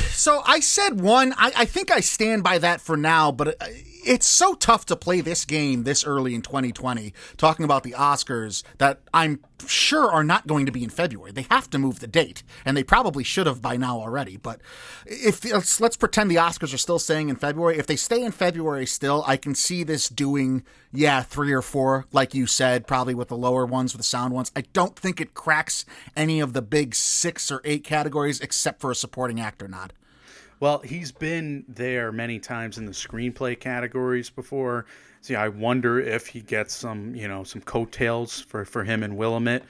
So 0.10 0.42
I 0.46 0.62
said 0.62 1.00
one. 1.00 1.34
I, 1.38 1.52
I 1.58 1.66
think 1.66 1.92
I 1.92 2.00
stand 2.00 2.44
by 2.44 2.58
that 2.58 2.82
for 2.82 2.98
now, 2.98 3.32
but 3.32 3.50
uh, 3.62 3.68
it's 4.04 4.26
so 4.26 4.56
tough 4.56 4.86
to 4.88 4.96
play 4.96 5.22
this 5.22 5.46
game 5.46 5.84
this 5.84 6.04
early 6.04 6.34
in 6.34 6.42
2020, 6.42 7.14
talking 7.38 7.64
about 7.66 7.84
the 7.84 7.92
Oscars 7.92 8.64
that 8.80 9.02
I'm 9.14 9.42
sure 9.68 10.12
are 10.12 10.24
not 10.24 10.48
going 10.48 10.66
to 10.66 10.72
be 10.72 10.84
in 10.84 10.90
February. 10.90 11.32
They 11.32 11.48
have 11.50 11.70
to 11.72 11.78
move 11.78 12.00
the 12.00 12.08
date, 12.08 12.44
and 12.66 12.76
they 12.76 12.84
probably 12.84 13.24
should 13.24 13.48
have 13.48 13.62
by 13.62 13.78
now 13.78 14.00
already. 14.00 14.38
But 14.38 14.62
if 15.06 15.44
let's, 15.46 15.80
let's 15.80 15.98
pretend 15.98 16.30
the 16.30 16.36
Oscars 16.36 16.74
are 16.74 16.78
still 16.78 17.00
staying 17.00 17.30
in 17.30 17.36
February. 17.36 17.78
If 17.78 17.88
they 17.88 17.96
stay 17.96 18.24
in 18.24 18.32
February 18.32 18.86
still, 18.86 19.24
I 19.28 19.38
can 19.38 19.56
see 19.56 19.84
this 19.84 20.10
doing 20.10 20.64
yeah 20.92 21.22
three 21.22 21.54
or 21.54 21.62
four, 21.62 22.06
like 22.12 22.34
you 22.34 22.48
said, 22.48 22.88
probably 22.88 23.16
with 23.16 23.30
the 23.30 23.38
lower 23.38 23.66
ones, 23.66 23.94
with 23.94 24.00
the 24.00 24.04
sound 24.04 24.34
ones. 24.34 24.52
I 24.56 24.62
don't 24.74 24.98
think 24.98 25.20
it 25.20 25.34
cracks 25.34 25.86
any 26.16 26.40
of 26.40 26.54
the 26.54 26.62
big 26.62 26.96
six 26.96 27.52
or 27.52 27.62
eight 27.64 27.84
categories 27.84 28.40
except 28.40 28.82
for 28.82 28.92
a 28.92 28.96
supporting 28.96 29.40
actor 29.40 29.68
nod. 29.68 29.94
Well, 30.60 30.80
he's 30.80 31.12
been 31.12 31.66
there 31.68 32.12
many 32.12 32.40
times 32.40 32.78
in 32.78 32.86
the 32.86 32.92
screenplay 32.92 33.60
categories 33.60 34.30
before. 34.30 34.86
See, 35.22 35.36
I 35.36 35.50
wonder 35.50 36.00
if 36.00 36.28
he 36.28 36.42
gets 36.42 36.74
some, 36.74 37.16
you 37.16 37.28
know, 37.28 37.44
some 37.44 37.62
coattails 37.62 38.42
for, 38.42 38.64
for 38.64 38.84
him 38.84 39.04
and 39.04 39.18
Willmott 39.18 39.64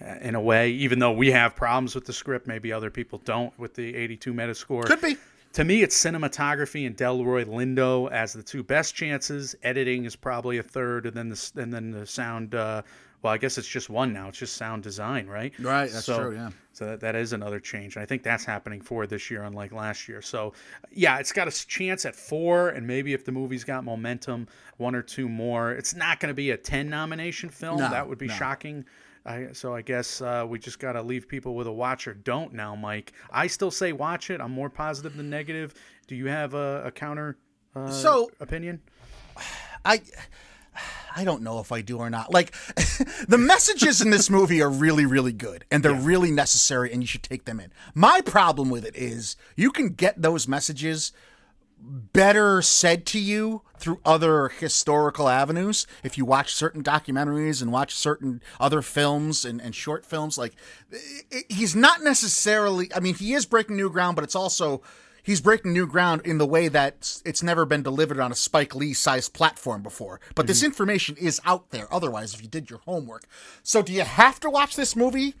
uh, 0.00 0.14
in 0.20 0.34
a 0.34 0.40
way, 0.40 0.70
even 0.70 0.98
though 0.98 1.12
we 1.12 1.30
have 1.30 1.54
problems 1.54 1.94
with 1.94 2.06
the 2.06 2.12
script, 2.12 2.46
maybe 2.46 2.72
other 2.72 2.90
people 2.90 3.20
don't 3.24 3.56
with 3.58 3.74
the 3.74 3.94
82 3.94 4.32
Metascore. 4.32 4.84
Could 4.84 5.00
be. 5.00 5.16
To 5.54 5.64
me, 5.64 5.82
it's 5.82 6.02
cinematography 6.02 6.86
and 6.86 6.96
Delroy 6.96 7.44
Lindo 7.44 8.10
as 8.10 8.32
the 8.32 8.42
two 8.42 8.62
best 8.62 8.94
chances. 8.94 9.54
Editing 9.62 10.06
is 10.06 10.16
probably 10.16 10.56
a 10.56 10.62
third, 10.62 11.04
and 11.04 11.14
then 11.14 11.28
the 11.28 11.52
and 11.56 11.72
then 11.72 11.90
the 11.90 12.06
sound 12.06 12.54
uh, 12.54 12.80
well, 13.22 13.32
I 13.32 13.38
guess 13.38 13.56
it's 13.56 13.68
just 13.68 13.88
one 13.88 14.12
now. 14.12 14.28
It's 14.28 14.38
just 14.38 14.56
sound 14.56 14.82
design, 14.82 15.28
right? 15.28 15.52
Right, 15.60 15.90
that's 15.90 16.04
so, 16.04 16.18
true, 16.18 16.34
yeah. 16.34 16.50
So 16.72 16.86
that, 16.86 17.00
that 17.00 17.14
is 17.14 17.32
another 17.32 17.60
change. 17.60 17.94
And 17.94 18.02
I 18.02 18.06
think 18.06 18.22
that's 18.24 18.44
happening 18.44 18.80
for 18.80 19.06
this 19.06 19.30
year, 19.30 19.44
unlike 19.44 19.72
last 19.72 20.08
year. 20.08 20.20
So, 20.20 20.54
yeah, 20.90 21.18
it's 21.18 21.30
got 21.30 21.46
a 21.46 21.66
chance 21.66 22.04
at 22.04 22.16
four, 22.16 22.70
and 22.70 22.86
maybe 22.86 23.12
if 23.12 23.24
the 23.24 23.30
movie's 23.30 23.62
got 23.62 23.84
momentum, 23.84 24.48
one 24.78 24.94
or 24.94 25.02
two 25.02 25.28
more. 25.28 25.72
It's 25.72 25.94
not 25.94 26.18
going 26.18 26.30
to 26.30 26.34
be 26.34 26.50
a 26.50 26.56
10 26.56 26.88
nomination 26.88 27.48
film. 27.48 27.78
No, 27.78 27.88
that 27.90 28.08
would 28.08 28.18
be 28.18 28.26
no. 28.26 28.34
shocking. 28.34 28.84
I, 29.24 29.48
so 29.52 29.72
I 29.72 29.82
guess 29.82 30.20
uh, 30.20 30.44
we 30.48 30.58
just 30.58 30.80
got 30.80 30.94
to 30.94 31.02
leave 31.02 31.28
people 31.28 31.54
with 31.54 31.68
a 31.68 31.72
watch 31.72 32.08
or 32.08 32.14
don't 32.14 32.52
now, 32.52 32.74
Mike. 32.74 33.12
I 33.30 33.46
still 33.46 33.70
say 33.70 33.92
watch 33.92 34.30
it. 34.30 34.40
I'm 34.40 34.50
more 34.50 34.68
positive 34.70 35.16
than 35.16 35.30
negative. 35.30 35.74
Do 36.08 36.16
you 36.16 36.26
have 36.26 36.54
a, 36.54 36.82
a 36.86 36.90
counter 36.90 37.36
uh, 37.76 37.88
So- 37.90 38.30
opinion? 38.40 38.80
I 39.84 40.00
I 41.14 41.24
don't 41.24 41.42
know 41.42 41.58
if 41.60 41.70
I 41.72 41.82
do 41.82 41.98
or 41.98 42.08
not. 42.10 42.32
Like 42.32 42.52
the 43.28 43.38
messages 43.38 44.00
in 44.00 44.10
this 44.10 44.30
movie 44.30 44.62
are 44.62 44.70
really 44.70 45.04
really 45.06 45.32
good 45.32 45.64
and 45.70 45.82
they're 45.82 45.92
really 45.94 46.30
necessary 46.30 46.92
and 46.92 47.02
you 47.02 47.06
should 47.06 47.22
take 47.22 47.44
them 47.44 47.60
in. 47.60 47.70
My 47.94 48.20
problem 48.22 48.70
with 48.70 48.84
it 48.84 48.96
is 48.96 49.36
you 49.56 49.70
can 49.70 49.90
get 49.90 50.20
those 50.22 50.48
messages 50.48 51.12
better 51.84 52.62
said 52.62 53.04
to 53.06 53.18
you 53.18 53.62
through 53.76 54.00
other 54.04 54.48
historical 54.48 55.28
avenues 55.28 55.84
if 56.04 56.16
you 56.16 56.24
watch 56.24 56.54
certain 56.54 56.80
documentaries 56.82 57.60
and 57.60 57.72
watch 57.72 57.92
certain 57.92 58.40
other 58.60 58.80
films 58.82 59.44
and, 59.44 59.60
and 59.60 59.74
short 59.74 60.06
films 60.06 60.38
like 60.38 60.54
i- 60.92 60.96
i- 61.38 61.42
he's 61.48 61.74
not 61.74 62.00
necessarily 62.00 62.88
i 62.94 63.00
mean 63.00 63.14
he 63.16 63.32
is 63.32 63.46
breaking 63.46 63.74
new 63.76 63.90
ground 63.90 64.14
but 64.14 64.22
it's 64.22 64.36
also 64.36 64.80
he's 65.22 65.40
breaking 65.40 65.72
new 65.72 65.86
ground 65.86 66.20
in 66.24 66.38
the 66.38 66.46
way 66.46 66.68
that 66.68 67.20
it's- 67.24 67.42
never 67.42 67.64
been 67.64 67.82
delivered 67.82 68.20
on 68.20 68.30
a 68.30 68.36
spike 68.36 68.74
lee 68.74 68.92
sized 68.92 69.32
platform 69.32 69.82
before 69.82 70.20
but 70.34 70.46
this 70.46 70.60
mhm. 70.62 70.66
information 70.66 71.16
is 71.16 71.40
out 71.44 71.70
there 71.70 71.92
otherwise 71.92 72.34
if 72.34 72.42
you 72.42 72.48
did 72.48 72.70
your 72.70 72.78
homework 72.80 73.24
so 73.62 73.82
do 73.82 73.92
you 73.92 74.02
have 74.02 74.38
to 74.38 74.48
watch 74.48 74.76
this 74.76 74.94
movie 74.94 75.34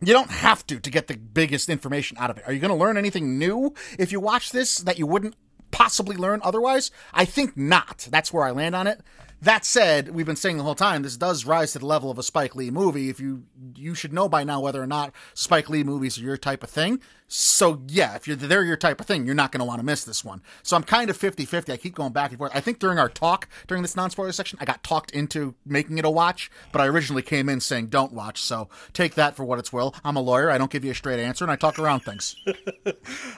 you 0.00 0.12
don't 0.12 0.30
have 0.30 0.66
to 0.66 0.78
to 0.80 0.90
get 0.90 1.06
the 1.06 1.16
biggest 1.16 1.68
information 1.68 2.16
out 2.18 2.30
of 2.30 2.38
it. 2.38 2.44
Are 2.46 2.52
you 2.52 2.60
going 2.60 2.70
to 2.70 2.76
learn 2.76 2.96
anything 2.96 3.38
new 3.38 3.74
if 3.98 4.12
you 4.12 4.20
watch 4.20 4.50
this 4.50 4.78
that 4.78 4.98
you 4.98 5.06
wouldn't 5.06 5.34
possibly 5.70 6.16
learn 6.16 6.40
otherwise? 6.42 6.90
I 7.12 7.24
think 7.24 7.56
not. 7.56 8.08
That's 8.10 8.32
where 8.32 8.44
I 8.44 8.50
land 8.50 8.74
on 8.74 8.86
it. 8.86 9.00
That 9.44 9.66
said, 9.66 10.08
we've 10.08 10.24
been 10.24 10.36
saying 10.36 10.56
the 10.56 10.62
whole 10.62 10.74
time 10.74 11.02
this 11.02 11.18
does 11.18 11.44
rise 11.44 11.72
to 11.72 11.78
the 11.78 11.84
level 11.84 12.10
of 12.10 12.18
a 12.18 12.22
Spike 12.22 12.56
Lee 12.56 12.70
movie. 12.70 13.10
If 13.10 13.20
you 13.20 13.44
you 13.76 13.94
should 13.94 14.14
know 14.14 14.26
by 14.26 14.42
now 14.42 14.58
whether 14.58 14.82
or 14.82 14.86
not 14.86 15.12
Spike 15.34 15.68
Lee 15.68 15.84
movies 15.84 16.18
are 16.18 16.22
your 16.22 16.38
type 16.38 16.62
of 16.62 16.70
thing. 16.70 16.98
So 17.28 17.82
yeah, 17.86 18.14
if 18.14 18.26
you're 18.26 18.38
they're 18.38 18.64
your 18.64 18.78
type 18.78 19.02
of 19.02 19.06
thing, 19.06 19.26
you're 19.26 19.34
not 19.34 19.52
going 19.52 19.58
to 19.58 19.66
want 19.66 19.80
to 19.80 19.84
miss 19.84 20.02
this 20.02 20.24
one. 20.24 20.40
So 20.62 20.76
I'm 20.76 20.82
kind 20.82 21.10
of 21.10 21.18
50-50. 21.18 21.70
I 21.70 21.76
keep 21.76 21.94
going 21.94 22.14
back 22.14 22.30
and 22.30 22.38
forth. 22.38 22.52
I 22.54 22.60
think 22.60 22.78
during 22.78 22.98
our 22.98 23.10
talk 23.10 23.46
during 23.66 23.82
this 23.82 23.94
non-spoiler 23.94 24.32
section, 24.32 24.58
I 24.62 24.64
got 24.64 24.82
talked 24.82 25.10
into 25.10 25.54
making 25.66 25.98
it 25.98 26.06
a 26.06 26.10
watch, 26.10 26.50
but 26.72 26.80
I 26.80 26.86
originally 26.86 27.22
came 27.22 27.50
in 27.50 27.60
saying 27.60 27.88
don't 27.88 28.14
watch. 28.14 28.40
So 28.40 28.70
take 28.94 29.14
that 29.16 29.36
for 29.36 29.44
what 29.44 29.58
it's 29.58 29.74
will. 29.74 29.94
I'm 30.02 30.16
a 30.16 30.22
lawyer. 30.22 30.50
I 30.50 30.56
don't 30.56 30.70
give 30.70 30.86
you 30.86 30.92
a 30.92 30.94
straight 30.94 31.20
answer, 31.20 31.44
and 31.44 31.52
I 31.52 31.56
talk 31.56 31.78
around 31.78 32.00
things. 32.00 32.34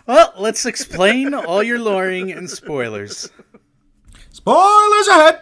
Well, 0.07 0.33
let's 0.39 0.67
explain 0.67 1.35
all 1.35 1.65
your 1.65 1.81
luring 1.81 2.31
and 2.31 2.49
spoilers. 2.49 3.29
Spoilers 4.31 5.09
ahead. 5.09 5.41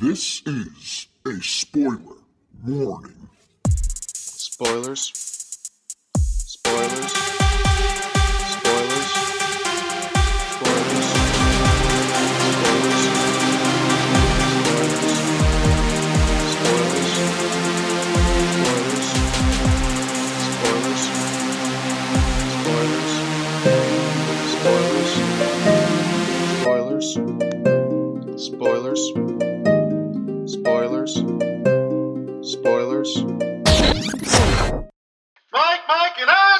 This 0.00 0.42
is 0.44 1.06
a 1.24 1.40
spoiler 1.40 2.16
warning. 2.64 3.28
Spoilers. 3.68 5.23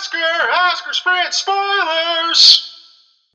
Oscar! 0.04 0.50
Oscar 0.52 0.92
Sprint 0.92 1.32
spoilers! 1.32 2.63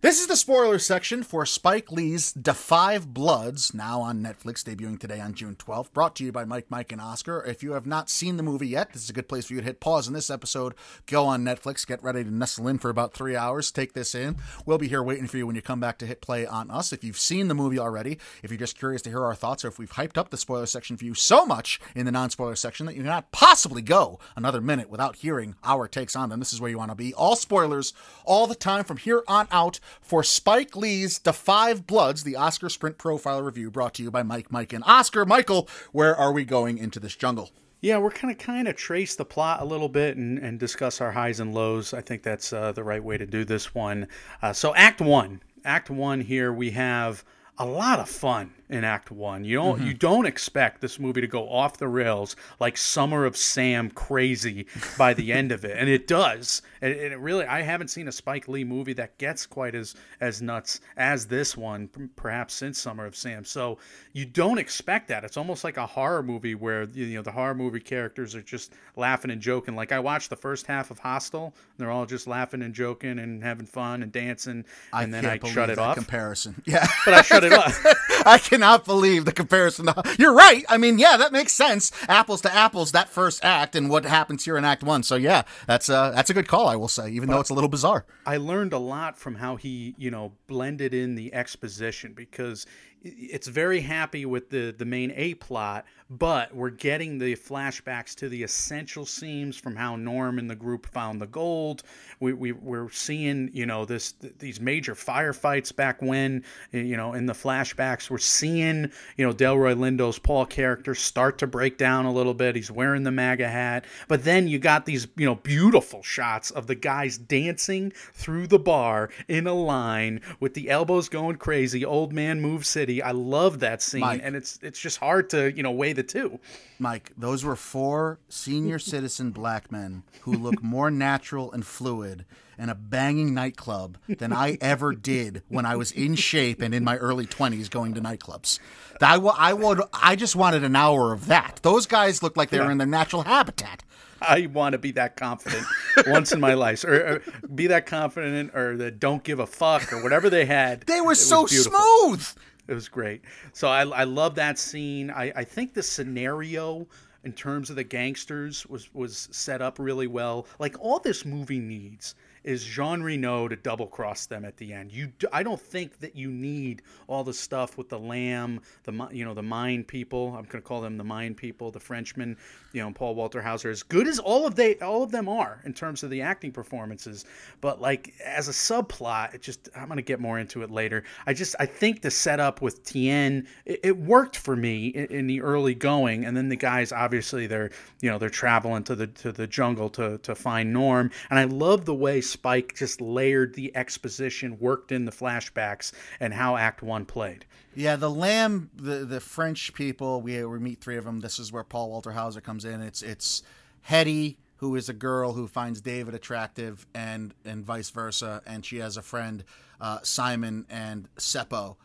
This 0.01 0.21
is 0.21 0.27
the 0.27 0.37
spoiler 0.37 0.79
section 0.79 1.23
for 1.23 1.45
Spike 1.45 1.91
Lee's 1.91 2.31
Da 2.31 2.53
Five 2.53 3.13
Bloods, 3.13 3.73
now 3.73 3.99
on 3.99 4.23
Netflix, 4.23 4.63
debuting 4.63 4.97
today 4.97 5.19
on 5.19 5.33
June 5.33 5.57
12th. 5.57 5.91
Brought 5.91 6.15
to 6.15 6.23
you 6.23 6.31
by 6.31 6.45
Mike, 6.45 6.67
Mike, 6.69 6.93
and 6.93 7.01
Oscar. 7.01 7.43
If 7.45 7.63
you 7.63 7.73
have 7.73 7.85
not 7.85 8.09
seen 8.09 8.37
the 8.37 8.43
movie 8.43 8.69
yet, 8.69 8.93
this 8.93 9.03
is 9.03 9.09
a 9.09 9.13
good 9.13 9.27
place 9.27 9.47
for 9.47 9.55
you 9.55 9.59
to 9.59 9.65
hit 9.65 9.81
pause 9.81 10.07
in 10.07 10.13
this 10.13 10.29
episode. 10.29 10.73
Go 11.05 11.25
on 11.25 11.43
Netflix, 11.43 11.85
get 11.85 12.01
ready 12.01 12.23
to 12.23 12.33
nestle 12.33 12.69
in 12.69 12.77
for 12.77 12.89
about 12.89 13.13
three 13.13 13.35
hours, 13.35 13.71
take 13.71 13.91
this 13.91 14.15
in. 14.15 14.37
We'll 14.65 14.77
be 14.77 14.87
here 14.87 15.03
waiting 15.03 15.27
for 15.27 15.35
you 15.35 15.45
when 15.45 15.57
you 15.57 15.61
come 15.61 15.81
back 15.81 15.97
to 15.97 16.05
hit 16.05 16.21
play 16.21 16.45
on 16.45 16.71
us. 16.71 16.93
If 16.93 17.03
you've 17.03 17.19
seen 17.19 17.49
the 17.49 17.53
movie 17.53 17.77
already, 17.77 18.19
if 18.41 18.51
you're 18.51 18.57
just 18.57 18.79
curious 18.79 19.01
to 19.01 19.09
hear 19.09 19.25
our 19.25 19.35
thoughts, 19.35 19.65
or 19.65 19.67
if 19.67 19.77
we've 19.77 19.91
hyped 19.91 20.17
up 20.17 20.29
the 20.29 20.37
spoiler 20.37 20.65
section 20.65 20.95
for 20.95 21.03
you 21.03 21.13
so 21.13 21.45
much 21.45 21.77
in 21.93 22.05
the 22.05 22.11
non 22.13 22.29
spoiler 22.29 22.55
section 22.55 22.85
that 22.85 22.95
you 22.95 23.01
cannot 23.01 23.33
possibly 23.33 23.81
go 23.81 24.17
another 24.37 24.61
minute 24.61 24.89
without 24.89 25.17
hearing 25.17 25.55
our 25.65 25.89
takes 25.89 26.15
on 26.15 26.29
them, 26.29 26.39
this 26.39 26.53
is 26.53 26.61
where 26.61 26.71
you 26.71 26.77
want 26.77 26.91
to 26.91 26.95
be. 26.95 27.13
All 27.15 27.35
spoilers, 27.35 27.91
all 28.23 28.47
the 28.47 28.55
time 28.55 28.85
from 28.85 28.95
here 28.95 29.23
on 29.27 29.49
out 29.51 29.81
for 30.01 30.23
Spike 30.23 30.75
Lee's 30.75 31.19
Da 31.19 31.31
Five 31.31 31.87
Bloods, 31.87 32.23
the 32.23 32.35
Oscar 32.35 32.69
Sprint 32.69 32.97
Profile 32.97 33.41
Review, 33.41 33.71
brought 33.71 33.93
to 33.95 34.03
you 34.03 34.11
by 34.11 34.23
Mike, 34.23 34.51
Mike, 34.51 34.73
and 34.73 34.83
Oscar. 34.85 35.25
Michael, 35.25 35.67
where 35.91 36.15
are 36.15 36.31
we 36.31 36.45
going 36.45 36.77
into 36.77 36.99
this 36.99 37.15
jungle? 37.15 37.51
Yeah, 37.81 37.97
we're 37.97 38.11
kind 38.11 38.31
of 38.31 38.37
kind 38.37 38.67
of 38.67 38.75
trace 38.75 39.15
the 39.15 39.23
plot 39.23 39.61
a 39.61 39.65
little 39.65 39.87
bit 39.87 40.17
and, 40.17 40.37
and 40.37 40.59
discuss 40.59 40.99
our 40.99 41.11
highs 41.11 41.39
and 41.39 41.53
lows. 41.53 41.93
I 41.93 42.01
think 42.01 42.23
that's 42.23 42.51
uh, 42.51 42.73
the 42.73 42.83
right 42.83 43.03
way 43.03 43.17
to 43.17 43.25
do 43.25 43.45
this 43.45 43.73
one. 43.73 44.07
Uh, 44.41 44.51
so, 44.51 44.75
Act 44.75 44.99
One, 44.99 45.41
Act 45.63 45.89
One 45.89 46.21
here 46.21 46.51
we 46.51 46.71
have 46.71 47.23
a 47.57 47.65
lot 47.65 47.99
of 47.99 48.09
fun 48.09 48.53
in 48.69 48.83
Act 48.83 49.09
One. 49.09 49.43
You 49.43 49.55
don't 49.55 49.79
you 49.81 49.87
mm-hmm. 49.87 49.97
don't 49.97 50.25
expect 50.25 50.81
this 50.81 50.99
movie 50.99 51.21
to 51.21 51.27
go 51.27 51.49
off 51.49 51.77
the 51.77 51.87
rails 51.87 52.35
like 52.59 52.77
Summer 52.77 53.25
of 53.25 53.35
Sam 53.35 53.89
crazy 53.89 54.67
by 54.97 55.13
the 55.13 55.33
end 55.33 55.51
of 55.51 55.65
it, 55.65 55.75
and 55.77 55.89
it 55.89 56.07
does. 56.07 56.61
And, 56.81 56.93
and 56.93 57.13
it 57.13 57.19
really, 57.19 57.45
I 57.45 57.61
haven't 57.61 57.89
seen 57.89 58.07
a 58.07 58.11
Spike 58.11 58.47
Lee 58.47 58.63
movie 58.63 58.93
that 58.93 59.17
gets 59.17 59.45
quite 59.45 59.75
as 59.75 59.95
as 60.21 60.41
nuts 60.41 60.81
as 60.97 61.27
this 61.27 61.57
one, 61.57 61.89
perhaps 62.15 62.53
since 62.53 62.79
Summer 62.79 63.05
of 63.05 63.15
Sam. 63.15 63.43
So 63.43 63.79
you 64.13 64.25
don't 64.25 64.59
expect 64.59 65.07
that. 65.07 65.23
It's 65.23 65.37
almost 65.37 65.63
like 65.63 65.77
a 65.77 65.87
horror 65.87 66.21
movie 66.21 66.55
where 66.55 66.83
you 66.83 67.15
know 67.15 67.23
the 67.23 67.31
horror 67.31 67.55
movie 67.55 67.79
characters 67.79 68.35
are 68.35 68.41
just 68.41 68.73
laughing 68.95 69.31
and 69.31 69.41
joking. 69.41 69.75
Like 69.75 69.91
I 69.91 69.99
watched 69.99 70.29
the 70.29 70.35
first 70.35 70.67
half 70.67 70.91
of 70.91 70.99
Hostel, 70.99 71.45
and 71.45 71.53
they're 71.77 71.91
all 71.91 72.05
just 72.05 72.27
laughing 72.27 72.61
and 72.61 72.73
joking 72.73 73.17
and 73.17 73.43
having 73.43 73.65
fun 73.65 74.03
and 74.03 74.11
dancing, 74.11 74.65
and 74.93 75.13
then 75.13 75.23
can't 75.23 75.43
I 75.43 75.49
shut 75.49 75.69
it 75.71 75.77
that 75.77 75.81
off. 75.81 75.95
Comparison, 75.95 76.61
yeah. 76.65 76.87
but 77.03 77.15
I 77.15 77.21
shut 77.23 77.43
it 77.43 77.53
off. 77.53 77.83
I 78.25 78.37
cannot 78.59 78.83
believe 78.83 79.23
the 79.23 79.31
comparison. 79.31 79.87
You're 80.17 80.33
right. 80.33 80.65
I 80.67 80.77
mean, 80.77 80.99
yeah, 80.99 81.15
that 81.15 81.31
makes 81.31 81.53
sense. 81.53 81.91
Apples 82.09 82.41
to 82.41 82.53
apples, 82.53 82.91
that 82.91 83.07
first 83.07 83.43
act 83.43 83.73
and 83.73 83.89
what 83.89 84.03
happens 84.03 84.43
here 84.43 84.57
in 84.57 84.65
Act 84.65 84.83
One. 84.83 85.01
So 85.01 85.15
yeah, 85.15 85.43
that's 85.65 85.89
uh 85.89 86.11
that's 86.11 86.29
a 86.29 86.33
good 86.33 86.47
call. 86.47 86.67
I 86.67 86.75
will 86.75 86.89
say, 86.89 87.09
even 87.09 87.29
though 87.29 87.39
it's 87.39 87.49
a 87.49 87.53
little 87.53 87.69
bizarre. 87.69 88.05
I 88.25 88.35
learned 88.35 88.73
a 88.73 88.77
lot 88.77 89.17
from 89.17 89.35
how 89.35 89.55
he, 89.55 89.95
you 89.97 90.11
know, 90.11 90.33
blended 90.47 90.93
in 90.93 91.15
the 91.15 91.33
exposition 91.33 92.13
because 92.13 92.65
it's 93.01 93.47
very 93.47 93.81
happy 93.81 94.25
with 94.25 94.49
the 94.49 94.73
the 94.77 94.85
main 94.85 95.11
A 95.15 95.35
plot, 95.35 95.85
but 96.09 96.53
we're 96.53 96.69
getting 96.69 97.17
the 97.17 97.35
flashbacks 97.35 98.15
to 98.15 98.29
the 98.29 98.43
essential 98.43 99.05
scenes 99.05 99.55
from 99.55 99.75
how 99.75 99.95
Norm 99.95 100.39
and 100.39 100.49
the 100.49 100.55
group 100.55 100.85
found 100.87 101.21
the 101.21 101.27
gold. 101.27 101.83
We, 102.19 102.33
we 102.33 102.51
we're 102.51 102.89
seeing, 102.89 103.51
you 103.53 103.65
know, 103.65 103.85
this 103.85 104.13
th- 104.13 104.33
these 104.39 104.59
major 104.59 104.95
firefights 104.95 105.73
back 105.73 106.01
when, 106.01 106.43
you 106.71 106.97
know, 106.97 107.13
in 107.13 107.25
the 107.25 107.33
flashbacks, 107.33 108.09
we're 108.09 108.17
seeing, 108.17 108.91
you 109.17 109.25
know, 109.25 109.33
Delroy 109.33 109.75
Lindo's 109.77 110.19
Paul 110.19 110.45
character 110.45 110.93
start 110.95 111.37
to 111.37 111.47
break 111.47 111.77
down 111.77 112.05
a 112.05 112.11
little 112.11 112.33
bit. 112.33 112.55
He's 112.55 112.71
wearing 112.71 113.03
the 113.03 113.11
MAGA 113.11 113.47
hat, 113.47 113.85
but 114.07 114.23
then 114.23 114.47
you 114.47 114.59
got 114.59 114.85
these, 114.85 115.07
you 115.15 115.25
know, 115.25 115.35
beautiful 115.35 116.03
shots 116.03 116.51
of 116.51 116.67
the 116.67 116.75
guys 116.75 117.17
dancing 117.17 117.91
through 118.13 118.47
the 118.47 118.59
bar 118.59 119.09
in 119.27 119.47
a 119.47 119.53
line 119.53 120.21
with 120.39 120.53
the 120.53 120.69
elbows 120.69 121.07
going 121.07 121.37
crazy. 121.37 121.85
Old 121.85 122.11
man 122.11 122.41
move 122.41 122.65
city. 122.65 122.88
I 123.01 123.11
love 123.11 123.59
that 123.59 123.81
scene, 123.81 124.01
Mike. 124.01 124.21
and 124.23 124.35
it's 124.35 124.59
it's 124.61 124.79
just 124.79 124.97
hard 124.97 125.29
to 125.31 125.55
you 125.55 125.63
know 125.63 125.71
weigh 125.71 125.93
the 125.93 126.03
two. 126.03 126.39
Mike, 126.79 127.11
those 127.17 127.43
were 127.43 127.55
four 127.55 128.19
senior 128.29 128.79
citizen 128.93 129.31
black 129.31 129.71
men 129.71 130.03
who 130.21 130.33
look 130.33 130.61
more 130.63 130.89
natural 130.89 131.51
and 131.51 131.65
fluid 131.65 132.25
in 132.57 132.69
a 132.69 132.75
banging 132.75 133.33
nightclub 133.33 133.97
than 134.07 134.33
I 134.33 134.57
ever 134.59 134.93
did 134.93 135.43
when 135.47 135.65
I 135.65 135.77
was 135.77 135.93
in 135.93 136.15
shape 136.15 136.61
and 136.61 136.75
in 136.75 136.83
my 136.83 136.97
early 136.97 137.25
20s 137.25 137.69
going 137.69 137.93
to 137.93 138.01
nightclubs. 138.01 138.59
I, 139.01 139.15
I, 139.15 139.53
would, 139.53 139.81
I 139.93 140.17
just 140.17 140.35
wanted 140.35 140.65
an 140.65 140.75
hour 140.75 141.13
of 141.13 141.27
that. 141.27 141.61
Those 141.63 141.85
guys 141.85 142.21
looked 142.21 142.35
like 142.35 142.49
they 142.49 142.59
were 142.59 142.69
in 142.69 142.77
their 142.77 142.85
natural 142.85 143.21
habitat. 143.21 143.83
I 144.21 144.47
want 144.47 144.73
to 144.73 144.77
be 144.77 144.91
that 144.91 145.15
confident 145.15 145.65
once 146.07 146.33
in 146.33 146.41
my 146.41 146.53
life, 146.53 146.83
or, 146.83 146.95
or 146.95 147.21
be 147.55 147.67
that 147.67 147.85
confident, 147.85 148.53
or 148.53 148.75
that 148.77 148.99
don't 148.99 149.23
give 149.23 149.39
a 149.39 149.47
fuck, 149.47 149.93
or 149.93 150.03
whatever 150.03 150.29
they 150.29 150.45
had. 150.45 150.81
They 150.81 150.99
were 150.99 151.07
was 151.07 151.25
so 151.25 151.45
smooth. 151.45 152.27
It 152.69 152.75
was 152.75 152.87
great. 152.87 153.23
So 153.51 153.67
I, 153.67 153.81
I 153.81 154.03
love 154.03 154.35
that 154.35 154.59
scene. 154.59 155.09
I, 155.09 155.33
I 155.35 155.43
think 155.43 155.73
the 155.73 155.81
scenario 155.81 156.87
in 157.23 157.33
terms 157.33 157.71
of 157.71 157.75
the 157.75 157.83
gangsters 157.83 158.63
was 158.67 158.93
was 158.93 159.27
set 159.31 159.61
up 159.61 159.79
really 159.79 160.05
well. 160.05 160.45
Like 160.59 160.75
all 160.79 160.99
this 160.99 161.25
movie 161.25 161.59
needs 161.59 162.13
is 162.49 162.63
Jean 162.63 163.03
Reno 163.03 163.47
to 163.47 163.55
double 163.55 163.85
cross 163.85 164.25
them 164.25 164.43
at 164.43 164.57
the 164.57 164.73
end. 164.73 164.91
You, 164.91 165.11
I 165.31 165.43
don't 165.43 165.61
think 165.61 165.99
that 165.99 166.15
you 166.15 166.31
need 166.31 166.81
all 167.07 167.23
the 167.23 167.33
stuff 167.33 167.77
with 167.77 167.89
the 167.89 167.99
lamb, 167.99 168.61
the 168.85 169.07
you 169.11 169.23
know 169.23 169.35
the 169.35 169.43
mine 169.43 169.83
people. 169.83 170.29
I'm 170.29 170.45
going 170.45 170.61
to 170.61 170.61
call 170.61 170.81
them 170.81 170.97
the 170.97 171.03
mine 171.03 171.35
people, 171.35 171.69
the 171.69 171.79
Frenchmen. 171.79 172.35
You 172.73 172.83
know, 172.83 172.91
Paul 172.91 173.15
Walter 173.15 173.41
Hauser. 173.41 173.69
As 173.69 173.83
good 173.83 174.07
as 174.07 174.17
all 174.17 174.47
of 174.47 174.55
they 174.55 174.79
all 174.79 175.03
of 175.03 175.11
them 175.11 175.29
are 175.29 175.61
in 175.63 175.73
terms 175.73 176.01
of 176.01 176.09
the 176.09 176.21
acting 176.21 176.51
performances, 176.51 177.25
but 177.61 177.79
like 177.79 178.13
as 178.25 178.47
a 178.47 178.51
subplot, 178.51 179.35
it 179.35 179.43
just 179.43 179.69
I'm 179.75 179.85
going 179.85 179.97
to 179.97 180.03
get 180.03 180.19
more 180.19 180.39
into 180.39 180.63
it 180.63 180.71
later. 180.71 181.03
I 181.27 181.33
just 181.33 181.55
I 181.59 181.67
think 181.67 182.01
the 182.01 182.11
setup 182.11 182.61
with 182.61 182.83
Tien 182.83 183.47
it, 183.65 183.79
it 183.83 183.97
worked 183.97 184.37
for 184.37 184.55
me 184.55 184.87
in, 184.87 185.05
in 185.05 185.27
the 185.27 185.41
early 185.41 185.75
going, 185.75 186.25
and 186.25 186.35
then 186.35 186.49
the 186.49 186.55
guys 186.55 186.91
obviously 186.91 187.45
they're 187.45 187.69
you 188.01 188.09
know 188.09 188.17
they're 188.17 188.29
traveling 188.29 188.83
to 188.85 188.95
the 188.95 189.07
to 189.07 189.31
the 189.31 189.45
jungle 189.45 189.89
to 189.91 190.17
to 190.19 190.33
find 190.33 190.73
Norm, 190.73 191.11
and 191.29 191.37
I 191.37 191.43
love 191.43 191.85
the 191.85 191.93
way 191.93 192.21
Spike 192.39 192.73
just 192.73 193.01
layered 193.01 193.53
the 193.53 193.75
exposition, 193.75 194.57
worked 194.59 194.93
in 194.93 195.03
the 195.03 195.11
flashbacks, 195.11 195.91
and 196.21 196.33
how 196.33 196.55
Act 196.55 196.81
One 196.81 197.03
played. 197.03 197.45
Yeah, 197.75 197.97
the 197.97 198.09
lamb, 198.09 198.69
the 198.73 199.03
the 199.03 199.19
French 199.19 199.73
people. 199.73 200.21
We 200.21 200.45
we 200.45 200.57
meet 200.57 200.79
three 200.79 200.95
of 200.95 201.03
them. 201.03 201.19
This 201.19 201.37
is 201.37 201.51
where 201.51 201.65
Paul 201.65 201.89
Walter 201.89 202.13
Hauser 202.13 202.39
comes 202.39 202.63
in. 202.63 202.79
It's 202.79 203.01
it's 203.01 203.43
Hedy, 203.89 204.37
who 204.55 204.77
is 204.77 204.87
a 204.87 204.93
girl 204.93 205.33
who 205.33 205.49
finds 205.49 205.81
David 205.81 206.15
attractive, 206.15 206.87
and 206.95 207.33
and 207.43 207.65
vice 207.65 207.89
versa. 207.89 208.41
And 208.47 208.65
she 208.65 208.77
has 208.77 208.95
a 208.95 209.01
friend, 209.01 209.43
uh, 209.81 209.99
Simon 210.03 210.65
and 210.69 211.09
Seppo. 211.17 211.75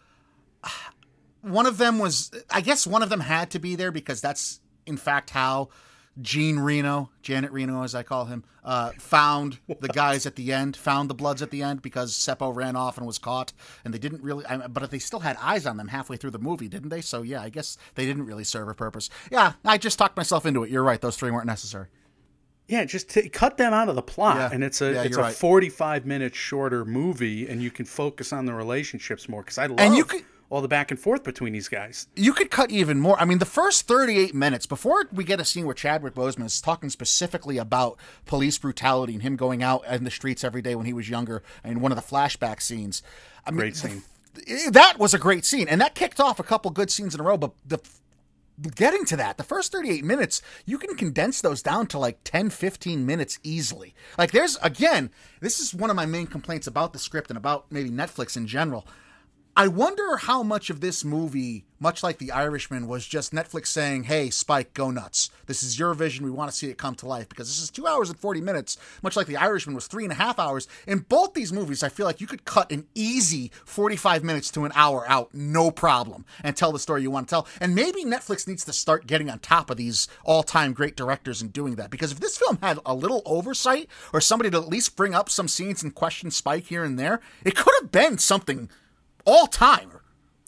One 1.40 1.66
of 1.66 1.78
them 1.78 1.98
was, 1.98 2.30
I 2.48 2.60
guess, 2.60 2.86
one 2.86 3.02
of 3.02 3.10
them 3.10 3.20
had 3.20 3.50
to 3.50 3.58
be 3.58 3.74
there 3.74 3.92
because 3.92 4.22
that's 4.22 4.60
in 4.86 4.96
fact 4.96 5.28
how 5.28 5.68
Jean 6.22 6.60
Reno, 6.60 7.10
Janet 7.22 7.50
Reno, 7.50 7.82
as 7.82 7.94
I 7.94 8.02
call 8.04 8.26
him, 8.26 8.44
uh, 8.64 8.92
found 8.98 9.58
the 9.80 9.88
guys 9.88 10.26
at 10.26 10.36
the 10.36 10.52
end, 10.52 10.76
found 10.76 11.10
the 11.10 11.14
Bloods 11.14 11.42
at 11.42 11.50
the 11.50 11.62
end 11.62 11.82
because 11.82 12.12
Seppo 12.14 12.54
ran 12.54 12.76
off 12.76 12.96
and 12.96 13.06
was 13.06 13.18
caught, 13.18 13.52
and 13.84 13.92
they 13.92 13.98
didn't 13.98 14.22
really. 14.22 14.46
I, 14.46 14.66
but 14.68 14.90
they 14.90 15.00
still 15.00 15.20
had 15.20 15.36
eyes 15.40 15.66
on 15.66 15.76
them 15.76 15.88
halfway 15.88 16.16
through 16.16 16.30
the 16.30 16.38
movie, 16.38 16.68
didn't 16.68 16.90
they? 16.90 17.00
So 17.00 17.22
yeah, 17.22 17.42
I 17.42 17.48
guess 17.48 17.76
they 17.96 18.06
didn't 18.06 18.26
really 18.26 18.44
serve 18.44 18.68
a 18.68 18.74
purpose. 18.74 19.10
Yeah, 19.30 19.54
I 19.64 19.76
just 19.76 19.98
talked 19.98 20.16
myself 20.16 20.46
into 20.46 20.62
it. 20.62 20.70
You're 20.70 20.84
right; 20.84 21.00
those 21.00 21.16
three 21.16 21.30
weren't 21.32 21.46
necessary. 21.46 21.88
Yeah, 22.66 22.84
just 22.86 23.10
to 23.10 23.28
cut 23.28 23.58
them 23.58 23.74
out 23.74 23.88
of 23.90 23.94
the 23.94 24.02
plot, 24.02 24.36
Yeah. 24.36 24.48
and 24.52 24.64
it's 24.64 24.80
a 24.80 24.92
Yeah, 24.94 25.02
it's 25.02 25.16
a 25.16 25.20
right. 25.20 25.34
forty 25.34 25.68
five 25.68 26.06
minute 26.06 26.34
shorter 26.34 26.84
movie, 26.84 27.46
and 27.48 27.60
you 27.62 27.70
can 27.70 27.84
focus 27.84 28.32
on 28.32 28.46
the 28.46 28.54
relationships 28.54 29.28
more 29.28 29.42
because 29.42 29.58
I 29.58 29.66
love 29.66 29.80
And 29.80 29.94
you 29.96 30.04
could- 30.04 30.24
all 30.54 30.62
the 30.62 30.68
back 30.68 30.90
and 30.90 31.00
forth 31.00 31.24
between 31.24 31.52
these 31.52 31.68
guys. 31.68 32.06
you 32.14 32.32
could 32.32 32.50
cut 32.50 32.70
even 32.70 33.00
more. 33.00 33.20
I 33.20 33.24
mean, 33.24 33.38
the 33.38 33.44
first 33.44 33.88
38 33.88 34.34
minutes 34.34 34.66
before 34.66 35.06
we 35.12 35.24
get 35.24 35.40
a 35.40 35.44
scene 35.44 35.64
where 35.66 35.74
Chadwick 35.74 36.14
Boseman 36.14 36.44
is 36.46 36.60
talking 36.60 36.90
specifically 36.90 37.58
about 37.58 37.98
police 38.24 38.56
brutality 38.58 39.14
and 39.14 39.22
him 39.22 39.36
going 39.36 39.62
out 39.62 39.84
in 39.86 40.04
the 40.04 40.10
streets 40.10 40.44
every 40.44 40.62
day 40.62 40.74
when 40.74 40.86
he 40.86 40.92
was 40.92 41.08
younger, 41.10 41.42
and 41.64 41.80
one 41.80 41.90
of 41.92 41.96
the 41.96 42.02
flashback 42.02 42.62
scenes. 42.62 43.02
I 43.46 43.50
mean, 43.50 43.58
Great 43.58 43.74
the- 43.74 43.80
scene. 43.88 44.02
that 44.72 44.98
was 44.98 45.12
a 45.12 45.18
great 45.18 45.44
scene, 45.44 45.66
and 45.68 45.80
that 45.80 45.94
kicked 45.94 46.20
off 46.20 46.38
a 46.38 46.44
couple 46.44 46.70
good 46.70 46.90
scenes 46.90 47.14
in 47.14 47.20
a 47.20 47.24
row. 47.24 47.36
But 47.36 47.52
the 47.66 47.80
getting 48.76 49.04
to 49.06 49.16
that, 49.16 49.36
the 49.36 49.42
first 49.42 49.72
38 49.72 50.04
minutes, 50.04 50.40
you 50.64 50.78
can 50.78 50.94
condense 50.94 51.40
those 51.40 51.62
down 51.62 51.88
to 51.88 51.98
like 51.98 52.18
10, 52.22 52.50
15 52.50 53.04
minutes 53.04 53.40
easily. 53.42 53.94
Like, 54.16 54.30
there's, 54.30 54.56
again, 54.62 55.10
this 55.40 55.58
is 55.58 55.74
one 55.74 55.90
of 55.90 55.96
my 55.96 56.06
main 56.06 56.26
complaints 56.28 56.68
about 56.68 56.92
the 56.92 57.00
script 57.00 57.30
and 57.30 57.36
about 57.36 57.66
maybe 57.72 57.90
Netflix 57.90 58.36
in 58.36 58.46
general. 58.46 58.86
I 59.56 59.68
wonder 59.68 60.16
how 60.16 60.42
much 60.42 60.68
of 60.68 60.80
this 60.80 61.04
movie, 61.04 61.64
much 61.78 62.02
like 62.02 62.18
The 62.18 62.32
Irishman, 62.32 62.88
was 62.88 63.06
just 63.06 63.32
Netflix 63.32 63.68
saying, 63.68 64.04
hey, 64.04 64.28
Spike, 64.28 64.74
go 64.74 64.90
nuts. 64.90 65.30
This 65.46 65.62
is 65.62 65.78
your 65.78 65.94
vision. 65.94 66.24
We 66.24 66.32
want 66.32 66.50
to 66.50 66.56
see 66.56 66.70
it 66.70 66.76
come 66.76 66.96
to 66.96 67.06
life 67.06 67.28
because 67.28 67.46
this 67.46 67.62
is 67.62 67.70
two 67.70 67.86
hours 67.86 68.08
and 68.08 68.18
40 68.18 68.40
minutes, 68.40 68.76
much 69.00 69.16
like 69.16 69.28
The 69.28 69.36
Irishman 69.36 69.76
was 69.76 69.86
three 69.86 70.02
and 70.02 70.10
a 70.10 70.16
half 70.16 70.40
hours. 70.40 70.66
In 70.88 71.00
both 71.08 71.34
these 71.34 71.52
movies, 71.52 71.84
I 71.84 71.88
feel 71.88 72.04
like 72.04 72.20
you 72.20 72.26
could 72.26 72.44
cut 72.44 72.72
an 72.72 72.88
easy 72.96 73.52
45 73.64 74.24
minutes 74.24 74.50
to 74.50 74.64
an 74.64 74.72
hour 74.74 75.08
out, 75.08 75.32
no 75.32 75.70
problem, 75.70 76.24
and 76.42 76.56
tell 76.56 76.72
the 76.72 76.80
story 76.80 77.02
you 77.02 77.12
want 77.12 77.28
to 77.28 77.32
tell. 77.32 77.46
And 77.60 77.76
maybe 77.76 78.04
Netflix 78.04 78.48
needs 78.48 78.64
to 78.64 78.72
start 78.72 79.06
getting 79.06 79.30
on 79.30 79.38
top 79.38 79.70
of 79.70 79.76
these 79.76 80.08
all 80.24 80.42
time 80.42 80.72
great 80.72 80.96
directors 80.96 81.40
and 81.40 81.52
doing 81.52 81.76
that 81.76 81.90
because 81.90 82.10
if 82.10 82.18
this 82.18 82.36
film 82.36 82.58
had 82.60 82.80
a 82.84 82.92
little 82.92 83.22
oversight 83.24 83.88
or 84.12 84.20
somebody 84.20 84.50
to 84.50 84.58
at 84.58 84.68
least 84.68 84.96
bring 84.96 85.14
up 85.14 85.30
some 85.30 85.46
scenes 85.46 85.84
and 85.84 85.94
question 85.94 86.32
Spike 86.32 86.64
here 86.64 86.82
and 86.82 86.98
there, 86.98 87.20
it 87.44 87.54
could 87.54 87.74
have 87.80 87.92
been 87.92 88.18
something 88.18 88.68
all 89.24 89.46
time. 89.46 89.90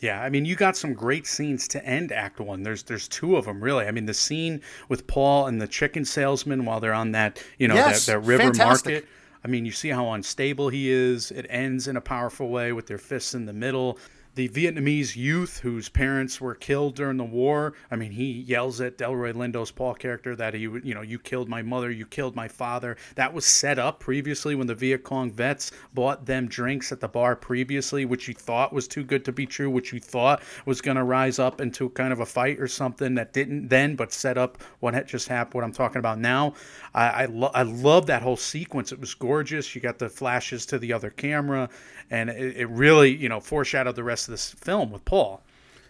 Yeah, 0.01 0.21
I 0.23 0.29
mean, 0.29 0.45
you 0.45 0.57
got 0.57 0.77
some 0.77 0.93
great 0.93 1.27
scenes 1.27 1.67
to 1.69 1.83
end 1.85 2.13
Act 2.13 2.39
One. 2.39 2.63
There's 2.63 2.83
there's 2.83 3.09
two 3.09 3.37
of 3.37 3.47
them 3.47 3.63
really. 3.65 3.87
I 3.87 3.91
mean, 3.91 4.05
the 4.07 4.15
scene 4.15 4.61
with 4.89 5.07
Paul 5.07 5.47
and 5.47 5.61
the 5.61 5.67
chicken 5.67 6.05
salesman 6.05 6.65
while 6.67 6.81
they're 6.81 6.93
on 6.93 7.13
that 7.13 7.43
you 7.59 7.67
know 7.69 7.75
Yes, 7.75 8.05
that, 8.07 8.13
that 8.13 8.19
river 8.21 8.43
fantastic. 8.43 8.93
market. 8.93 9.09
I 9.43 9.49
mean, 9.49 9.65
you 9.65 9.73
see 9.73 9.89
how 9.89 10.13
unstable 10.13 10.69
he 10.69 10.91
is. 10.91 11.31
It 11.31 11.47
ends 11.49 11.89
in 11.89 11.97
a 11.97 12.01
powerful 12.01 12.49
way 12.49 12.73
with 12.73 12.87
their 12.87 12.99
fists 12.99 13.35
in 13.35 13.47
the 13.47 13.53
middle. 13.53 13.99
The 14.37 14.51
Vietnamese 14.51 15.17
youth 15.17 15.61
whose 15.61 15.89
parents 15.89 16.43
were 16.43 16.55
killed 16.55 16.95
during 16.95 17.17
the 17.17 17.25
war. 17.25 17.73
I 17.91 17.97
mean, 17.97 18.13
he 18.13 18.33
yells 18.33 18.83
at 18.83 18.99
Delroy 18.99 19.33
Lindo's 19.33 19.71
Paul 19.71 19.95
character 19.95 20.37
that 20.37 20.53
he, 20.53 20.61
you 20.61 20.93
know, 20.93 21.01
you 21.01 21.19
killed 21.19 21.49
my 21.49 21.63
mother, 21.63 21.91
you 21.91 22.05
killed 22.05 22.37
my 22.37 22.47
father. 22.47 22.99
That 23.15 23.33
was 23.33 23.47
set 23.47 23.79
up 23.79 23.99
previously 23.99 24.55
when 24.55 24.67
the 24.67 24.75
Viet 24.75 25.05
Cong 25.05 25.31
vets 25.31 25.73
bought 25.95 26.27
them 26.27 26.49
drinks 26.49 26.93
at 26.93 27.01
the 27.01 27.09
bar 27.09 27.35
previously, 27.35 28.05
which 28.05 28.29
you 28.29 28.35
thought 28.35 28.75
was 28.75 28.87
too 28.87 29.05
good 29.05 29.25
to 29.25 29.33
be 29.33 29.47
true, 29.47 29.71
which 29.71 29.95
you 29.95 30.01
thought 30.01 30.43
was 30.67 30.83
going 30.83 30.99
to 30.99 31.05
rise 31.05 31.39
up 31.39 31.63
into 31.63 31.89
kind 31.89 32.13
of 32.13 32.21
a 32.21 32.27
fight 32.27 32.61
or 32.61 32.69
something 32.69 33.15
that 33.15 33.33
didn't 33.33 33.69
then, 33.69 33.97
but 33.97 34.13
set 34.13 34.37
up 34.37 34.59
what 34.81 34.93
had 34.93 35.09
just 35.09 35.29
happened. 35.29 35.55
What 35.55 35.65
I'm 35.65 35.73
talking 35.73 35.99
about 35.99 36.19
now. 36.19 36.53
I 36.95 37.23
I, 37.23 37.25
lo- 37.25 37.53
I 37.55 37.63
love 37.63 38.05
that 38.09 38.21
whole 38.21 38.37
sequence. 38.37 38.93
It 38.93 39.01
was 39.01 39.15
gorgeous. 39.15 39.75
You 39.75 39.81
got 39.81 39.99
the 39.99 40.11
flashes 40.11 40.67
to 40.67 40.79
the 40.79 40.93
other 40.93 41.09
camera, 41.09 41.71
and 42.11 42.29
it, 42.29 42.59
it 42.59 42.69
really, 42.69 43.17
you 43.17 43.31
know, 43.31 43.41
foreshadowed 43.41 43.97
the 43.97 44.05
rest 44.05 44.26
this 44.27 44.53
film 44.53 44.91
with 44.91 45.05
Paul. 45.05 45.43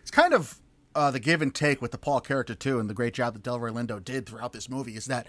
It's 0.02 0.10
kind 0.10 0.32
of 0.32 0.60
uh, 0.94 1.10
the 1.10 1.20
give 1.20 1.42
and 1.42 1.54
take 1.54 1.82
with 1.82 1.90
the 1.90 1.98
Paul 1.98 2.20
character 2.20 2.54
too, 2.54 2.78
and 2.78 2.88
the 2.88 2.94
great 2.94 3.14
job 3.14 3.34
that 3.34 3.42
Delroy 3.42 3.70
Lindo 3.70 4.02
did 4.02 4.26
throughout 4.26 4.52
this 4.52 4.68
movie 4.68 4.96
is 4.96 5.06
that, 5.06 5.26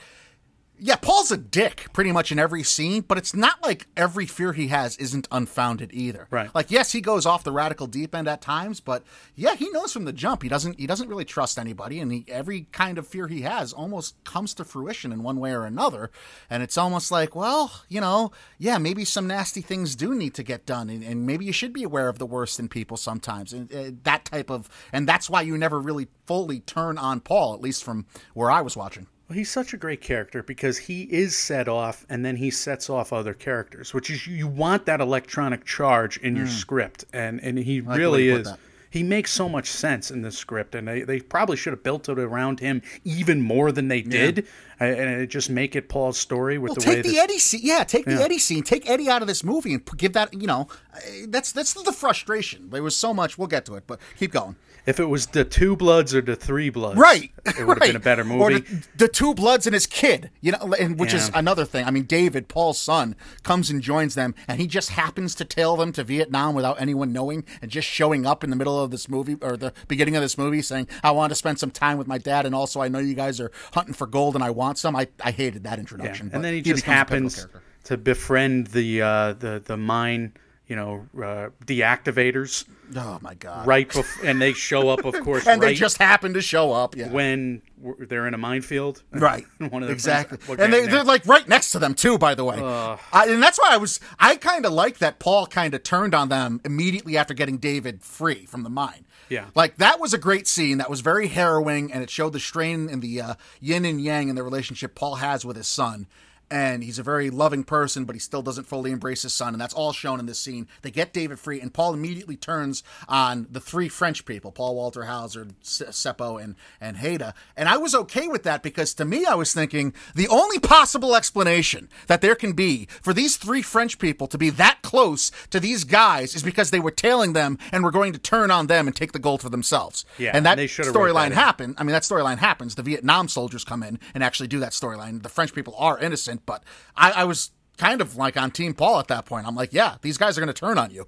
yeah, 0.80 0.96
Paul's 0.96 1.32
a 1.32 1.38
dick 1.38 1.88
pretty 1.94 2.12
much 2.12 2.32
in 2.32 2.40
every 2.40 2.64
scene, 2.64 3.02
but 3.02 3.18
it's 3.18 3.36
not 3.36 3.62
like 3.64 3.88
every 3.98 4.26
fear 4.26 4.54
he 4.54 4.68
has 4.68 4.96
isn't 4.98 5.28
unfounded 5.32 5.92
either. 5.94 6.28
Right. 6.30 6.54
Like, 6.54 6.72
yes, 6.72 6.92
he 6.92 7.02
goes 7.02 7.26
off 7.26 7.44
the 7.44 7.52
radical 7.52 7.88
deep 7.88 8.14
end 8.14 8.28
at 8.28 8.42
times, 8.42 8.80
but 8.80 9.04
yeah, 9.36 9.56
he 9.56 9.70
knows 9.70 9.92
from 9.92 10.06
the 10.06 10.14
jump 10.14 10.44
he 10.44 10.50
doesn't 10.50 10.80
he 10.80 10.88
doesn't 10.88 11.10
really 11.10 11.26
trust 11.26 11.58
anybody, 11.58 12.00
and 12.00 12.12
he, 12.12 12.26
every 12.28 12.68
kind 12.72 12.98
of 12.98 13.08
fear 13.08 13.28
he 13.28 13.42
has 13.42 13.74
almost 13.74 14.24
comes 14.24 14.54
to 14.56 14.64
fruition 14.64 15.12
in 15.12 15.24
one 15.24 15.40
way 15.40 15.52
or 15.52 15.66
another. 15.66 16.12
And 16.50 16.62
it's 16.62 16.78
almost 16.78 17.12
like, 17.12 17.36
well, 17.36 17.72
you 17.90 18.02
know, 18.02 18.32
yeah, 18.58 18.78
maybe 18.78 19.06
some 19.06 19.28
nasty 19.28 19.62
things 19.62 19.96
do 19.96 20.14
need 20.14 20.34
to 20.36 20.44
get 20.44 20.66
done, 20.66 20.90
and, 20.90 21.04
and 21.04 21.26
maybe 21.26 21.46
you 21.46 21.54
should 21.54 21.74
be 21.74 21.84
aware 21.84 22.10
of 22.10 22.20
the 22.20 22.26
worst 22.26 22.60
in 22.60 22.70
people 22.70 22.98
sometimes, 22.98 23.54
and 23.54 23.74
uh, 23.74 23.92
that 24.04 24.26
type 24.26 24.50
of, 24.50 24.70
and 24.94 25.08
that's 25.08 25.30
why 25.30 25.42
you 25.42 25.58
never 25.58 25.80
really 25.80 26.08
fully 26.26 26.60
turn 26.60 26.98
on 26.98 27.20
Paul, 27.20 27.54
at 27.54 27.62
least 27.62 27.84
from 27.84 28.06
where 28.34 28.52
I 28.52 28.62
was 28.62 28.78
watching. 28.78 29.08
Well, 29.28 29.36
he's 29.38 29.52
such 29.52 29.74
a 29.74 29.78
great 29.78 30.00
character 30.00 30.42
because 30.42 30.78
he 30.78 31.04
is 31.04 31.36
set 31.36 31.68
off 31.68 32.06
and 32.10 32.24
then 32.24 32.38
he 32.38 32.50
sets 32.50 32.90
off 32.90 33.12
other 33.12 33.34
characters, 33.34 33.94
which 33.94 34.10
is 34.10 34.26
you 34.26 34.48
want 34.48 34.86
that 34.86 35.02
electronic 35.02 35.66
charge 35.66 36.18
in 36.18 36.36
your 36.36 36.48
script, 36.48 37.04
and 37.12 37.42
and 37.42 37.58
he 37.58 37.82
way 37.82 37.98
really 37.98 38.30
is. 38.30 38.48
He 38.90 39.04
makes 39.04 39.32
so 39.34 39.50
much 39.50 39.70
sense 39.70 40.12
in 40.12 40.22
the 40.22 40.32
script, 40.32 40.74
and 40.74 40.88
they, 40.88 41.02
they 41.02 41.20
probably 41.20 41.58
should 41.58 41.74
have 41.74 41.84
built 41.84 42.08
it 42.08 42.18
around 42.18 42.62
him 42.62 42.82
even 43.04 43.42
more 43.42 43.74
than 43.74 43.90
they 43.90 44.02
did, 44.02 44.48
and 44.80 44.96
and 44.98 45.22
it 45.22 45.28
just 45.28 45.50
make 45.50 45.76
it 45.76 45.90
Paul's 45.90 46.18
story 46.18 46.58
with 46.58 46.70
Well, 46.70 46.76
the 46.76 46.90
way 46.90 46.96
take 47.02 47.04
the 47.04 47.20
Eddie 47.20 47.38
scene. 47.38 47.60
Yeah, 47.64 47.84
take 47.84 48.06
the 48.06 48.14
Eddie 48.14 48.40
scene. 48.40 48.64
Take 48.64 48.90
Eddie 48.90 49.10
out 49.10 49.22
of 49.22 49.28
this 49.28 49.44
movie 49.44 49.74
and 49.74 49.86
give 49.98 50.14
that. 50.14 50.34
You 50.34 50.48
know, 50.48 50.70
uh, 50.94 51.00
that's 51.28 51.52
that's 51.52 51.74
the 51.74 51.92
frustration. 51.92 52.70
There 52.70 52.82
was 52.82 52.96
so 52.96 53.14
much. 53.14 53.38
We'll 53.38 53.50
get 53.50 53.66
to 53.66 53.76
it, 53.76 53.84
but 53.88 54.00
keep 54.18 54.32
going. 54.32 54.56
If 54.88 55.00
it 55.02 55.06
was 55.06 55.28
the 55.28 55.44
two 55.44 55.76
bloods 55.76 56.16
or 56.16 56.22
the 56.22 56.36
three 56.38 56.70
bloods, 56.70 56.98
Right, 56.98 57.30
it 57.46 57.68
would 57.68 57.78
have 57.78 57.88
been 57.88 57.96
a 57.98 58.00
better 58.12 58.22
Or 58.22 58.26
movie. 58.50 58.60
the, 58.62 58.88
the 58.96 59.08
two 59.10 59.34
bloods 59.36 59.68
and 59.68 59.74
his 59.74 59.86
kid, 59.86 60.32
you 60.40 60.54
know, 60.54 60.74
and 60.80 60.98
which 60.98 61.14
is 61.14 61.30
another 61.34 61.66
thing. 61.66 61.86
I 61.86 61.92
mean, 61.92 62.04
David, 62.06 62.48
Paul's 62.48 62.80
son, 62.80 63.16
comes 63.44 63.70
and 63.70 63.82
joins 63.82 64.16
them, 64.16 64.34
and 64.48 64.62
he 64.62 64.66
just 64.66 64.92
happens 64.92 65.36
to 65.36 65.46
tail 65.46 65.76
them 65.76 65.92
to 65.92 66.06
Vietnam 66.06 66.56
without 66.56 66.80
anyone 66.82 67.12
knowing, 67.12 67.44
and 67.62 67.70
just 67.70 67.88
showing 67.88 68.26
up 68.26 68.46
in 68.46 68.50
the 68.50 68.56
middle 68.56 68.82
of 68.82 68.90
this 68.92 69.10
movie 69.10 69.36
or 69.42 69.58
the 69.58 69.74
beginning 69.90 70.16
of 70.16 70.22
this 70.22 70.38
movie, 70.38 70.62
saying, 70.62 70.88
"I 71.04 71.12
want 71.12 71.32
to 71.32 71.36
spend 71.36 71.60
some 71.60 71.72
time 71.72 71.98
with 71.98 72.08
my 72.08 72.18
dad, 72.18 72.46
and 72.46 72.56
also 72.56 72.80
I 72.82 72.88
know 72.88 73.00
you 73.00 73.14
guys 73.14 73.42
are 73.42 73.52
hunting 73.74 73.94
for 73.94 74.08
gold, 74.08 74.36
and 74.36 74.44
I 74.44 74.52
want 74.52 74.78
some." 74.78 74.96
I, 74.96 75.08
I 75.22 75.32
hated 75.32 75.64
that 75.66 75.80
introduction. 75.80 76.30
but 76.30 76.36
and 76.38 76.46
then 76.46 76.54
he 76.54 76.62
just 76.62 76.84
a 76.84 76.86
pivotal 76.86 76.96
happens 76.98 77.48
to 77.84 77.98
befriend 77.98 78.68
the 78.68 79.02
uh, 79.02 79.34
the 79.34 79.62
the 79.66 79.76
mine, 79.76 80.32
you 80.68 80.76
know, 80.76 81.08
uh, 81.18 81.50
deactivators 81.66 82.66
Oh 82.96 83.20
my 83.22 83.34
god! 83.34 83.68
right 83.68 83.88
bef- 83.90 84.24
and 84.24 84.42
they 84.42 84.54
show 84.54 84.90
up, 84.90 85.04
of 85.04 85.14
course, 85.24 85.46
and 85.46 85.62
right 85.62 85.70
they 85.70 85.74
just 85.74 85.98
happen 85.98 86.34
to 86.36 86.42
show 86.42 86.72
up. 86.72 86.96
Yeah. 86.96 87.10
when 87.12 87.62
w- 87.84 88.06
they're 88.06 88.28
in 88.28 88.34
a 88.34 88.38
minefield. 88.38 89.04
Right. 89.12 89.46
One 89.58 89.84
of 89.84 89.90
exactly. 89.90 90.38
And 90.58 90.72
they, 90.72 90.86
they're 90.88 91.04
like 91.04 91.26
right 91.26 91.48
next 91.48 91.72
to 91.72 91.80
them 91.80 91.94
too, 91.96 92.18
by 92.18 92.34
the 92.36 92.44
way. 92.46 92.58
I, 92.62 93.26
and 93.28 93.42
that's 93.44 93.58
why 93.60 93.70
I 93.72 93.78
was, 93.78 94.00
I 94.20 94.36
kind 94.38 94.66
of 94.66 94.72
like 94.72 95.00
that 95.00 95.20
Paul 95.20 95.48
kind 95.48 95.74
of 95.74 95.84
turned 95.84 96.14
on 96.14 96.30
them 96.30 96.62
immediately 96.64 97.18
after 97.18 97.34
getting 97.34 97.58
David 97.58 98.04
free 98.04 98.46
from 98.46 98.64
the 98.64 98.70
mine. 98.70 99.06
Yeah. 99.30 99.46
Like 99.56 99.78
that 99.78 100.00
was 100.00 100.14
a 100.14 100.18
great 100.18 100.48
scene. 100.48 100.78
That 100.78 100.90
was 100.90 101.02
very 101.02 101.28
harrowing 101.28 101.92
and 101.92 102.04
it 102.04 102.10
showed 102.10 102.32
the 102.34 102.40
strain 102.40 102.90
and 102.90 103.02
the 103.02 103.20
uh, 103.22 103.34
yin 103.60 103.84
and 103.86 104.00
yang 104.00 104.30
in 104.30 104.36
the 104.36 104.44
relationship 104.44 104.96
Paul 104.96 105.16
has 105.16 105.44
with 105.44 105.58
his 105.58 105.68
son. 105.68 106.08
And 106.50 106.84
he's 106.84 107.00
a 107.00 107.04
very 107.04 107.30
loving 107.30 107.64
person, 107.64 108.06
but 108.06 108.16
he 108.16 108.20
still 108.20 108.42
doesn't 108.42 108.68
fully 108.68 108.92
embrace 108.92 109.24
his 109.24 109.34
son. 109.34 109.54
And 109.54 109.62
that's 109.62 109.74
all 109.74 109.92
shown 109.92 110.20
in 110.20 110.26
this 110.26 110.40
scene. 110.40 110.68
They 110.82 110.92
get 110.92 111.14
David 111.14 111.40
free, 111.40 111.60
and 111.60 111.74
Paul 111.74 111.94
immediately 111.94 112.38
turns 112.38 112.84
on 113.10 113.48
the 113.52 113.60
three 113.60 113.90
French 113.90 114.26
people 114.26 114.52
Paul 114.52 114.76
Walter 114.76 115.04
Hauser, 115.04 115.48
Seppo, 115.64 116.42
and, 116.42 116.56
and 116.80 116.98
Haida. 116.98 117.34
And 117.56 117.68
I 117.68 117.78
was 117.78 117.94
okay 117.96 118.28
with 118.28 118.44
that 118.44 118.64
because 118.64 118.94
to 118.96 119.06
me, 119.06 119.26
I 119.26 119.36
was 119.36 119.54
thinking 119.54 119.94
the 120.16 120.28
only 120.28 120.60
possible 120.60 121.16
explanation 121.16 121.90
that 122.08 122.22
there 122.22 122.36
can 122.36 122.54
be 122.54 122.88
for 123.02 123.14
these 123.14 123.38
three 123.38 123.62
French 123.62 124.00
people 124.00 124.28
to 124.28 124.38
be 124.38 124.50
that 124.52 124.82
close 124.82 125.32
to 125.50 125.60
these 125.60 125.84
guys 125.84 126.36
is 126.36 126.44
because 126.44 126.72
they 126.72 126.80
were 126.80 126.92
tailing 126.92 127.34
them 127.34 127.58
and 127.72 127.84
were 127.84 127.92
going 127.92 128.14
to 128.14 128.20
turn 128.20 128.52
on 128.52 128.68
them 128.68 128.88
and 128.88 128.96
take 128.96 129.12
the 129.12 129.20
gold 129.20 129.42
for 129.42 129.50
themselves. 129.50 130.06
Yeah, 130.18 130.32
and 130.34 130.46
that 130.46 130.56
they 130.56 130.68
should've 130.68 130.96
wrote 130.96 131.08
storyline 131.08 131.32
happened. 131.32 131.76
I 131.78 131.84
mean, 131.84 131.94
that 131.94 132.04
storyline 132.04 132.38
happens. 132.38 132.76
The 132.76 132.84
Vietnam 132.84 133.28
soldiers 133.28 133.64
come 133.64 133.84
in 133.84 134.00
and 134.14 134.24
actually 134.24 134.48
do 134.48 134.60
that 134.60 134.72
storyline. 134.72 135.24
The 135.24 135.30
French 135.30 135.54
people 135.54 135.76
are 135.78 136.00
innocent, 136.00 136.37
but 136.46 136.64
I, 136.96 137.12
I 137.12 137.24
was 137.24 137.52
kind 137.78 138.02
of 138.02 138.16
like 138.16 138.38
on 138.38 138.52
Team 138.52 138.74
Paul 138.74 139.00
at 139.00 139.08
that 139.08 139.26
point. 139.26 139.48
I'm 139.48 139.56
like, 139.56 139.74
yeah, 139.74 139.98
these 140.02 140.18
guys 140.18 140.38
are 140.38 140.42
going 140.42 140.54
to 140.54 140.60
turn 140.60 140.78
on 140.78 140.92
you. 140.92 141.08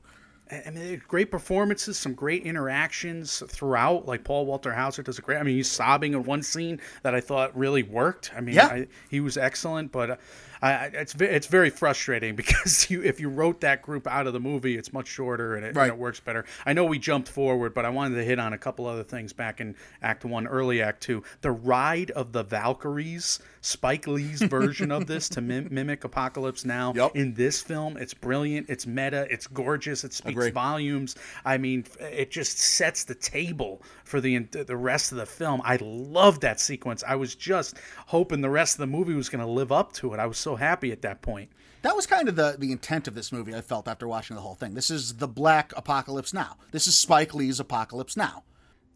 I 0.51 0.71
mean, 0.71 1.01
great 1.07 1.29
performances, 1.29 1.97
some 1.97 2.15
great 2.15 2.43
interactions 2.43 3.43
throughout. 3.47 4.07
Like 4.07 4.23
Paul 4.23 4.47
Walter 4.47 4.73
Hauser 4.73 5.03
does 5.03 5.19
a 5.19 5.21
great. 5.21 5.37
I 5.37 5.43
mean, 5.43 5.55
he's 5.55 5.69
sobbing 5.69 6.13
in 6.13 6.23
one 6.23 6.41
scene 6.41 6.81
that 7.03 7.13
I 7.13 7.21
thought 7.21 7.55
really 7.55 7.83
worked. 7.83 8.31
I 8.35 8.41
mean, 8.41 8.55
Yeah. 8.55 8.65
I, 8.65 8.87
he 9.09 9.19
was 9.19 9.37
excellent, 9.37 9.91
but. 9.91 10.19
I, 10.61 10.87
it's 10.87 11.15
it's 11.15 11.47
very 11.47 11.69
frustrating 11.69 12.35
because 12.35 12.89
you 12.89 13.01
if 13.01 13.21
you 13.21 13.29
wrote 13.29 13.61
that 13.61 13.81
group 13.81 14.05
out 14.07 14.27
of 14.27 14.33
the 14.33 14.41
movie, 14.41 14.75
it's 14.75 14.91
much 14.91 15.07
shorter 15.07 15.55
and 15.55 15.65
it, 15.65 15.77
and 15.77 15.87
it 15.87 15.97
works 15.97 16.19
better. 16.19 16.43
I 16.65 16.73
know 16.73 16.83
we 16.83 16.99
jumped 16.99 17.29
forward, 17.29 17.73
but 17.73 17.85
I 17.85 17.89
wanted 17.89 18.15
to 18.15 18.25
hit 18.25 18.39
on 18.39 18.51
a 18.51 18.57
couple 18.57 18.85
other 18.85 19.03
things 19.03 19.31
back 19.31 19.61
in 19.61 19.73
Act 20.01 20.25
One, 20.25 20.45
early 20.47 20.81
Act 20.81 21.01
Two. 21.01 21.23
The 21.39 21.51
ride 21.51 22.11
of 22.11 22.33
the 22.33 22.43
Valkyries, 22.43 23.39
Spike 23.61 24.07
Lee's 24.07 24.41
version 24.41 24.91
of 24.91 25.07
this 25.07 25.29
to 25.29 25.41
mim- 25.41 25.67
mimic 25.71 26.03
Apocalypse 26.03 26.65
Now. 26.65 26.93
Yep. 26.95 27.15
In 27.15 27.33
this 27.33 27.61
film, 27.61 27.97
it's 27.97 28.13
brilliant. 28.13 28.69
It's 28.69 28.87
meta. 28.87 29.27
It's 29.29 29.47
gorgeous. 29.47 30.03
It 30.03 30.13
speaks 30.13 30.31
Agree. 30.31 30.51
volumes. 30.51 31.15
I 31.45 31.57
mean, 31.57 31.85
it 31.99 32.31
just 32.31 32.57
sets 32.59 33.03
the 33.03 33.15
table 33.15 33.81
for 34.03 34.21
the 34.21 34.39
the 34.39 34.77
rest 34.77 35.11
of 35.11 35.17
the 35.17 35.25
film. 35.25 35.61
I 35.63 35.77
love 35.81 36.39
that 36.41 36.59
sequence. 36.59 37.03
I 37.07 37.15
was 37.15 37.35
just 37.35 37.77
hoping 38.07 38.41
the 38.41 38.49
rest 38.49 38.75
of 38.75 38.79
the 38.79 38.87
movie 38.87 39.13
was 39.13 39.29
going 39.29 39.43
to 39.45 39.51
live 39.51 39.71
up 39.71 39.93
to 39.93 40.13
it. 40.13 40.19
I 40.19 40.25
was 40.25 40.37
so 40.37 40.55
happy 40.55 40.91
at 40.91 41.01
that 41.01 41.21
point. 41.21 41.49
That 41.81 41.95
was 41.95 42.05
kind 42.05 42.27
of 42.27 42.35
the, 42.35 42.55
the 42.59 42.71
intent 42.73 43.07
of 43.07 43.15
this 43.15 43.31
movie, 43.31 43.55
I 43.55 43.61
felt, 43.61 43.87
after 43.87 44.05
watching 44.07 44.35
the 44.35 44.41
whole 44.41 44.55
thing. 44.55 44.73
This 44.73 44.89
is 44.89 45.15
the 45.15 45.29
black 45.29 45.71
apocalypse 45.77 46.33
now. 46.33 46.57
This 46.71 46.87
is 46.87 46.97
Spike 46.97 47.33
Lee's 47.33 47.59
apocalypse 47.59 48.17
now. 48.17 48.43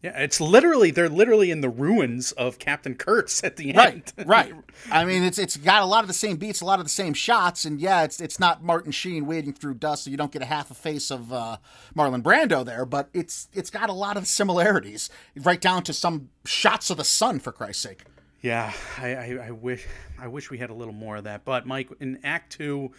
Yeah, 0.04 0.20
it's 0.20 0.38
literally 0.38 0.90
they're 0.90 1.08
literally 1.08 1.50
in 1.50 1.62
the 1.62 1.70
ruins 1.70 2.32
of 2.32 2.58
Captain 2.58 2.94
Kurtz 2.94 3.42
at 3.42 3.56
the 3.56 3.72
Right, 3.72 4.12
end. 4.18 4.26
right. 4.28 4.52
I 4.92 5.06
mean, 5.06 5.22
it's 5.22 5.38
it's 5.38 5.56
got 5.56 5.80
a 5.80 5.86
lot 5.86 6.04
of 6.04 6.08
the 6.08 6.12
same 6.12 6.36
beats, 6.36 6.60
a 6.60 6.66
lot 6.66 6.78
of 6.78 6.84
the 6.84 6.90
same 6.90 7.14
shots, 7.14 7.64
and 7.64 7.80
yeah, 7.80 8.02
it's 8.02 8.20
it's 8.20 8.38
not 8.38 8.62
Martin 8.62 8.92
Sheen 8.92 9.24
wading 9.24 9.54
through 9.54 9.76
dust, 9.76 10.04
so 10.04 10.10
you 10.10 10.18
don't 10.18 10.30
get 10.30 10.42
a 10.42 10.44
half 10.44 10.70
a 10.70 10.74
face 10.74 11.10
of 11.10 11.32
uh, 11.32 11.56
Marlon 11.96 12.22
Brando 12.22 12.62
there, 12.66 12.84
but 12.84 13.08
it's 13.14 13.48
it's 13.54 13.70
got 13.70 13.88
a 13.88 13.94
lot 13.94 14.18
of 14.18 14.26
similarities, 14.26 15.08
right 15.36 15.58
down 15.58 15.82
to 15.84 15.94
some 15.94 16.28
shots 16.44 16.90
of 16.90 16.98
the 16.98 17.04
sun, 17.04 17.38
for 17.40 17.50
Christ's 17.50 17.82
sake. 17.84 18.04
Yeah, 18.42 18.74
I, 18.98 19.14
I, 19.14 19.38
I 19.46 19.50
wish 19.52 19.86
I 20.18 20.28
wish 20.28 20.50
we 20.50 20.58
had 20.58 20.68
a 20.68 20.74
little 20.74 20.92
more 20.92 21.16
of 21.16 21.24
that. 21.24 21.46
But 21.46 21.64
Mike, 21.64 21.88
in 22.00 22.18
Act 22.24 22.52
Two, 22.52 22.92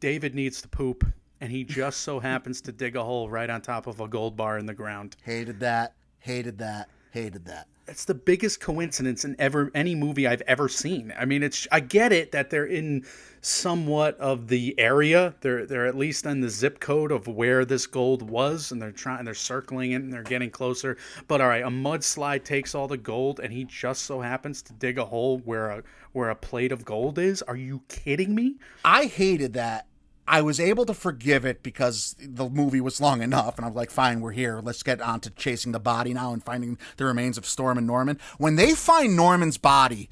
David 0.00 0.34
needs 0.34 0.62
to 0.62 0.68
poop, 0.68 1.04
and 1.38 1.52
he 1.52 1.64
just 1.64 2.00
so 2.00 2.18
happens 2.18 2.62
to 2.62 2.72
dig 2.72 2.96
a 2.96 3.04
hole 3.04 3.28
right 3.28 3.50
on 3.50 3.60
top 3.60 3.86
of 3.86 4.00
a 4.00 4.08
gold 4.08 4.38
bar 4.38 4.56
in 4.56 4.64
the 4.64 4.72
ground. 4.72 5.16
Hated 5.22 5.60
that. 5.60 5.92
Hated 6.26 6.58
that. 6.58 6.88
Hated 7.12 7.44
that. 7.44 7.68
It's 7.86 8.04
the 8.04 8.12
biggest 8.12 8.60
coincidence 8.60 9.24
in 9.24 9.36
ever 9.38 9.70
any 9.76 9.94
movie 9.94 10.26
I've 10.26 10.42
ever 10.48 10.68
seen. 10.68 11.14
I 11.16 11.24
mean, 11.24 11.44
it's 11.44 11.68
I 11.70 11.78
get 11.78 12.12
it 12.12 12.32
that 12.32 12.50
they're 12.50 12.66
in 12.66 13.06
somewhat 13.42 14.18
of 14.18 14.48
the 14.48 14.74
area. 14.76 15.36
They're 15.40 15.66
they're 15.66 15.86
at 15.86 15.96
least 15.96 16.26
in 16.26 16.40
the 16.40 16.48
zip 16.48 16.80
code 16.80 17.12
of 17.12 17.28
where 17.28 17.64
this 17.64 17.86
gold 17.86 18.28
was, 18.28 18.72
and 18.72 18.82
they're 18.82 18.90
trying 18.90 19.24
they're 19.24 19.34
circling 19.34 19.92
it 19.92 20.02
and 20.02 20.12
they're 20.12 20.24
getting 20.24 20.50
closer. 20.50 20.96
But 21.28 21.40
all 21.40 21.46
right, 21.46 21.62
a 21.62 21.68
mudslide 21.68 22.42
takes 22.42 22.74
all 22.74 22.88
the 22.88 22.96
gold, 22.96 23.38
and 23.38 23.52
he 23.52 23.62
just 23.62 24.02
so 24.02 24.20
happens 24.20 24.62
to 24.62 24.72
dig 24.72 24.98
a 24.98 25.04
hole 25.04 25.38
where 25.44 25.70
a 25.70 25.82
where 26.10 26.30
a 26.30 26.34
plate 26.34 26.72
of 26.72 26.84
gold 26.84 27.20
is. 27.20 27.40
Are 27.42 27.54
you 27.54 27.82
kidding 27.86 28.34
me? 28.34 28.56
I 28.84 29.04
hated 29.04 29.52
that. 29.52 29.86
I 30.28 30.42
was 30.42 30.58
able 30.58 30.84
to 30.86 30.94
forgive 30.94 31.44
it 31.44 31.62
because 31.62 32.16
the 32.18 32.48
movie 32.48 32.80
was 32.80 33.00
long 33.00 33.22
enough, 33.22 33.56
and 33.56 33.64
I'm 33.66 33.74
like, 33.74 33.90
fine, 33.90 34.20
we're 34.20 34.32
here. 34.32 34.60
Let's 34.62 34.82
get 34.82 35.00
on 35.00 35.20
to 35.20 35.30
chasing 35.30 35.72
the 35.72 35.80
body 35.80 36.12
now 36.14 36.32
and 36.32 36.42
finding 36.42 36.78
the 36.96 37.04
remains 37.04 37.38
of 37.38 37.46
Storm 37.46 37.78
and 37.78 37.86
Norman. 37.86 38.18
When 38.38 38.56
they 38.56 38.72
find 38.74 39.14
Norman's 39.16 39.58
body, 39.58 40.08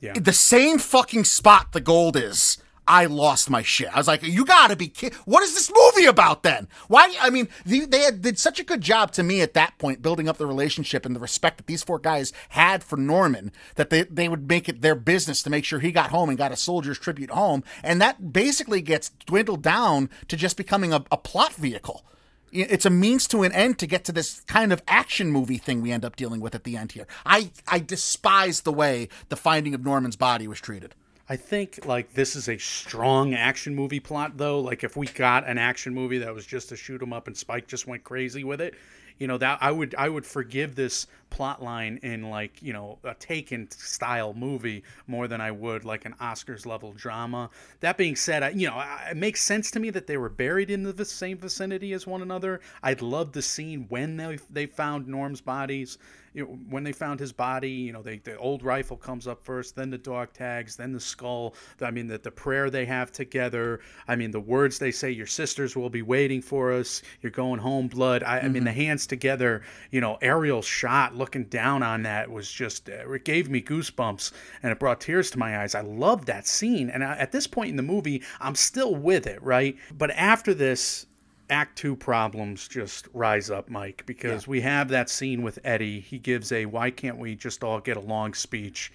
Yeah. 0.00 0.14
the 0.18 0.32
same 0.32 0.78
fucking 0.78 1.24
spot 1.24 1.72
the 1.72 1.80
gold 1.80 2.16
is. 2.16 2.58
I 2.92 3.06
lost 3.06 3.48
my 3.48 3.62
shit. 3.62 3.88
I 3.90 3.96
was 3.96 4.06
like, 4.06 4.22
"You 4.22 4.44
gotta 4.44 4.76
be 4.76 4.86
kidding! 4.86 5.18
What 5.24 5.42
is 5.42 5.54
this 5.54 5.72
movie 5.74 6.06
about 6.06 6.42
then? 6.42 6.68
Why? 6.88 7.14
I 7.22 7.30
mean, 7.30 7.48
they, 7.64 7.86
they 7.86 8.10
did 8.10 8.38
such 8.38 8.60
a 8.60 8.64
good 8.64 8.82
job 8.82 9.12
to 9.12 9.22
me 9.22 9.40
at 9.40 9.54
that 9.54 9.78
point, 9.78 10.02
building 10.02 10.28
up 10.28 10.36
the 10.36 10.46
relationship 10.46 11.06
and 11.06 11.16
the 11.16 11.20
respect 11.20 11.56
that 11.56 11.66
these 11.66 11.82
four 11.82 11.98
guys 11.98 12.34
had 12.50 12.84
for 12.84 12.98
Norman, 12.98 13.50
that 13.76 13.88
they 13.88 14.02
they 14.02 14.28
would 14.28 14.46
make 14.46 14.68
it 14.68 14.82
their 14.82 14.94
business 14.94 15.42
to 15.42 15.48
make 15.48 15.64
sure 15.64 15.80
he 15.80 15.90
got 15.90 16.10
home 16.10 16.28
and 16.28 16.36
got 16.36 16.52
a 16.52 16.56
soldier's 16.56 16.98
tribute 16.98 17.30
home, 17.30 17.64
and 17.82 17.98
that 18.02 18.30
basically 18.30 18.82
gets 18.82 19.08
dwindled 19.24 19.62
down 19.62 20.10
to 20.28 20.36
just 20.36 20.58
becoming 20.58 20.92
a, 20.92 21.02
a 21.10 21.16
plot 21.16 21.54
vehicle. 21.54 22.04
It's 22.52 22.84
a 22.84 22.90
means 22.90 23.26
to 23.28 23.42
an 23.42 23.52
end 23.52 23.78
to 23.78 23.86
get 23.86 24.04
to 24.04 24.12
this 24.12 24.40
kind 24.40 24.70
of 24.70 24.82
action 24.86 25.30
movie 25.30 25.56
thing 25.56 25.80
we 25.80 25.92
end 25.92 26.04
up 26.04 26.16
dealing 26.16 26.42
with 26.42 26.54
at 26.54 26.64
the 26.64 26.76
end 26.76 26.92
here. 26.92 27.06
I 27.24 27.52
I 27.66 27.78
despise 27.78 28.60
the 28.60 28.72
way 28.72 29.08
the 29.30 29.36
finding 29.36 29.72
of 29.72 29.82
Norman's 29.82 30.16
body 30.16 30.46
was 30.46 30.60
treated. 30.60 30.94
I 31.32 31.36
think 31.36 31.86
like 31.86 32.12
this 32.12 32.36
is 32.36 32.50
a 32.50 32.58
strong 32.58 33.32
action 33.32 33.74
movie 33.74 34.00
plot 34.00 34.36
though. 34.36 34.60
Like 34.60 34.84
if 34.84 34.98
we 34.98 35.06
got 35.06 35.48
an 35.48 35.56
action 35.56 35.94
movie 35.94 36.18
that 36.18 36.34
was 36.34 36.44
just 36.44 36.68
to 36.68 36.76
shoot 36.76 37.00
'em 37.00 37.14
up 37.14 37.26
and 37.26 37.34
Spike 37.34 37.66
just 37.66 37.86
went 37.86 38.04
crazy 38.04 38.44
with 38.44 38.60
it, 38.60 38.74
you 39.16 39.26
know 39.26 39.38
that 39.38 39.56
I 39.62 39.72
would 39.72 39.94
I 39.96 40.10
would 40.10 40.26
forgive 40.26 40.74
this 40.74 41.06
plot 41.30 41.62
line 41.62 41.98
in 42.02 42.28
like 42.28 42.62
you 42.62 42.74
know 42.74 42.98
a 43.02 43.14
Taken 43.14 43.70
style 43.70 44.34
movie 44.34 44.84
more 45.06 45.26
than 45.26 45.40
I 45.40 45.52
would 45.52 45.86
like 45.86 46.04
an 46.04 46.14
Oscars 46.20 46.66
level 46.66 46.92
drama. 46.92 47.48
That 47.80 47.96
being 47.96 48.14
said, 48.14 48.42
I, 48.42 48.50
you 48.50 48.68
know 48.68 48.84
it 49.10 49.16
makes 49.16 49.42
sense 49.42 49.70
to 49.70 49.80
me 49.80 49.88
that 49.88 50.06
they 50.06 50.18
were 50.18 50.28
buried 50.28 50.70
in 50.70 50.82
the 50.82 51.04
same 51.06 51.38
vicinity 51.38 51.94
as 51.94 52.06
one 52.06 52.20
another. 52.20 52.60
I'd 52.82 53.00
love 53.00 53.32
the 53.32 53.40
scene 53.40 53.86
when 53.88 54.18
they 54.18 54.38
they 54.50 54.66
found 54.66 55.08
Norm's 55.08 55.40
bodies 55.40 55.96
you 56.34 56.44
know, 56.44 56.58
when 56.70 56.84
they 56.84 56.92
found 56.92 57.20
his 57.20 57.32
body, 57.32 57.70
you 57.70 57.92
know, 57.92 58.02
they, 58.02 58.18
the 58.18 58.36
old 58.38 58.62
rifle 58.62 58.96
comes 58.96 59.26
up 59.26 59.44
first, 59.44 59.76
then 59.76 59.90
the 59.90 59.98
dog 59.98 60.32
tags, 60.32 60.76
then 60.76 60.92
the 60.92 61.00
skull. 61.00 61.54
I 61.80 61.90
mean, 61.90 62.06
the, 62.06 62.18
the 62.18 62.30
prayer 62.30 62.70
they 62.70 62.86
have 62.86 63.12
together. 63.12 63.80
I 64.08 64.16
mean, 64.16 64.30
the 64.30 64.40
words 64.40 64.78
they 64.78 64.90
say, 64.92 65.10
your 65.10 65.26
sisters 65.26 65.76
will 65.76 65.90
be 65.90 66.02
waiting 66.02 66.40
for 66.40 66.72
us. 66.72 67.02
You're 67.20 67.32
going 67.32 67.60
home, 67.60 67.88
blood. 67.88 68.22
I, 68.22 68.40
I 68.40 68.48
mean, 68.48 68.64
the 68.64 68.72
hands 68.72 69.06
together, 69.06 69.62
you 69.90 70.00
know, 70.00 70.18
aerial 70.22 70.62
shot 70.62 71.14
looking 71.14 71.44
down 71.44 71.82
on 71.82 72.02
that 72.04 72.30
was 72.30 72.50
just, 72.50 72.88
uh, 72.88 73.10
it 73.12 73.24
gave 73.24 73.50
me 73.50 73.60
goosebumps 73.60 74.32
and 74.62 74.72
it 74.72 74.78
brought 74.78 75.00
tears 75.00 75.30
to 75.32 75.38
my 75.38 75.60
eyes. 75.60 75.74
I 75.74 75.82
love 75.82 76.26
that 76.26 76.46
scene. 76.46 76.90
And 76.90 77.04
I, 77.04 77.16
at 77.16 77.32
this 77.32 77.46
point 77.46 77.70
in 77.70 77.76
the 77.76 77.82
movie, 77.82 78.22
I'm 78.40 78.54
still 78.54 78.94
with 78.94 79.26
it, 79.26 79.42
right? 79.42 79.76
But 79.96 80.10
after 80.12 80.54
this, 80.54 81.06
act 81.52 81.76
two 81.76 81.94
problems 81.94 82.66
just 82.66 83.06
rise 83.12 83.50
up 83.50 83.68
mike 83.68 84.02
because 84.06 84.48
we 84.48 84.62
have 84.62 84.88
that 84.88 85.10
scene 85.10 85.42
with 85.42 85.58
eddie. 85.62 86.00
He 86.00 86.18
gives 86.18 86.50
a 86.50 86.64
why 86.66 86.90
can't 86.90 87.18
we 87.18 87.36
just 87.36 87.62
all 87.62 87.78
get 87.78 87.96
along? 87.96 88.34
speech. 88.34 88.92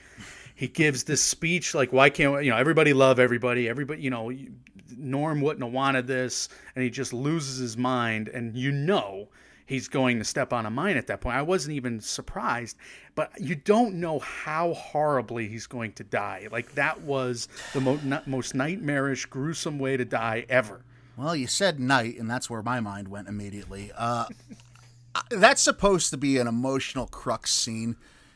He 0.55 0.67
gives 0.67 1.03
this 1.03 1.21
speech 1.21 1.75
like 1.75 1.93
why 1.93 2.09
can't 2.09 2.33
we, 2.33 2.45
you 2.45 2.51
know 2.51 2.57
everybody 2.57 2.93
love 2.93 3.19
everybody. 3.19 3.69
Everybody 3.69 4.01
you 4.01 4.09
know 4.09 4.31
norm 4.97 5.41
wouldn't 5.41 5.63
have 5.63 5.73
wanted 5.73 6.07
this. 6.07 6.49
And 6.75 6.83
he 6.83 6.89
just 6.89 7.13
loses 7.13 7.57
his 7.57 7.77
mind 7.77 8.27
and 8.29 8.57
you 8.57 8.71
know 8.71 9.29
he's 9.67 9.87
going 9.87 10.17
to 10.17 10.25
step 10.25 10.51
on 10.51 10.65
a 10.65 10.69
mine 10.71 10.97
at 10.97 11.07
that 11.07 11.21
point. 11.21 11.35
I 11.35 11.43
wasn't 11.43 11.75
even 11.75 12.01
surprised 12.01 12.77
but 13.13 13.31
you 13.39 13.55
don't 13.55 13.95
know 13.95 14.19
how 14.19 14.73
horribly 14.73 15.47
he's 15.47 15.67
going 15.67 15.91
to 15.93 16.03
die. 16.03 16.47
Like 16.51 16.73
that 16.73 17.01
was 17.01 17.47
the 17.73 17.81
mo- 17.81 18.21
most 18.25 18.55
nightmarish 18.55 19.25
gruesome 19.27 19.77
way 19.77 19.97
to 19.97 20.05
die 20.05 20.45
ever 20.49 20.81
Well, 21.17 21.35
you 21.35 21.47
said 21.47 21.79
night, 21.79 22.19
and 22.19 22.29
that's 22.29 22.49
where 22.49 22.61
my 22.61 22.79
mind 22.79 23.07
went 23.07 23.27
immediately. 23.27 23.91
Uh, 23.97 24.25
that's 25.31 25.63
supposed 25.63 26.11
to 26.11 26.17
be 26.17 26.37
an 26.37 26.47
emotional 26.47 27.07
crux 27.07 27.51
scene, 27.51 27.95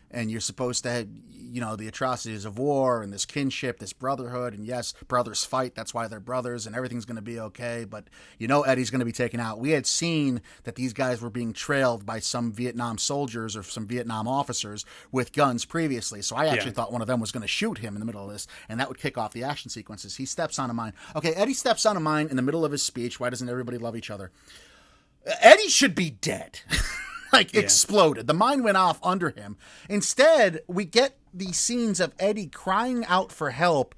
and 0.09 0.31
you're 0.31 0.41
supposed 0.41 0.83
to 0.83 0.89
have, 0.89 1.07
you 1.51 1.61
know, 1.61 1.75
the 1.75 1.87
atrocities 1.87 2.45
of 2.45 2.57
war 2.57 3.03
and 3.03 3.11
this 3.11 3.25
kinship, 3.25 3.79
this 3.79 3.93
brotherhood, 3.93 4.53
and 4.53 4.65
yes, 4.65 4.93
brothers 5.07 5.43
fight. 5.43 5.75
That's 5.75 5.93
why 5.93 6.07
they're 6.07 6.19
brothers, 6.19 6.65
and 6.65 6.75
everything's 6.75 7.05
going 7.05 7.15
to 7.17 7.21
be 7.21 7.39
okay. 7.39 7.85
But 7.87 8.05
you 8.39 8.47
know, 8.47 8.61
Eddie's 8.61 8.89
going 8.89 8.99
to 8.99 9.05
be 9.05 9.11
taken 9.11 9.39
out. 9.39 9.59
We 9.59 9.71
had 9.71 9.85
seen 9.85 10.41
that 10.63 10.75
these 10.75 10.93
guys 10.93 11.21
were 11.21 11.29
being 11.29 11.53
trailed 11.53 12.05
by 12.05 12.19
some 12.19 12.51
Vietnam 12.51 12.97
soldiers 12.97 13.55
or 13.55 13.63
some 13.63 13.87
Vietnam 13.87 14.27
officers 14.27 14.85
with 15.11 15.33
guns 15.33 15.65
previously. 15.65 16.21
So 16.21 16.35
I 16.35 16.47
actually 16.47 16.71
Yeah. 16.71 16.75
thought 16.75 16.91
one 16.93 17.01
of 17.01 17.07
them 17.07 17.19
was 17.19 17.31
going 17.31 17.41
to 17.41 17.47
shoot 17.47 17.79
him 17.79 17.95
in 17.95 17.99
the 17.99 18.05
middle 18.05 18.25
of 18.25 18.31
this, 18.31 18.47
and 18.69 18.79
that 18.79 18.87
would 18.87 18.97
kick 18.97 19.17
off 19.17 19.33
the 19.33 19.43
action 19.43 19.69
sequences. 19.69 20.15
He 20.15 20.25
steps 20.25 20.57
on 20.59 20.69
a 20.69 20.73
mine. 20.73 20.93
Okay, 21.15 21.33
Eddie 21.33 21.53
steps 21.53 21.85
on 21.85 21.97
a 21.97 21.99
mine 21.99 22.27
in 22.29 22.35
the 22.35 22.41
middle 22.41 22.63
of 22.65 22.71
his 22.71 22.83
speech. 22.83 23.19
Why 23.19 23.29
doesn't 23.29 23.49
everybody 23.49 23.77
love 23.77 23.95
each 23.95 24.09
other? 24.09 24.31
Eddie 25.41 25.69
should 25.69 25.93
be 25.95 26.09
dead. 26.09 26.59
like 27.33 27.55
exploded. 27.55 28.27
The 28.27 28.33
mine 28.33 28.61
went 28.63 28.75
off 28.77 28.99
under 29.03 29.29
him. 29.29 29.55
Instead, 29.87 30.61
we 30.67 30.83
get 30.83 31.17
these 31.33 31.57
scenes 31.57 31.99
of 31.99 32.13
Eddie 32.19 32.47
crying 32.47 33.05
out 33.05 33.31
for 33.31 33.51
help, 33.51 33.95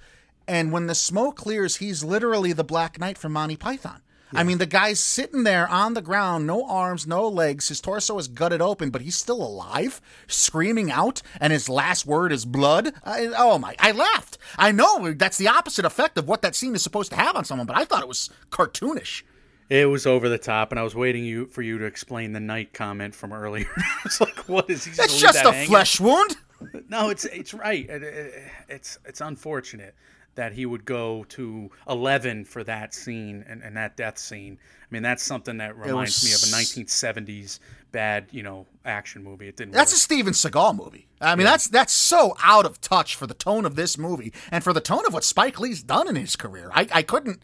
and 0.47 0.71
when 0.71 0.87
the 0.87 0.95
smoke 0.95 1.37
clears, 1.37 1.77
he's 1.77 2.03
literally 2.03 2.53
the 2.53 2.63
Black 2.63 2.99
Knight 2.99 3.17
from 3.17 3.33
Monty 3.33 3.55
Python. 3.55 4.01
I 4.35 4.43
mean, 4.43 4.57
the 4.57 4.65
guy's 4.65 4.99
sitting 4.99 5.43
there 5.43 5.67
on 5.67 5.93
the 5.93 6.01
ground, 6.01 6.47
no 6.47 6.67
arms, 6.67 7.05
no 7.05 7.27
legs. 7.27 7.67
His 7.67 7.79
torso 7.79 8.17
is 8.17 8.27
gutted 8.27 8.61
open, 8.61 8.89
but 8.89 9.01
he's 9.01 9.15
still 9.15 9.41
alive, 9.41 10.01
screaming 10.27 10.89
out, 10.89 11.21
and 11.39 11.53
his 11.53 11.69
last 11.69 12.05
word 12.05 12.31
is 12.31 12.45
blood. 12.45 12.93
I, 13.03 13.31
oh 13.37 13.59
my! 13.59 13.75
I 13.77 13.91
laughed. 13.91 14.37
I 14.57 14.71
know 14.71 15.13
that's 15.13 15.37
the 15.37 15.49
opposite 15.49 15.85
effect 15.85 16.17
of 16.17 16.27
what 16.27 16.41
that 16.41 16.55
scene 16.55 16.73
is 16.73 16.81
supposed 16.81 17.11
to 17.11 17.17
have 17.17 17.35
on 17.35 17.45
someone, 17.45 17.67
but 17.67 17.77
I 17.77 17.85
thought 17.85 18.01
it 18.01 18.07
was 18.07 18.29
cartoonish. 18.49 19.23
It 19.69 19.89
was 19.89 20.05
over 20.05 20.27
the 20.29 20.37
top, 20.37 20.71
and 20.71 20.79
I 20.79 20.83
was 20.83 20.95
waiting 20.95 21.23
you 21.25 21.45
for 21.45 21.61
you 21.61 21.77
to 21.77 21.85
explain 21.85 22.33
the 22.33 22.39
night 22.39 22.73
comment 22.73 23.15
from 23.15 23.33
earlier. 23.33 23.69
it's 24.05 24.19
like, 24.19 24.49
what 24.49 24.69
is 24.69 24.85
he? 24.85 24.91
It's 24.91 25.19
just 25.19 25.35
that 25.35 25.45
a 25.45 25.51
hanging? 25.51 25.69
flesh 25.69 25.99
wound. 25.99 26.37
No, 26.89 27.09
it's 27.09 27.25
it's 27.25 27.53
right. 27.53 27.89
It- 27.89 28.03
it- 28.03 28.43
it's 28.69 28.97
it's 29.05 29.21
unfortunate 29.21 29.95
that 30.35 30.53
he 30.53 30.65
would 30.65 30.83
go 30.85 31.23
to 31.29 31.69
eleven 31.87 32.43
for 32.43 32.63
that 32.63 32.93
scene 32.93 33.43
and, 33.47 33.61
and 33.61 33.77
that 33.77 33.95
death 33.97 34.17
scene. 34.17 34.57
I 34.81 34.85
mean, 34.89 35.03
that's 35.03 35.21
something 35.23 35.57
that 35.57 35.77
reminds 35.77 36.23
me 36.23 36.31
of 36.31 36.37
a 36.43 36.45
was- 36.55 36.73
1970s 36.75 37.59
bad, 37.91 38.27
you 38.31 38.41
know, 38.43 38.65
action 38.85 39.23
movie. 39.23 39.47
It 39.47 39.57
didn't. 39.57 39.73
That's 39.73 39.93
a. 39.93 39.97
Steven 39.97 40.33
Seagal 40.33 40.75
movie. 40.75 41.07
I 41.21 41.35
mean, 41.35 41.45
that's 41.45 41.67
that's 41.67 41.93
so 41.93 42.35
out 42.43 42.65
of 42.65 42.81
touch 42.81 43.15
for 43.15 43.27
the 43.27 43.33
tone 43.33 43.65
of 43.65 43.75
this 43.75 43.97
movie 43.97 44.33
and 44.51 44.63
for 44.63 44.73
the 44.73 44.81
tone 44.81 45.05
of 45.05 45.13
what 45.13 45.23
Spike 45.23 45.59
Lee's 45.59 45.83
done 45.83 46.07
in 46.07 46.15
his 46.15 46.35
career. 46.35 46.69
I, 46.73 46.87
I 46.91 47.01
couldn't. 47.03 47.41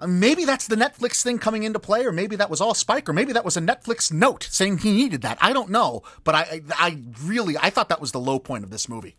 Uh, 0.00 0.06
Maybe 0.06 0.44
that's 0.44 0.66
the 0.66 0.76
Netflix 0.76 1.22
thing 1.22 1.38
coming 1.38 1.62
into 1.62 1.78
play, 1.78 2.04
or 2.04 2.12
maybe 2.12 2.36
that 2.36 2.50
was 2.50 2.60
all 2.60 2.74
Spike, 2.74 3.08
or 3.08 3.12
maybe 3.12 3.32
that 3.32 3.44
was 3.44 3.56
a 3.56 3.60
Netflix 3.60 4.12
note 4.12 4.48
saying 4.50 4.78
he 4.78 4.92
needed 4.92 5.22
that. 5.22 5.38
I 5.40 5.52
don't 5.52 5.70
know, 5.70 6.02
but 6.24 6.34
I, 6.34 6.40
I, 6.40 6.62
I 6.78 6.98
really, 7.22 7.56
I 7.58 7.70
thought 7.70 7.88
that 7.88 8.00
was 8.00 8.12
the 8.12 8.20
low 8.20 8.38
point 8.38 8.64
of 8.64 8.70
this 8.70 8.88
movie. 8.88 9.16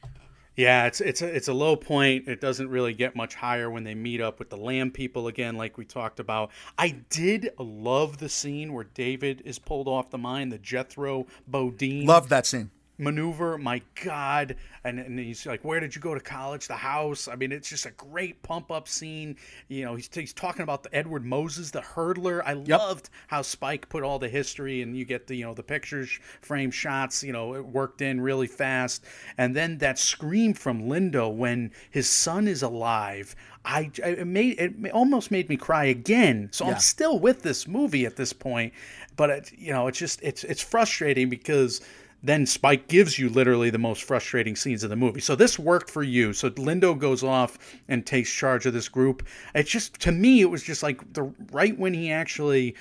Yeah, 0.58 0.88
it's 0.88 1.02
it's 1.02 1.22
a 1.22 1.28
it's 1.28 1.48
a 1.48 1.54
low 1.54 1.76
point. 1.76 2.28
It 2.28 2.42
doesn't 2.42 2.68
really 2.70 2.94
get 2.96 3.16
much 3.16 3.36
higher 3.36 3.70
when 3.70 3.84
they 3.84 3.94
meet 3.94 4.20
up 4.20 4.40
with 4.40 4.50
the 4.50 4.58
Lamb 4.58 4.90
people 4.90 5.28
again, 5.28 5.56
like 5.56 5.78
we 5.78 5.86
talked 5.86 6.20
about. 6.20 6.50
I 6.80 6.96
did 7.12 7.52
love 7.60 8.18
the 8.18 8.28
scene 8.28 8.74
where 8.74 8.86
David 8.86 9.44
is 9.46 9.60
pulled 9.60 9.88
off 9.88 10.10
the 10.10 10.18
mine, 10.18 10.50
the 10.50 10.58
Jethro 10.58 11.28
Bodine 11.48 12.08
Loved 12.08 12.30
that 12.32 12.48
scene. 12.48 12.72
Maneuver. 12.98 13.58
My 13.58 13.82
God! 14.04 14.56
And, 14.84 15.00
and 15.00 15.20
he's 15.20 15.46
like, 15.46 15.64
"Where 15.64 15.80
did 15.80 15.96
you 15.96 16.02
go 16.02 16.14
to 16.14 16.20
college? 16.20 16.68
The 16.68 16.76
house." 16.76 17.28
I 17.28 17.36
mean, 17.36 17.52
it's 17.52 17.70
just 17.70 17.86
a 17.86 17.92
great 17.92 18.42
pump 18.44 18.72
up 18.72 18.88
scene. 18.88 19.36
You 19.68 19.86
know, 19.86 19.96
he's, 19.96 20.10
he's 20.14 20.34
talking 20.34 20.64
about 20.64 20.84
the 20.84 20.94
Edwin 20.96 21.28
Moses, 21.28 21.72
the 21.72 21.82
hurdler. 21.82 22.42
I 22.46 22.54
loved 22.54 23.10
how 23.28 23.42
Spike 23.42 23.88
put 23.90 24.04
all 24.04 24.20
the 24.20 24.30
history, 24.30 24.82
and 24.82 24.98
you 24.98 25.06
get 25.06 25.28
the 25.28 25.36
you 25.36 25.46
know 25.46 25.54
the 25.54 25.64
pictures, 25.64 26.20
frame 26.42 26.72
shots. 26.72 27.24
You 27.24 27.34
know, 27.34 27.56
it 27.56 27.66
worked 27.66 28.02
in 28.02 28.20
really 28.20 28.48
fast. 28.48 29.06
And 29.38 29.56
then 29.56 29.78
that 29.80 30.00
scream 30.00 30.54
from 30.54 30.84
Lindo 30.84 31.34
when 31.34 31.72
his 31.92 32.10
son 32.10 32.48
is 32.48 32.64
alive. 32.64 33.36
I 33.66 33.92
it 33.98 34.26
made 34.26 34.60
it 34.60 34.92
almost 34.92 35.30
made 35.30 35.50
me 35.50 35.58
cry 35.58 35.86
again. 35.86 36.50
So 36.52 36.66
Yeah. 36.66 36.72
I'm 36.74 36.80
still 36.80 37.20
with 37.20 37.42
this 37.44 37.68
movie 37.68 38.06
at 38.06 38.16
this 38.16 38.32
point, 38.34 38.74
but 39.18 39.30
it, 39.30 39.52
you 39.58 39.74
know, 39.74 39.88
it's 39.88 40.00
just 40.00 40.22
it's 40.24 40.44
it's 40.46 40.62
frustrating 40.62 41.30
because 41.30 41.82
then 42.28 42.46
Spike 42.46 42.88
gives 42.88 43.18
you 43.18 43.30
literally 43.30 43.70
the 43.70 43.78
most 43.78 44.04
frustrating 44.04 44.56
scenes 44.56 44.84
of 44.84 44.90
the 44.90 44.96
movie. 44.96 45.22
So 45.22 45.36
this 45.36 45.58
worked 45.58 45.90
for 45.90 46.04
you. 46.04 46.34
So 46.34 46.50
Lindo 46.52 46.98
goes 46.98 47.24
off 47.24 47.58
and 47.88 48.06
takes 48.06 48.32
charge 48.32 48.66
of 48.66 48.74
this 48.74 48.90
group. 48.90 49.26
It's 49.56 49.70
just 49.70 50.00
to 50.02 50.12
me, 50.12 50.42
it 50.42 50.50
was 50.50 50.64
just 50.64 50.84
like 50.84 51.14
the 51.14 51.32
right 51.52 51.78
when 51.78 51.94
he 51.94 52.12
actually, 52.12 52.76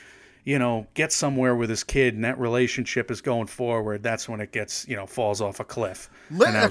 you 0.45 0.59
know, 0.59 0.87
gets 0.95 1.15
somewhere 1.15 1.55
with 1.55 1.71
his 1.71 1.85
kid 1.85 2.15
and 2.15 2.25
that 2.25 2.39
relationship 2.39 3.11
is 3.11 3.21
going 3.21 3.47
forward. 3.47 4.03
That's 4.03 4.29
when 4.29 4.41
it 4.41 4.53
gets 4.53 4.87
you 4.89 4.97
know 4.97 5.07
falls 5.07 5.41
off 5.41 5.61
a 5.61 5.65
cliff. 5.65 6.11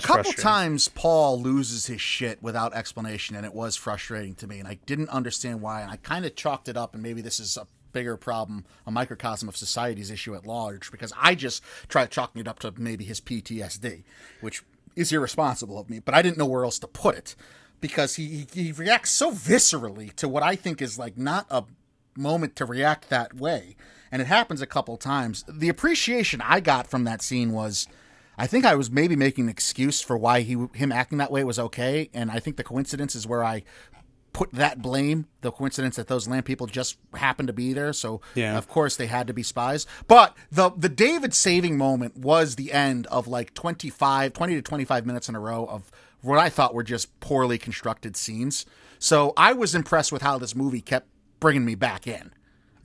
A 0.03 0.07
couple 0.07 0.32
times 0.34 0.89
Paul 0.89 1.41
loses 1.41 1.88
his 1.88 2.01
shit 2.01 2.43
without 2.43 2.73
explanation, 2.73 3.36
and 3.36 3.45
it 3.45 3.53
was 3.53 3.76
frustrating 3.76 4.36
to 4.36 4.47
me, 4.47 4.59
and 4.59 4.67
I 4.67 4.80
didn't 4.86 5.09
understand 5.09 5.61
why. 5.61 5.82
And 5.82 5.91
I 5.91 5.97
kind 5.97 6.26
of 6.26 6.36
chalked 6.36 6.67
it 6.67 6.78
up, 6.78 6.93
and 6.93 7.01
maybe 7.01 7.21
this 7.21 7.39
is 7.39 7.57
a 7.57 7.67
bigger 7.96 8.18
problem, 8.18 8.66
a 8.86 8.91
microcosm 8.91 9.48
of 9.48 9.56
society's 9.56 10.12
issue 10.12 10.36
at 10.36 10.46
large, 10.46 10.91
because 10.91 11.14
I 11.18 11.34
just 11.34 11.64
tried 11.88 12.12
chalking 12.12 12.41
it 12.41 12.48
up 12.48 12.60
to 12.60 12.74
maybe 12.78 13.06
his 13.06 13.22
PTSD, 13.22 14.04
which 14.41 14.64
is 14.98 15.14
irresponsible 15.14 15.80
of 15.80 15.89
me, 15.89 16.00
but 16.00 16.14
I 16.14 16.22
didn't 16.22 16.38
know 16.38 16.46
where 16.46 16.66
else 16.66 16.78
to 16.80 16.88
put 16.88 17.18
it 17.18 17.36
because 17.80 18.16
he 18.16 18.48
he 18.54 18.74
reacts 18.74 19.12
so 19.12 19.32
viscerally 19.32 20.14
to 20.16 20.28
what 20.28 20.43
I 20.43 20.56
think 20.58 20.82
is 20.82 21.00
like 21.00 21.18
not 21.18 21.46
a 21.50 21.64
moment 22.18 22.58
to 22.58 22.66
react 22.66 23.10
that 23.10 23.34
way. 23.34 23.78
And 24.12 24.22
it 24.22 24.28
happens 24.28 24.62
a 24.62 24.68
couple 24.68 24.98
times. 24.98 25.46
The 25.48 25.70
appreciation 25.70 26.41
I 26.41 26.60
got 26.60 26.88
from 26.88 27.06
that 27.06 27.22
scene 27.22 27.54
was 27.54 27.88
I 28.38 28.48
think 28.48 28.66
I 28.66 28.76
was 28.76 28.91
maybe 28.91 29.16
making 29.16 29.46
an 29.46 29.50
excuse 29.50 30.02
for 30.02 30.18
why 30.18 30.41
he 30.41 30.68
him 30.74 30.91
acting 30.91 31.18
that 31.20 31.32
way 31.32 31.46
was 31.46 31.60
okay, 31.60 32.10
and 32.14 32.30
I 32.30 32.39
think 32.39 32.58
the 32.58 32.64
coincidence 32.64 33.16
is 33.16 33.26
where 33.26 33.43
I 33.43 33.64
put 34.36 34.51
that 34.51 34.81
blame, 34.81 35.27
the 35.39 35.49
coincidence 35.49 35.95
that 35.95 36.07
those 36.09 36.27
land 36.27 36.43
people 36.43 36.67
just 36.67 36.97
happened 37.13 37.47
to 37.47 37.53
be 37.53 37.71
there, 37.71 37.93
so 37.93 38.19
Yeah. 38.36 38.57
of 38.57 38.67
course 38.67 38.97
they 38.97 39.07
had 39.07 39.27
to 39.27 39.33
be 39.33 39.43
spies. 39.43 39.88
But 40.09 40.36
the 40.51 40.71
the 40.75 40.89
David 40.89 41.33
saving 41.33 41.77
moment 41.77 42.17
was 42.17 42.57
the 42.57 42.73
end 42.73 43.07
of 43.07 43.27
like 43.29 43.53
25 43.53 44.33
20 44.33 44.55
to 44.55 44.61
25 44.61 45.05
minutes 45.05 45.29
in 45.29 45.36
a 45.36 45.39
row 45.39 45.65
of 45.65 45.89
what 46.21 46.38
I 46.38 46.49
thought 46.49 46.73
were 46.73 46.83
just 46.83 47.17
poorly 47.21 47.57
constructed 47.57 48.17
scenes. 48.17 48.65
So 48.99 49.31
I 49.38 49.53
was 49.53 49.73
impressed 49.73 50.11
with 50.11 50.21
how 50.21 50.38
this 50.38 50.53
movie 50.53 50.81
kept 50.81 51.07
bringing 51.39 51.63
me 51.63 51.75
back 51.75 52.05
in. 52.05 52.33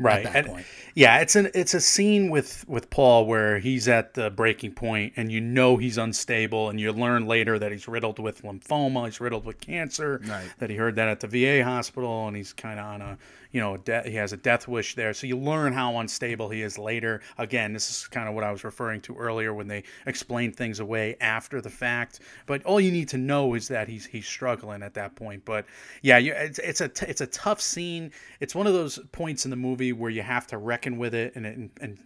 Right 0.00 0.26
and- 0.34 0.46
point. 0.46 0.66
yeah 0.94 1.18
it's 1.20 1.36
an 1.36 1.48
it's 1.54 1.74
a 1.74 1.80
scene 1.80 2.30
with 2.30 2.64
with 2.68 2.90
paul 2.90 3.26
where 3.26 3.58
he's 3.60 3.86
at 3.86 4.14
the 4.14 4.30
breaking 4.30 4.72
point 4.72 5.12
and 5.16 5.30
you 5.30 5.40
know 5.40 5.76
he's 5.76 5.96
unstable 5.98 6.68
and 6.68 6.80
you 6.80 6.90
learn 6.92 7.26
later 7.26 7.58
that 7.58 7.70
he's 7.70 7.86
riddled 7.86 8.18
with 8.18 8.42
lymphoma 8.42 9.04
he's 9.04 9.20
riddled 9.20 9.44
with 9.44 9.60
cancer 9.60 10.20
Right. 10.26 10.46
that 10.58 10.70
he 10.70 10.76
heard 10.76 10.96
that 10.96 11.08
at 11.08 11.20
the 11.20 11.26
va 11.28 11.62
hospital 11.64 12.26
and 12.26 12.36
he's 12.36 12.52
kind 12.52 12.80
of 12.80 12.86
on 12.86 13.02
a 13.02 13.18
you 13.52 13.60
know 13.60 13.76
de- 13.76 14.08
he 14.08 14.14
has 14.16 14.32
a 14.32 14.36
death 14.36 14.68
wish 14.68 14.94
there. 14.94 15.12
So 15.12 15.26
you 15.26 15.36
learn 15.36 15.72
how 15.72 15.98
unstable 15.98 16.48
he 16.48 16.62
is 16.62 16.78
later. 16.78 17.20
Again 17.38 17.72
this 17.72 17.90
is 17.90 18.08
kind 18.08 18.28
of 18.28 18.34
what 18.34 18.44
i 18.44 18.52
was 18.52 18.64
referring 18.64 19.00
to 19.02 19.16
earlier 19.16 19.54
when 19.54 19.68
they 19.68 19.82
explain 20.06 20.52
things 20.52 20.80
away 20.80 21.16
after 21.20 21.60
the 21.60 21.70
fact. 21.70 22.20
But 22.46 22.64
all 22.64 22.80
you 22.80 22.92
need 22.92 23.08
to 23.10 23.18
know 23.18 23.54
is 23.54 23.68
that 23.68 23.88
he's 23.88 24.06
he's 24.06 24.26
struggling 24.26 24.82
at 24.82 24.94
that 24.94 25.16
point. 25.16 25.44
But 25.44 25.66
yeah 26.02 26.18
you, 26.18 26.32
it's, 26.34 26.58
it's 26.58 26.80
a 26.80 26.88
t- 26.88 27.06
it's 27.06 27.20
a 27.20 27.26
tough 27.26 27.60
scene. 27.60 28.12
It's 28.40 28.54
one 28.54 28.66
of 28.66 28.72
those 28.72 28.98
points 29.12 29.44
in 29.44 29.50
the 29.50 29.56
movie 29.56 29.92
where 29.92 30.10
you 30.10 30.22
have 30.22 30.46
to 30.48 30.58
reckon 30.58 30.98
with 30.98 31.14
it 31.14 31.34
and 31.36 31.46
and, 31.46 31.70
and 31.80 31.98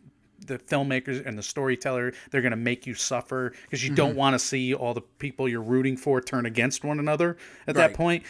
the 0.46 0.58
filmmakers 0.58 1.24
and 1.24 1.38
the 1.38 1.42
storyteller 1.42 2.12
they're 2.30 2.42
going 2.42 2.50
to 2.50 2.56
make 2.56 2.86
you 2.86 2.94
suffer 2.94 3.52
because 3.62 3.82
you 3.82 3.90
Mm-hmm. 3.90 3.94
don't 3.96 4.16
want 4.16 4.34
to 4.34 4.38
see 4.38 4.74
all 4.74 4.92
the 4.94 5.00
people 5.00 5.48
you're 5.48 5.62
rooting 5.62 5.96
for 5.96 6.20
turn 6.20 6.44
against 6.46 6.84
one 6.84 6.98
another 6.98 7.36
at 7.66 7.76
Right. 7.76 7.88
that 7.88 7.94
point 7.94 8.24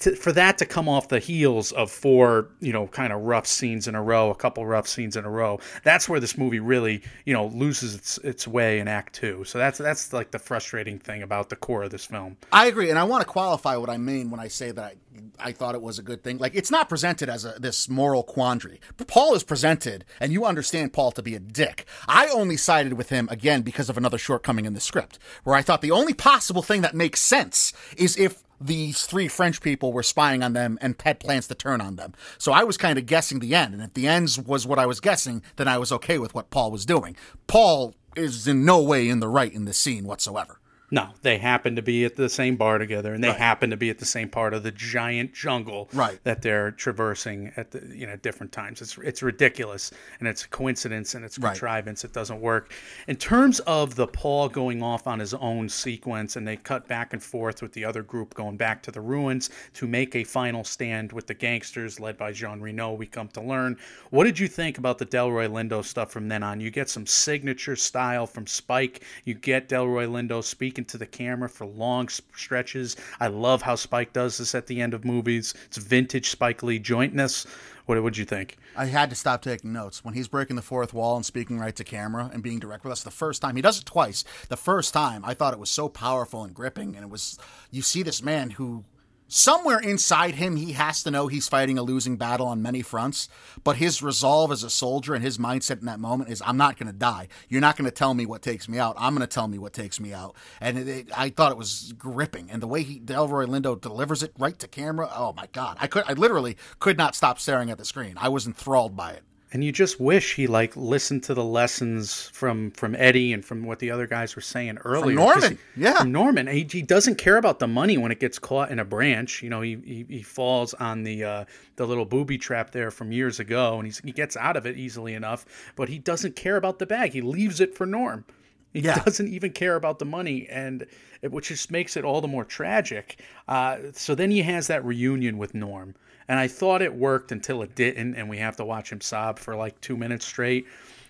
to, 0.00 0.14
for 0.14 0.30
that 0.32 0.58
to 0.58 0.66
come 0.66 0.88
off 0.88 1.08
the 1.08 1.18
heels 1.18 1.72
of 1.72 1.90
four 1.90 2.48
you 2.60 2.72
know 2.72 2.86
kind 2.86 3.12
of 3.12 3.22
rough 3.22 3.46
scenes 3.46 3.88
in 3.88 3.94
a 3.94 4.02
row 4.02 4.30
a 4.30 4.34
couple 4.34 4.64
rough 4.66 4.86
scenes 4.86 5.16
in 5.16 5.24
a 5.24 5.30
row 5.30 5.58
that's 5.82 6.08
where 6.08 6.20
this 6.20 6.38
movie 6.38 6.60
really 6.60 7.02
you 7.24 7.32
know 7.34 7.46
loses 7.46 7.94
its 7.96 8.18
its 8.18 8.46
way 8.46 8.78
in 8.78 8.86
act 8.86 9.14
2 9.14 9.44
so 9.44 9.58
that's 9.58 9.78
that's 9.78 10.12
like 10.12 10.30
the 10.30 10.38
frustrating 10.38 10.98
thing 10.98 11.22
about 11.22 11.48
the 11.48 11.56
core 11.56 11.82
of 11.84 11.90
this 11.90 12.04
film 12.04 12.36
I 12.52 12.66
agree, 12.66 12.90
and 12.90 12.98
I 12.98 13.04
want 13.04 13.22
to 13.22 13.26
qualify 13.26 13.76
what 13.76 13.90
I 13.90 13.96
mean 13.96 14.30
when 14.30 14.38
I 14.40 14.48
say 14.48 14.70
that 14.72 14.96
I, 15.38 15.52
thought 15.52 15.74
it 15.74 15.82
was 15.82 15.98
a 15.98 16.02
good 16.02 16.22
thing. 16.22 16.38
Like 16.38 16.54
it's 16.54 16.70
not 16.70 16.88
presented 16.88 17.28
as 17.28 17.44
a 17.44 17.54
this 17.58 17.88
moral 17.88 18.22
quandary. 18.22 18.80
But 18.96 19.08
Paul 19.08 19.34
is 19.34 19.42
presented, 19.42 20.04
and 20.20 20.32
you 20.32 20.44
understand 20.44 20.92
Paul 20.92 21.12
to 21.12 21.22
be 21.22 21.34
a 21.34 21.40
dick. 21.40 21.86
I 22.06 22.28
only 22.28 22.56
sided 22.56 22.94
with 22.94 23.10
him 23.10 23.28
again 23.30 23.62
because 23.62 23.88
of 23.88 23.96
another 23.96 24.18
shortcoming 24.18 24.64
in 24.64 24.74
the 24.74 24.80
script, 24.80 25.18
where 25.44 25.56
I 25.56 25.62
thought 25.62 25.82
the 25.82 25.90
only 25.90 26.14
possible 26.14 26.62
thing 26.62 26.82
that 26.82 26.94
makes 26.94 27.20
sense 27.20 27.72
is 27.96 28.16
if 28.16 28.42
these 28.60 29.06
three 29.06 29.28
French 29.28 29.60
people 29.60 29.92
were 29.92 30.02
spying 30.02 30.42
on 30.42 30.52
them 30.52 30.78
and 30.80 31.00
had 31.04 31.20
plans 31.20 31.46
to 31.48 31.54
turn 31.54 31.80
on 31.80 31.96
them. 31.96 32.14
So 32.38 32.52
I 32.52 32.64
was 32.64 32.76
kind 32.76 32.98
of 32.98 33.06
guessing 33.06 33.38
the 33.38 33.54
end, 33.54 33.74
and 33.74 33.82
if 33.82 33.94
the 33.94 34.08
ends 34.08 34.38
was 34.38 34.66
what 34.66 34.78
I 34.78 34.86
was 34.86 35.00
guessing, 35.00 35.42
then 35.56 35.68
I 35.68 35.78
was 35.78 35.92
okay 35.92 36.18
with 36.18 36.34
what 36.34 36.50
Paul 36.50 36.70
was 36.70 36.84
doing. 36.84 37.16
Paul 37.46 37.94
is 38.16 38.48
in 38.48 38.64
no 38.64 38.82
way 38.82 39.08
in 39.08 39.20
the 39.20 39.28
right 39.28 39.52
in 39.52 39.64
this 39.64 39.78
scene 39.78 40.04
whatsoever. 40.04 40.58
No, 40.90 41.10
they 41.20 41.36
happen 41.36 41.76
to 41.76 41.82
be 41.82 42.04
at 42.06 42.16
the 42.16 42.30
same 42.30 42.56
bar 42.56 42.78
together, 42.78 43.12
and 43.12 43.22
they 43.22 43.28
Right. 43.28 43.36
happen 43.36 43.68
to 43.70 43.76
be 43.76 43.90
at 43.90 43.98
the 43.98 44.06
same 44.06 44.30
part 44.30 44.54
of 44.54 44.62
the 44.62 44.70
giant 44.70 45.34
jungle 45.34 45.90
Right. 45.92 46.18
that 46.24 46.40
they're 46.40 46.70
traversing 46.70 47.52
at 47.58 47.72
the 47.72 47.82
you 47.94 48.06
know 48.06 48.16
different 48.16 48.52
times. 48.52 48.80
It's 48.80 48.96
it's 48.98 49.22
ridiculous, 49.22 49.90
and 50.18 50.26
it's 50.26 50.44
a 50.44 50.48
coincidence, 50.48 51.14
and 51.14 51.24
it's 51.26 51.38
Right. 51.38 51.50
contrivance. 51.52 52.04
It 52.04 52.14
doesn't 52.14 52.40
work. 52.40 52.72
In 53.06 53.16
terms 53.16 53.60
of 53.60 53.96
the 53.96 54.06
Paul 54.06 54.48
going 54.48 54.82
off 54.82 55.06
on 55.06 55.18
his 55.18 55.34
own 55.34 55.68
sequence, 55.68 56.36
and 56.36 56.48
they 56.48 56.56
cut 56.56 56.88
back 56.88 57.12
and 57.12 57.22
forth 57.22 57.60
with 57.60 57.74
the 57.74 57.84
other 57.84 58.02
group 58.02 58.32
going 58.32 58.56
back 58.56 58.82
to 58.84 58.90
the 58.90 59.02
ruins 59.02 59.50
to 59.74 59.86
make 59.86 60.16
a 60.16 60.24
final 60.24 60.64
stand 60.64 61.12
with 61.12 61.26
the 61.26 61.34
gangsters 61.34 62.00
led 62.00 62.16
by 62.16 62.32
Jean 62.32 62.60
Reno. 62.60 62.94
We 62.94 63.06
come 63.06 63.28
to 63.28 63.42
learn. 63.42 63.76
What 64.10 64.24
did 64.24 64.38
you 64.38 64.48
think 64.48 64.78
about 64.78 64.96
the 64.96 65.06
Delroy 65.06 65.48
Lindo 65.48 65.84
stuff 65.84 66.10
from 66.10 66.28
then 66.28 66.42
on? 66.42 66.60
You 66.62 66.70
get 66.70 66.88
some 66.88 67.06
signature 67.06 67.76
style 67.76 68.26
from 68.26 68.46
Spike. 68.46 69.02
You 69.24 69.34
get 69.34 69.68
Delroy 69.68 70.08
Lindo 70.08 70.42
speaking 70.42 70.77
to 70.86 70.98
the 70.98 71.06
camera 71.06 71.48
for 71.48 71.66
long 71.66 72.08
stretches. 72.08 72.96
I 73.20 73.28
love 73.28 73.62
how 73.62 73.74
Spike 73.74 74.12
does 74.12 74.38
this 74.38 74.54
at 74.54 74.66
the 74.66 74.80
end 74.80 74.94
of 74.94 75.04
movies. 75.04 75.54
It's 75.66 75.76
vintage 75.78 76.30
Spike 76.30 76.62
Lee 76.62 76.78
jointness. 76.78 77.46
What 77.86 78.02
would 78.02 78.16
you 78.18 78.26
think? 78.26 78.58
I 78.76 78.84
had 78.84 79.08
to 79.10 79.16
stop 79.16 79.40
taking 79.40 79.72
notes 79.72 80.04
when 80.04 80.12
he's 80.12 80.28
breaking 80.28 80.56
the 80.56 80.62
fourth 80.62 80.92
wall 80.92 81.16
and 81.16 81.24
speaking 81.24 81.58
right 81.58 81.74
to 81.74 81.84
camera 81.84 82.30
and 82.32 82.42
being 82.42 82.58
direct 82.58 82.84
with 82.84 82.92
us. 82.92 83.02
The 83.02 83.10
first 83.10 83.40
time 83.40 83.56
he 83.56 83.62
does 83.62 83.78
it 83.78 83.86
twice. 83.86 84.24
The 84.48 84.58
first 84.58 84.92
time 84.92 85.24
I 85.24 85.32
thought 85.32 85.54
it 85.54 85.58
was 85.58 85.70
so 85.70 85.88
powerful 85.88 86.44
and 86.44 86.54
gripping, 86.54 86.94
and 86.94 87.04
it 87.04 87.10
was 87.10 87.38
you 87.70 87.80
see 87.80 88.02
this 88.02 88.22
man 88.22 88.50
who 88.50 88.84
somewhere 89.28 89.78
inside 89.78 90.34
him 90.34 90.56
he 90.56 90.72
has 90.72 91.02
to 91.02 91.10
know 91.10 91.28
he's 91.28 91.48
fighting 91.48 91.78
a 91.78 91.82
losing 91.82 92.16
battle 92.16 92.46
on 92.46 92.62
many 92.62 92.82
fronts, 92.82 93.28
but 93.62 93.76
his 93.76 94.02
resolve 94.02 94.50
as 94.50 94.64
a 94.64 94.70
soldier 94.70 95.14
and 95.14 95.22
his 95.22 95.38
mindset 95.38 95.80
in 95.80 95.86
that 95.86 96.00
moment 96.00 96.30
is 96.30 96.42
I'm 96.44 96.56
not 96.56 96.78
going 96.78 96.90
to 96.90 96.98
die. 96.98 97.28
You're 97.48 97.60
not 97.60 97.76
going 97.76 97.84
to 97.84 97.94
tell 97.94 98.14
me 98.14 98.26
what 98.26 98.42
takes 98.42 98.68
me 98.68 98.78
out. 98.78 98.96
I'm 98.98 99.14
going 99.14 99.26
to 99.26 99.32
tell 99.32 99.46
me 99.46 99.58
what 99.58 99.72
takes 99.72 100.00
me 100.00 100.12
out. 100.12 100.34
And 100.60 100.78
it, 100.78 100.88
it, 100.88 101.08
I 101.16 101.30
thought 101.30 101.52
it 101.52 101.58
was 101.58 101.92
gripping, 101.96 102.50
and 102.50 102.62
the 102.62 102.66
way 102.66 102.82
he 102.82 102.98
Delroy 102.98 103.46
Lindo 103.46 103.80
delivers 103.80 104.22
it 104.22 104.32
right 104.38 104.58
to 104.58 104.66
camera. 104.68 105.10
Oh 105.14 105.32
my 105.34 105.46
god, 105.52 105.76
I 105.80 105.86
could 105.86 106.04
I 106.06 106.14
literally 106.14 106.56
could 106.78 106.96
not 106.96 107.14
stop 107.14 107.38
staring 107.38 107.70
at 107.70 107.78
the 107.78 107.84
screen. 107.84 108.14
I 108.18 108.28
was 108.28 108.46
enthralled 108.46 108.96
by 108.96 109.12
it. 109.12 109.22
And 109.50 109.64
you 109.64 109.72
just 109.72 109.98
wish 109.98 110.34
he 110.34 110.46
like 110.46 110.76
listened 110.76 111.22
to 111.24 111.32
the 111.34 111.42
lessons 111.44 112.28
from 112.34 112.70
from 112.72 112.94
Eddie 112.94 113.32
and 113.32 113.42
from 113.42 113.64
what 113.64 113.78
the 113.78 113.90
other 113.90 114.06
guys 114.06 114.36
were 114.36 114.42
saying 114.42 114.76
earlier. 114.84 115.16
'cause 115.16 115.40
Norman, 115.40 115.58
yeah. 115.74 115.98
from 116.00 116.12
Norman. 116.12 116.46
He, 116.48 116.66
he 116.70 116.82
doesn't 116.82 117.16
care 117.16 117.38
about 117.38 117.58
the 117.58 117.66
money 117.66 117.96
when 117.96 118.12
it 118.12 118.20
gets 118.20 118.38
caught 118.38 118.70
in 118.70 118.78
a 118.78 118.84
branch. 118.84 119.42
You 119.42 119.48
know, 119.48 119.62
he 119.62 119.78
he, 119.84 120.04
he 120.08 120.22
falls 120.22 120.74
on 120.74 121.02
the 121.02 121.24
uh, 121.24 121.44
the 121.76 121.86
little 121.86 122.04
booby 122.04 122.36
trap 122.36 122.72
there 122.72 122.90
from 122.90 123.10
years 123.10 123.40
ago, 123.40 123.76
and 123.78 123.86
he's, 123.86 124.00
he 124.00 124.12
gets 124.12 124.36
out 124.36 124.56
of 124.58 124.66
it 124.66 124.76
easily 124.76 125.14
enough. 125.14 125.46
But 125.76 125.88
he 125.88 125.98
doesn't 125.98 126.36
care 126.36 126.56
about 126.56 126.78
the 126.78 126.86
bag. 126.86 127.12
He 127.12 127.22
leaves 127.22 127.60
it 127.60 127.74
for 127.74 127.86
Norm. 127.86 128.26
He 128.74 128.80
Yeah. 128.80 129.02
doesn't 129.02 129.28
even 129.28 129.52
care 129.52 129.76
about 129.76 129.98
the 129.98 130.04
money, 130.04 130.46
and 130.50 130.84
it, 131.22 131.32
which 131.32 131.48
just 131.48 131.70
makes 131.70 131.96
it 131.96 132.04
all 132.04 132.20
the 132.20 132.28
more 132.28 132.44
tragic. 132.44 133.18
Uh, 133.48 133.78
so 133.94 134.14
then 134.14 134.30
he 134.30 134.42
has 134.42 134.66
that 134.66 134.84
reunion 134.84 135.38
with 135.38 135.54
Norm, 135.54 135.94
and 136.28 136.38
I 136.38 136.46
thought 136.46 136.82
it 136.82 136.94
worked 136.94 137.32
until 137.32 137.62
it 137.62 137.74
didn't, 137.74 138.14
and 138.14 138.28
we 138.28 138.38
have 138.38 138.56
to 138.56 138.64
watch 138.64 138.92
him 138.92 139.00
sob 139.00 139.38
for 139.38 139.56
like 139.56 139.80
two 139.80 139.96
minutes 139.96 140.26
straight, 140.26 140.66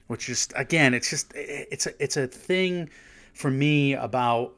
which 0.06 0.28
is 0.28 0.48
again, 0.54 0.94
it's 0.94 1.10
just 1.10 1.32
it's 1.34 1.86
a 1.86 2.02
it's 2.02 2.16
a 2.16 2.26
thing 2.26 2.88
for 3.34 3.50
me 3.50 3.94
about 3.94 4.54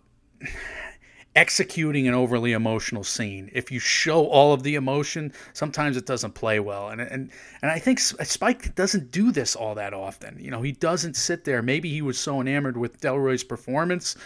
executing 1.37 2.09
an 2.09 2.15
overly 2.15 2.53
emotional 2.53 3.05
scene. 3.05 3.51
If 3.53 3.71
you 3.71 3.79
show 3.79 4.27
all 4.27 4.53
of 4.53 4.63
the 4.63 4.75
emotion, 4.75 5.33
sometimes 5.53 5.97
it 5.97 6.05
doesn't 6.05 6.35
play 6.35 6.61
well. 6.61 6.89
And 6.89 7.01
and 7.01 7.31
and 7.63 7.71
I 7.71 7.79
think 7.79 7.99
Spike 8.01 8.75
doesn't 8.75 9.11
do 9.11 9.33
this 9.33 9.57
all 9.57 9.75
that 9.77 9.95
often. 9.95 10.39
You 10.41 10.51
know, 10.51 10.63
he 10.63 10.73
doesn't 10.73 11.17
sit 11.17 11.45
there. 11.45 11.63
Maybe 11.63 11.89
he 11.91 12.03
was 12.03 12.19
so 12.19 12.41
enamored 12.41 12.77
with 12.77 13.01
Delroy's 13.01 13.45
performance. 13.45 14.17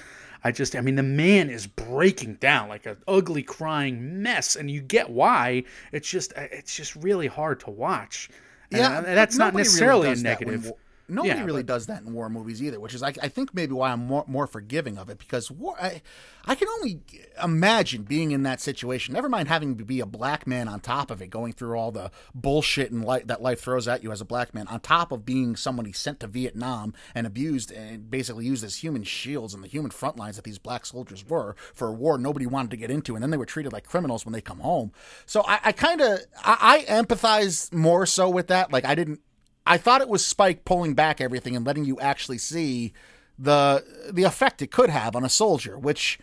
I 0.46 0.52
just, 0.52 0.76
I 0.76 0.82
mean, 0.82 0.96
the 0.96 1.02
man 1.02 1.48
is 1.48 1.66
breaking 1.66 2.34
down 2.34 2.68
like 2.68 2.84
an 2.86 2.98
ugly 3.08 3.42
crying 3.42 4.22
mess, 4.22 4.56
and 4.56 4.70
you 4.70 4.82
get 4.82 5.08
why. 5.10 5.64
It's 5.90 6.08
just, 6.08 6.32
it's 6.36 6.76
just 6.76 6.94
really 6.96 7.26
hard 7.26 7.60
to 7.60 7.70
watch. 7.70 8.28
And, 8.70 8.80
Yeah, 8.80 9.00
that's 9.00 9.36
not 9.38 9.54
nobody 9.54 9.62
really 9.62 9.64
necessarily 9.64 10.08
a 10.10 10.14
that 10.16 10.22
negative. 10.22 10.66
wa- 10.66 10.76
Nobody 11.08 11.28
Yeah, 11.34 11.44
really 11.44 11.62
but- 11.62 11.74
does 11.74 11.86
that 11.86 12.02
in 12.02 12.12
war 12.14 12.28
movies 12.30 12.62
either, 12.62 12.80
which 12.80 12.94
is 12.94 13.02
I, 13.02 13.08
I 13.22 13.28
think 13.28 13.54
maybe 13.54 13.72
why 13.72 13.90
I'm 13.90 14.06
more, 14.06 14.24
more 14.26 14.46
forgiving 14.46 14.96
of 14.96 15.10
it 15.10 15.18
because 15.18 15.50
war 15.50 15.76
I, 15.80 16.00
I 16.46 16.54
can 16.54 16.68
only 16.68 17.00
imagine 17.42 18.02
being 18.04 18.30
in 18.30 18.42
that 18.44 18.60
situation. 18.60 19.12
Never 19.14 19.28
mind 19.28 19.48
having 19.48 19.76
to 19.78 19.84
be 19.84 20.00
a 20.00 20.06
black 20.06 20.46
man 20.46 20.68
on 20.68 20.80
top 20.80 21.10
of 21.10 21.20
it, 21.20 21.28
going 21.28 21.52
through 21.52 21.76
all 21.78 21.90
the 21.92 22.10
bullshit 22.34 22.90
and 22.90 23.04
life 23.04 23.26
that 23.26 23.42
life 23.42 23.60
throws 23.60 23.86
at 23.88 24.02
you 24.02 24.12
as 24.12 24.20
a 24.20 24.24
black 24.24 24.54
man, 24.54 24.66
on 24.68 24.80
top 24.80 25.12
of 25.12 25.24
being 25.26 25.56
somebody 25.56 25.92
sent 25.92 26.20
to 26.20 26.26
Vietnam 26.26 26.94
and 27.14 27.26
abused 27.26 27.70
and 27.70 28.10
basically 28.10 28.46
used 28.46 28.64
as 28.64 28.76
human 28.76 29.02
shields 29.04 29.54
and 29.54 29.62
the 29.62 29.68
human 29.68 29.90
front 29.90 30.16
lines 30.16 30.36
that 30.36 30.44
these 30.44 30.58
black 30.58 30.86
soldiers 30.86 31.24
were 31.26 31.54
for 31.74 31.88
a 31.88 31.92
war 31.92 32.16
nobody 32.18 32.46
wanted 32.46 32.70
to 32.70 32.76
get 32.76 32.90
into, 32.90 33.14
and 33.14 33.22
then 33.22 33.30
they 33.30 33.36
were 33.36 33.46
treated 33.46 33.72
like 33.72 33.86
criminals 33.86 34.24
when 34.24 34.32
they 34.32 34.40
come 34.40 34.60
home. 34.60 34.92
So 35.26 35.42
I, 35.46 35.60
I 35.64 35.72
kind 35.72 36.00
of 36.00 36.20
I, 36.42 36.84
I 36.88 37.02
empathize 37.02 37.72
more 37.72 38.06
so 38.06 38.28
with 38.30 38.48
that. 38.48 38.72
Like 38.72 38.84
I 38.84 38.94
didn't. 38.94 39.20
I 39.66 39.78
thought 39.78 40.00
it 40.00 40.08
was 40.08 40.24
Spike 40.24 40.64
pulling 40.64 40.94
back 40.94 41.20
everything 41.20 41.56
and 41.56 41.66
letting 41.66 41.84
you 41.84 41.98
actually 42.00 42.38
see 42.38 42.92
the 43.38 43.84
the 44.12 44.24
effect 44.24 44.62
it 44.62 44.70
could 44.70 44.90
have 44.90 45.16
on 45.16 45.24
a 45.24 45.28
soldier, 45.28 45.78
which 45.78 46.18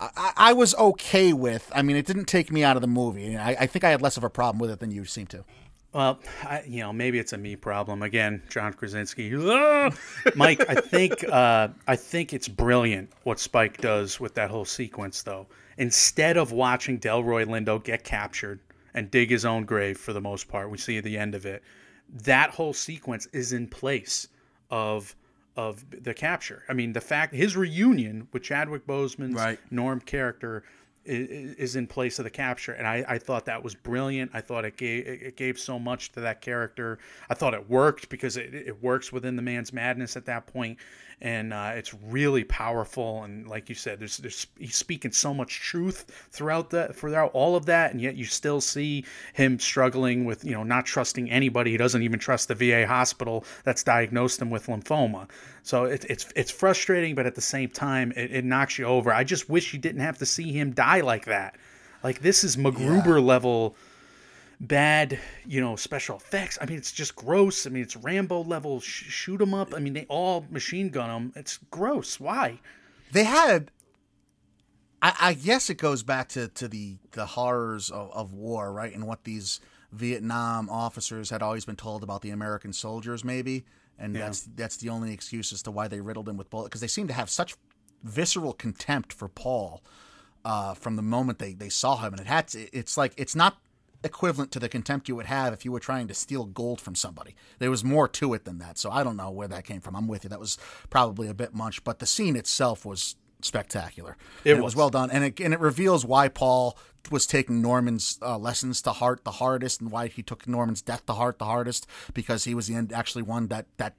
I, 0.00 0.32
I 0.36 0.52
was 0.52 0.74
okay 0.76 1.32
with. 1.32 1.70
I 1.74 1.82
mean, 1.82 1.96
it 1.96 2.06
didn't 2.06 2.26
take 2.26 2.50
me 2.50 2.64
out 2.64 2.76
of 2.76 2.82
the 2.82 2.88
movie. 2.88 3.36
I, 3.36 3.50
I 3.50 3.66
think 3.66 3.84
I 3.84 3.90
had 3.90 4.02
less 4.02 4.16
of 4.16 4.24
a 4.24 4.30
problem 4.30 4.58
with 4.58 4.70
it 4.70 4.80
than 4.80 4.90
you 4.90 5.04
seem 5.04 5.26
to. 5.28 5.44
Well, 5.92 6.18
I, 6.42 6.64
you 6.66 6.80
know, 6.80 6.92
maybe 6.92 7.20
it's 7.20 7.32
a 7.32 7.38
me 7.38 7.54
problem 7.54 8.02
again. 8.02 8.42
John 8.48 8.72
Krasinski, 8.72 9.32
Ah! 9.36 9.90
Mike. 10.34 10.68
I 10.68 10.74
think 10.74 11.22
uh, 11.32 11.68
I 11.86 11.96
think 11.96 12.32
it's 12.32 12.48
brilliant 12.48 13.10
what 13.22 13.38
Spike 13.38 13.78
does 13.78 14.18
with 14.18 14.34
that 14.34 14.50
whole 14.50 14.64
sequence, 14.64 15.22
though. 15.22 15.46
Instead 15.78 16.36
of 16.36 16.50
watching 16.52 16.98
Delroy 16.98 17.44
Lindo 17.44 17.82
get 17.82 18.02
captured 18.02 18.58
and 18.92 19.10
dig 19.10 19.30
his 19.30 19.44
own 19.44 19.64
grave 19.64 19.98
for 19.98 20.12
the 20.12 20.20
most 20.20 20.48
part, 20.48 20.70
we 20.70 20.78
see 20.78 20.98
the 21.00 21.16
end 21.16 21.34
of 21.34 21.46
it. 21.46 21.62
That 22.14 22.50
whole 22.50 22.72
sequence 22.72 23.26
is 23.32 23.52
in 23.52 23.66
place 23.66 24.28
of 24.70 25.14
of 25.56 25.84
the 26.02 26.14
capture. 26.14 26.64
I 26.68 26.72
mean, 26.72 26.92
the 26.92 27.00
fact 27.00 27.34
his 27.34 27.56
reunion 27.56 28.26
with 28.32 28.42
Chadwick 28.42 28.86
Boseman's 28.86 29.34
Right. 29.34 29.58
Norm 29.70 30.00
character 30.00 30.64
is, 31.04 31.54
is 31.54 31.76
in 31.76 31.86
place 31.86 32.18
of 32.18 32.24
the 32.24 32.30
capture, 32.30 32.72
and 32.72 32.86
I, 32.86 33.04
I 33.06 33.18
thought 33.18 33.44
that 33.46 33.62
was 33.62 33.74
brilliant. 33.74 34.30
I 34.34 34.40
thought 34.40 34.64
it 34.64 34.76
gave 34.76 35.06
it 35.06 35.36
gave 35.36 35.58
so 35.58 35.78
much 35.78 36.12
to 36.12 36.20
that 36.20 36.40
character. 36.40 36.98
I 37.28 37.34
thought 37.34 37.54
it 37.54 37.68
worked 37.68 38.08
because 38.08 38.36
it, 38.36 38.54
it 38.54 38.82
works 38.82 39.12
within 39.12 39.36
the 39.36 39.42
man's 39.42 39.72
madness 39.72 40.16
at 40.16 40.24
that 40.26 40.46
point, 40.46 40.78
and 41.20 41.52
uh, 41.52 41.72
it's 41.74 41.94
really 41.94 42.44
powerful. 42.44 43.22
And 43.24 43.48
like 43.48 43.68
you 43.68 43.74
said, 43.74 44.00
there's 44.00 44.18
there's 44.18 44.46
he's 44.58 44.76
speaking 44.76 45.12
so 45.12 45.32
much 45.32 45.60
truth 45.60 46.28
throughout 46.30 46.70
that 46.70 46.96
throughout 46.96 47.30
all 47.32 47.56
of 47.56 47.66
that, 47.66 47.92
and 47.92 48.00
yet 48.00 48.16
you 48.16 48.24
still 48.24 48.60
see 48.60 49.04
him 49.32 49.58
struggling 49.58 50.24
with 50.24 50.44
you 50.44 50.52
know 50.52 50.62
not 50.62 50.86
trusting 50.86 51.30
anybody. 51.30 51.72
He 51.72 51.76
doesn't 51.76 52.02
even 52.02 52.18
trust 52.18 52.48
the 52.48 52.54
VA 52.54 52.86
hospital 52.86 53.44
that's 53.64 53.82
diagnosed 53.82 54.40
him 54.40 54.50
with 54.50 54.66
lymphoma. 54.66 55.28
So 55.62 55.84
it, 55.84 56.04
it's 56.08 56.32
it's 56.36 56.50
frustrating, 56.50 57.14
but 57.14 57.26
at 57.26 57.34
the 57.34 57.40
same 57.40 57.70
time, 57.70 58.12
it, 58.16 58.32
it 58.32 58.44
knocks 58.44 58.78
you 58.78 58.84
over. 58.86 59.12
I 59.12 59.24
just 59.24 59.48
wish 59.48 59.72
you 59.72 59.78
didn't 59.78 60.02
have 60.02 60.18
to 60.18 60.26
see 60.26 60.52
him 60.52 60.72
die 60.72 61.00
like 61.00 61.26
that. 61.26 61.56
Like 62.02 62.20
this 62.20 62.44
is 62.44 62.56
MacGruber 62.56 63.24
level 63.24 63.76
bad, 64.66 65.18
you 65.46 65.60
know, 65.60 65.76
special 65.76 66.16
effects. 66.16 66.58
I 66.60 66.66
mean, 66.66 66.78
it's 66.78 66.92
just 66.92 67.16
gross. 67.16 67.66
I 67.66 67.70
mean, 67.70 67.82
it's 67.82 67.96
Rambo 67.96 68.42
level 68.44 68.80
sh- 68.80 69.04
shoot 69.10 69.40
'em 69.40 69.54
up. 69.54 69.74
I 69.74 69.78
mean, 69.78 69.92
they 69.92 70.06
all 70.08 70.46
machine 70.50 70.88
gun 70.90 71.08
them. 71.08 71.32
It's 71.36 71.58
gross. 71.70 72.18
Why? 72.18 72.60
They 73.12 73.24
had. 73.24 73.70
I, 75.02 75.14
I 75.20 75.34
guess 75.34 75.68
it 75.68 75.76
goes 75.76 76.02
back 76.02 76.28
to, 76.30 76.48
to 76.48 76.66
the, 76.66 76.96
the 77.12 77.26
horrors 77.26 77.90
of, 77.90 78.10
of 78.12 78.32
war, 78.32 78.72
right? 78.72 78.94
And 78.94 79.06
what 79.06 79.24
these 79.24 79.60
Vietnam 79.92 80.70
officers 80.70 81.30
had 81.30 81.42
always 81.42 81.64
been 81.64 81.76
told 81.76 82.02
about 82.02 82.22
the 82.22 82.30
American 82.30 82.72
soldiers, 82.72 83.22
maybe. 83.22 83.64
And 83.98 84.16
that's 84.16 84.48
that's 84.56 84.76
the 84.78 84.88
only 84.88 85.12
excuse 85.12 85.52
as 85.52 85.62
to 85.62 85.70
why 85.70 85.86
they 85.86 86.00
riddled 86.00 86.28
him 86.28 86.36
with 86.36 86.50
bullets 86.50 86.68
because 86.68 86.80
they 86.80 86.88
seem 86.88 87.06
to 87.06 87.14
have 87.14 87.30
such 87.30 87.54
visceral 88.02 88.52
contempt 88.52 89.12
for 89.12 89.28
Paul 89.28 89.84
uh, 90.44 90.74
from 90.74 90.96
the 90.96 91.02
moment 91.02 91.38
they, 91.38 91.54
they 91.54 91.68
saw 91.68 91.96
him, 91.98 92.12
and 92.12 92.20
it 92.20 92.26
had 92.26 92.48
to, 92.48 92.76
it's 92.76 92.96
like 92.96 93.14
it's 93.16 93.34
not 93.34 93.58
equivalent 94.04 94.52
to 94.52 94.60
the 94.60 94.68
contempt 94.68 95.08
you 95.08 95.16
would 95.16 95.26
have 95.26 95.52
if 95.52 95.64
you 95.64 95.72
were 95.72 95.80
trying 95.80 96.06
to 96.08 96.14
steal 96.14 96.44
gold 96.44 96.80
from 96.80 96.94
somebody. 96.94 97.34
There 97.58 97.70
was 97.70 97.82
more 97.82 98.06
to 98.08 98.34
it 98.34 98.44
than 98.44 98.58
that, 98.58 98.78
so 98.78 98.90
I 98.90 99.02
don't 99.02 99.16
know 99.16 99.30
where 99.30 99.48
that 99.48 99.64
came 99.64 99.80
from. 99.80 99.96
I'm 99.96 100.06
with 100.06 100.24
you. 100.24 100.30
That 100.30 100.40
was 100.40 100.58
probably 100.90 101.28
a 101.28 101.34
bit 101.34 101.54
much, 101.54 101.82
but 101.82 101.98
the 101.98 102.06
scene 102.06 102.36
itself 102.36 102.84
was 102.84 103.16
spectacular. 103.40 104.16
It 104.44 104.54
was 104.54 104.62
was. 104.62 104.76
well 104.76 104.90
done, 104.90 105.10
and 105.10 105.24
it 105.24 105.40
and 105.40 105.52
it 105.54 105.60
reveals 105.60 106.04
why 106.04 106.28
Paul 106.28 106.78
was 107.10 107.26
taking 107.26 107.60
Norman's 107.60 108.18
uh, 108.22 108.38
lessons 108.38 108.80
to 108.82 108.92
heart 108.92 109.24
the 109.24 109.32
hardest, 109.32 109.80
and 109.80 109.90
why 109.90 110.08
he 110.08 110.22
took 110.22 110.46
Norman's 110.46 110.82
death 110.82 111.04
to 111.06 111.14
heart 111.14 111.38
the 111.38 111.44
hardest 111.44 111.86
because 112.14 112.44
he 112.44 112.54
was 112.54 112.66
the 112.66 112.74
end, 112.74 112.92
actually 112.92 113.22
one 113.22 113.48
that 113.48 113.66
that 113.78 113.94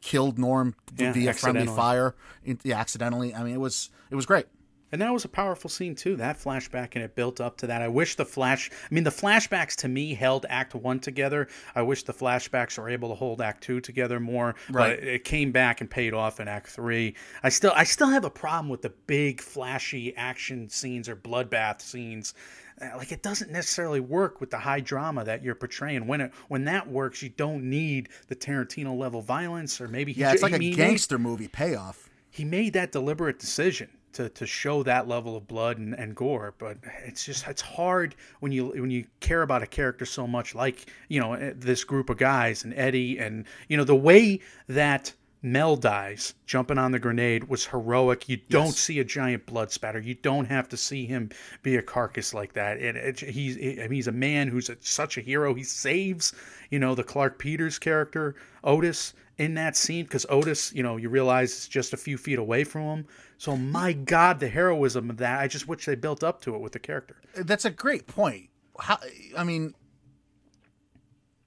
killed 0.00 0.38
Norm 0.38 0.74
Yeah, 0.96 1.12
via 1.12 1.32
friendly 1.34 1.66
fire, 1.66 2.14
in- 2.44 2.58
yeah, 2.62 2.78
accidentally. 2.78 3.34
I 3.34 3.42
mean, 3.44 3.54
it 3.54 3.60
was 3.60 3.90
it 4.10 4.14
was 4.14 4.26
great. 4.26 4.46
And 4.92 5.00
that 5.02 5.12
was 5.12 5.24
a 5.24 5.28
powerful 5.28 5.70
scene 5.70 5.94
too. 5.94 6.16
That 6.16 6.38
flashback 6.38 6.90
and 6.94 7.04
it 7.04 7.14
built 7.14 7.40
up 7.40 7.56
to 7.58 7.66
that. 7.68 7.80
I 7.82 7.88
wish 7.88 8.16
the 8.16 8.24
flash 8.24 8.70
I 8.90 8.94
mean 8.94 9.04
the 9.04 9.10
flashbacks 9.10 9.76
to 9.76 9.88
me 9.88 10.14
held 10.14 10.46
act 10.48 10.74
1 10.74 10.98
together. 11.00 11.48
I 11.74 11.82
wish 11.82 12.02
the 12.02 12.12
flashbacks 12.14 12.76
were 12.78 12.88
able 12.90 13.08
to 13.10 13.14
hold 13.14 13.40
act 13.40 13.62
2 13.62 13.80
together 13.80 14.18
more, 14.18 14.54
Right. 14.70 14.98
but 14.98 15.06
it 15.08 15.24
came 15.24 15.52
back 15.52 15.80
and 15.80 15.88
paid 15.90 16.12
off 16.14 16.40
in 16.40 16.48
act 16.48 16.66
3. 16.68 17.14
I 17.42 17.48
still 17.50 17.72
I 17.76 17.84
still 17.84 18.08
have 18.08 18.24
a 18.24 18.30
problem 18.30 18.68
with 18.68 18.82
the 18.82 18.90
big 19.06 19.40
flashy 19.40 20.16
action 20.16 20.68
scenes 20.68 21.08
or 21.08 21.14
bloodbath 21.16 21.80
scenes. 21.82 22.34
Uh, 22.80 22.96
Like 22.96 23.12
it 23.12 23.22
doesn't 23.22 23.50
necessarily 23.52 24.00
work 24.00 24.40
with 24.40 24.50
the 24.50 24.58
high 24.58 24.80
drama 24.80 25.22
that 25.24 25.44
you're 25.44 25.54
portraying. 25.54 26.06
When 26.06 26.20
it 26.20 26.32
when 26.48 26.64
that 26.64 26.88
works, 26.88 27.22
you 27.22 27.28
don't 27.28 27.64
need 27.70 28.08
the 28.28 28.34
Tarantino 28.34 28.98
level 28.98 29.20
violence 29.22 29.80
or 29.80 29.86
maybe 29.86 30.12
he 30.12 30.20
Yeah, 30.22 30.32
it's 30.32 30.42
like 30.42 30.52
a 30.54 30.58
gangster 30.74 31.18
movie 31.18 31.46
payoff. 31.48 32.08
he 32.28 32.44
made 32.44 32.72
that 32.72 32.90
deliberate 32.92 33.38
decision 33.38 33.88
to, 34.12 34.28
to 34.30 34.46
show 34.46 34.82
that 34.82 35.08
level 35.08 35.36
of 35.36 35.46
blood 35.46 35.78
and, 35.78 35.94
and 35.94 36.14
gore 36.14 36.54
but 36.58 36.78
it's 37.04 37.24
just 37.24 37.46
it's 37.46 37.62
hard 37.62 38.14
when 38.40 38.52
you 38.52 38.68
when 38.68 38.90
you 38.90 39.04
care 39.20 39.42
about 39.42 39.62
a 39.62 39.66
character 39.66 40.04
so 40.04 40.26
much 40.26 40.54
like 40.54 40.90
you 41.08 41.20
know 41.20 41.34
eh, 41.34 41.52
this 41.56 41.84
group 41.84 42.10
of 42.10 42.16
guys 42.16 42.64
and 42.64 42.74
eddie 42.74 43.18
and 43.18 43.44
you 43.68 43.76
know 43.76 43.84
the 43.84 43.94
way 43.94 44.40
that 44.68 45.12
mel 45.42 45.76
dies 45.76 46.34
jumping 46.46 46.78
on 46.78 46.92
the 46.92 46.98
grenade 46.98 47.44
was 47.44 47.66
heroic 47.66 48.28
you 48.28 48.36
don't 48.48 48.72
see 48.72 48.98
a 48.98 49.04
giant 49.04 49.46
blood 49.46 49.70
spatter 49.70 49.98
you 49.98 50.14
don't 50.14 50.46
have 50.46 50.68
to 50.68 50.76
see 50.76 51.06
him 51.06 51.30
be 51.62 51.76
a 51.76 51.82
carcass 51.82 52.34
like 52.34 52.52
that 52.52 52.78
it, 52.78 52.96
it, 52.96 53.20
he's 53.20 53.56
I 53.56 53.82
mean, 53.82 53.92
he's 53.92 54.08
a 54.08 54.12
man 54.12 54.48
who's 54.48 54.68
a, 54.68 54.76
such 54.80 55.16
a 55.16 55.20
hero 55.20 55.54
he 55.54 55.62
saves 55.62 56.34
you 56.70 56.78
know 56.78 56.94
the 56.94 57.04
Clarke 57.04 57.38
Peters 57.38 57.78
character 57.78 58.36
otis 58.62 59.14
in 59.40 59.54
that 59.54 59.74
scene 59.74 60.04
because 60.04 60.26
Otis, 60.28 60.70
you 60.74 60.82
know, 60.82 60.98
you 60.98 61.08
realize 61.08 61.50
it's 61.52 61.66
just 61.66 61.94
a 61.94 61.96
few 61.96 62.18
feet 62.18 62.38
away 62.38 62.62
from 62.62 62.82
him. 62.82 63.06
So 63.38 63.56
my 63.56 63.94
God, 63.94 64.38
the 64.38 64.48
heroism 64.48 65.08
of 65.08 65.16
that, 65.16 65.40
I 65.40 65.48
just 65.48 65.66
wish 65.66 65.86
they 65.86 65.94
built 65.94 66.22
up 66.22 66.42
to 66.42 66.54
it 66.54 66.60
with 66.60 66.72
the 66.72 66.78
character. 66.78 67.16
That's 67.34 67.64
a 67.64 67.70
great 67.70 68.06
point. 68.06 68.50
How, 68.78 68.98
I 69.36 69.44
mean, 69.44 69.74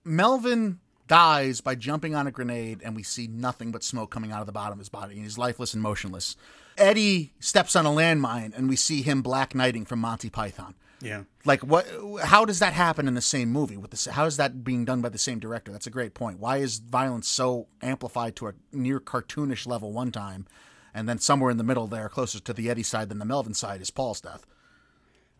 Melvin 0.03 0.79
dies 1.13 1.61
by 1.61 1.75
jumping 1.75 2.15
on 2.15 2.25
a 2.25 2.31
grenade, 2.31 2.81
and 2.83 2.95
we 2.95 3.03
see 3.03 3.27
nothing 3.27 3.71
but 3.71 3.83
smoke 3.83 4.09
coming 4.09 4.31
out 4.31 4.39
of 4.39 4.47
the 4.47 4.51
bottom 4.51 4.73
of 4.73 4.79
his 4.79 4.89
body, 4.89 5.13
and 5.13 5.21
he's 5.21 5.37
lifeless 5.37 5.75
and 5.75 5.83
motionless. 5.83 6.35
Eddie 6.75 7.33
steps 7.39 7.75
on 7.75 7.85
a 7.85 7.89
landmine, 7.89 8.51
and 8.57 8.67
we 8.67 8.75
see 8.75 9.03
him 9.03 9.21
black 9.21 9.53
knighting 9.53 9.85
from 9.85 9.99
Monty 9.99 10.31
Python. 10.31 10.73
Yeah. 11.01 11.25
Like 11.45 11.61
what? 11.61 11.85
How 12.23 12.45
does 12.45 12.57
that 12.57 12.73
happen 12.73 13.07
in 13.07 13.13
the 13.13 13.21
same 13.21 13.51
movie? 13.51 13.77
With 13.77 13.91
the 13.91 14.11
how 14.11 14.25
is 14.25 14.37
that 14.37 14.63
being 14.63 14.85
done 14.85 15.01
by 15.01 15.09
the 15.09 15.19
same 15.19 15.37
director? 15.37 15.71
That's 15.71 15.85
a 15.85 15.91
great 15.91 16.15
point. 16.15 16.39
Why 16.39 16.57
is 16.57 16.79
violence 16.79 17.27
so 17.27 17.67
amplified 17.83 18.35
to 18.37 18.47
a 18.47 18.53
near 18.71 18.99
cartoonish 18.99 19.67
level 19.67 19.93
one 19.93 20.11
time, 20.11 20.47
and 20.95 21.07
then 21.07 21.19
somewhere 21.19 21.51
in 21.51 21.57
the 21.57 21.63
middle 21.63 21.85
there, 21.85 22.09
closer 22.09 22.39
to 22.39 22.53
the 22.53 22.71
Eddie 22.71 22.81
side 22.81 23.09
than 23.09 23.19
the 23.19 23.25
Melvin 23.25 23.53
side, 23.53 23.81
is 23.81 23.91
Paul's 23.91 24.19
death? 24.19 24.47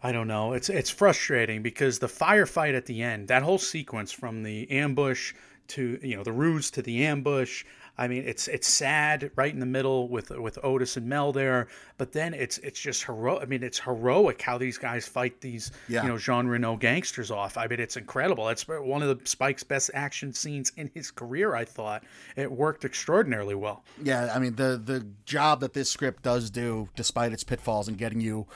I 0.04 0.12
don't 0.12 0.28
know. 0.28 0.52
It's 0.52 0.70
it's 0.70 0.92
frustrating 0.92 1.64
because 1.64 1.98
the 1.98 2.08
firefight 2.08 2.76
at 2.76 2.86
the 2.86 3.02
end, 3.02 3.30
that 3.30 3.42
whole 3.42 3.58
sequence 3.58 4.12
from 4.12 4.44
the 4.44 4.70
ambush 4.70 5.34
to 5.70 6.00
you 6.02 6.16
know 6.16 6.24
the 6.24 6.32
ruse 6.34 6.72
to 6.72 6.82
the 6.82 7.06
ambush. 7.06 7.66
I 7.96 8.08
mean, 8.08 8.24
it's 8.26 8.48
it's 8.48 8.68
sad 8.68 9.30
right 9.36 9.54
in 9.54 9.60
the 9.60 9.68
middle 9.68 10.08
with 10.08 10.32
with 10.32 10.58
Otis 10.64 10.98
and 10.98 11.08
Mel 11.08 11.32
there, 11.32 11.68
but 12.00 12.12
then 12.12 12.34
it's 12.34 12.58
it's 12.60 12.80
just 12.80 13.04
heroic. 13.04 13.44
I 13.44 13.46
mean, 13.46 13.62
it's 13.62 13.80
heroic 13.80 14.42
how 14.42 14.58
these 14.58 14.80
guys 14.80 15.08
fight 15.08 15.40
these 15.42 15.72
Yeah. 15.88 16.02
you 16.02 16.10
know 16.10 16.18
Jean 16.18 16.48
Reno 16.48 16.76
gangsters 16.76 17.30
off. 17.30 17.56
I 17.56 17.68
mean, 17.68 17.80
it's 17.80 17.96
incredible. 17.96 18.50
It's 18.50 18.68
one 18.68 19.04
of 19.04 19.20
the 19.20 19.24
Spike's 19.28 19.62
best 19.64 19.92
action 19.94 20.34
scenes 20.34 20.72
in 20.76 20.90
his 20.96 21.12
career. 21.12 21.54
I 21.56 21.66
thought 21.66 22.04
it 22.36 22.52
worked 22.52 22.84
extraordinarily 22.84 23.54
well. 23.54 23.84
Yeah, 24.02 24.32
I 24.34 24.40
mean 24.40 24.56
the 24.56 24.82
the 24.84 25.06
job 25.26 25.60
that 25.60 25.74
this 25.74 25.88
script 25.92 26.24
does 26.24 26.50
do, 26.50 26.90
despite 26.96 27.32
its 27.32 27.44
pitfalls 27.44 27.88
and 27.88 27.96
getting 27.96 28.22
you 28.22 28.48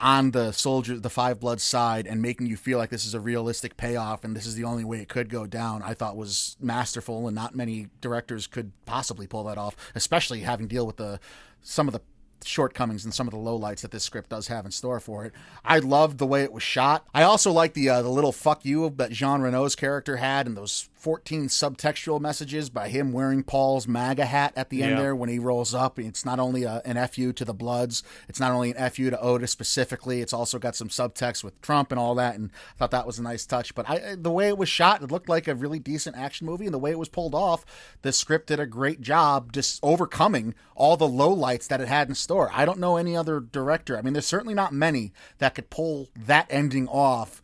on 0.00 0.30
the 0.30 0.52
soldier 0.52 0.98
the 0.98 1.10
five 1.10 1.40
blood 1.40 1.60
side 1.60 2.06
and 2.06 2.20
making 2.22 2.46
you 2.46 2.56
feel 2.56 2.78
like 2.78 2.90
this 2.90 3.04
is 3.04 3.14
a 3.14 3.20
realistic 3.20 3.76
payoff 3.76 4.24
and 4.24 4.36
this 4.36 4.46
is 4.46 4.54
the 4.54 4.64
only 4.64 4.84
way 4.84 4.98
it 5.00 5.08
could 5.08 5.28
go 5.28 5.46
down 5.46 5.82
i 5.82 5.94
thought 5.94 6.16
was 6.16 6.56
masterful 6.60 7.26
and 7.26 7.34
not 7.34 7.54
many 7.54 7.88
directors 8.00 8.46
could 8.46 8.72
possibly 8.86 9.26
pull 9.26 9.44
that 9.44 9.58
off 9.58 9.76
especially 9.94 10.40
having 10.40 10.66
deal 10.66 10.86
with 10.86 10.96
the 10.96 11.18
some 11.60 11.88
of 11.88 11.92
the 11.92 12.00
shortcomings 12.44 13.04
and 13.04 13.14
some 13.14 13.26
of 13.26 13.32
the 13.32 13.38
lowlights 13.38 13.80
that 13.80 13.90
this 13.90 14.04
script 14.04 14.30
does 14.30 14.48
have 14.48 14.64
in 14.64 14.70
store 14.70 15.00
for 15.00 15.24
it. 15.24 15.32
I 15.64 15.78
loved 15.78 16.18
the 16.18 16.26
way 16.26 16.42
it 16.42 16.52
was 16.52 16.62
shot. 16.62 17.06
I 17.14 17.22
also 17.22 17.52
like 17.52 17.74
the 17.74 17.88
uh, 17.88 18.02
the 18.02 18.08
little 18.08 18.32
fuck 18.32 18.64
you 18.64 18.92
that 18.96 19.12
Jean 19.12 19.40
Reno's 19.40 19.76
character 19.76 20.16
had 20.16 20.46
and 20.46 20.56
those 20.56 20.88
14 21.02 21.48
subtextual 21.48 22.20
messages 22.20 22.70
by 22.70 22.88
him 22.88 23.12
wearing 23.12 23.42
Paul's 23.42 23.88
MAGA 23.88 24.24
hat 24.24 24.52
at 24.54 24.70
the 24.70 24.84
end 24.84 24.92
Yeah. 24.92 25.00
there 25.00 25.16
when 25.16 25.28
he 25.28 25.40
rolls 25.40 25.74
up. 25.74 25.98
It's 25.98 26.24
not 26.24 26.38
only 26.38 26.62
a, 26.62 26.80
an 26.84 26.96
FU 27.08 27.32
to 27.32 27.44
the 27.44 27.52
Bloods, 27.52 28.04
it's 28.28 28.38
not 28.38 28.52
only 28.52 28.72
an 28.72 28.88
FU 28.90 29.10
to 29.10 29.20
Otis 29.20 29.50
specifically, 29.50 30.20
it's 30.20 30.32
also 30.32 30.60
got 30.60 30.76
some 30.76 30.86
subtext 30.88 31.42
with 31.42 31.60
Trump 31.60 31.90
and 31.90 31.98
all 31.98 32.14
that. 32.14 32.36
And 32.36 32.50
I 32.76 32.78
thought 32.78 32.92
that 32.92 33.04
was 33.06 33.18
a 33.18 33.22
nice 33.24 33.44
touch. 33.44 33.74
But 33.74 33.90
I, 33.90 34.14
the 34.16 34.30
way 34.30 34.46
it 34.46 34.56
was 34.56 34.68
shot, 34.68 35.02
it 35.02 35.10
looked 35.10 35.28
like 35.28 35.48
a 35.48 35.56
really 35.56 35.80
decent 35.80 36.16
action 36.16 36.46
movie. 36.46 36.66
And 36.66 36.74
the 36.74 36.78
way 36.78 36.92
it 36.92 36.98
was 37.00 37.08
pulled 37.08 37.34
off, 37.34 37.66
the 38.02 38.12
script 38.12 38.46
did 38.46 38.60
a 38.60 38.66
great 38.66 39.00
job 39.00 39.52
just 39.52 39.80
overcoming 39.82 40.54
all 40.76 40.96
the 40.96 41.08
lowlights 41.08 41.66
that 41.66 41.80
it 41.80 41.88
had 41.88 42.08
in 42.08 42.14
store. 42.14 42.48
I 42.54 42.64
don't 42.64 42.78
know 42.78 42.96
any 42.96 43.16
other 43.16 43.40
director. 43.40 43.98
I 43.98 44.02
mean, 44.02 44.12
there's 44.12 44.24
certainly 44.26 44.54
not 44.54 44.72
many 44.72 45.12
that 45.38 45.56
could 45.56 45.68
pull 45.68 46.10
that 46.14 46.46
ending 46.48 46.86
off 46.86 47.42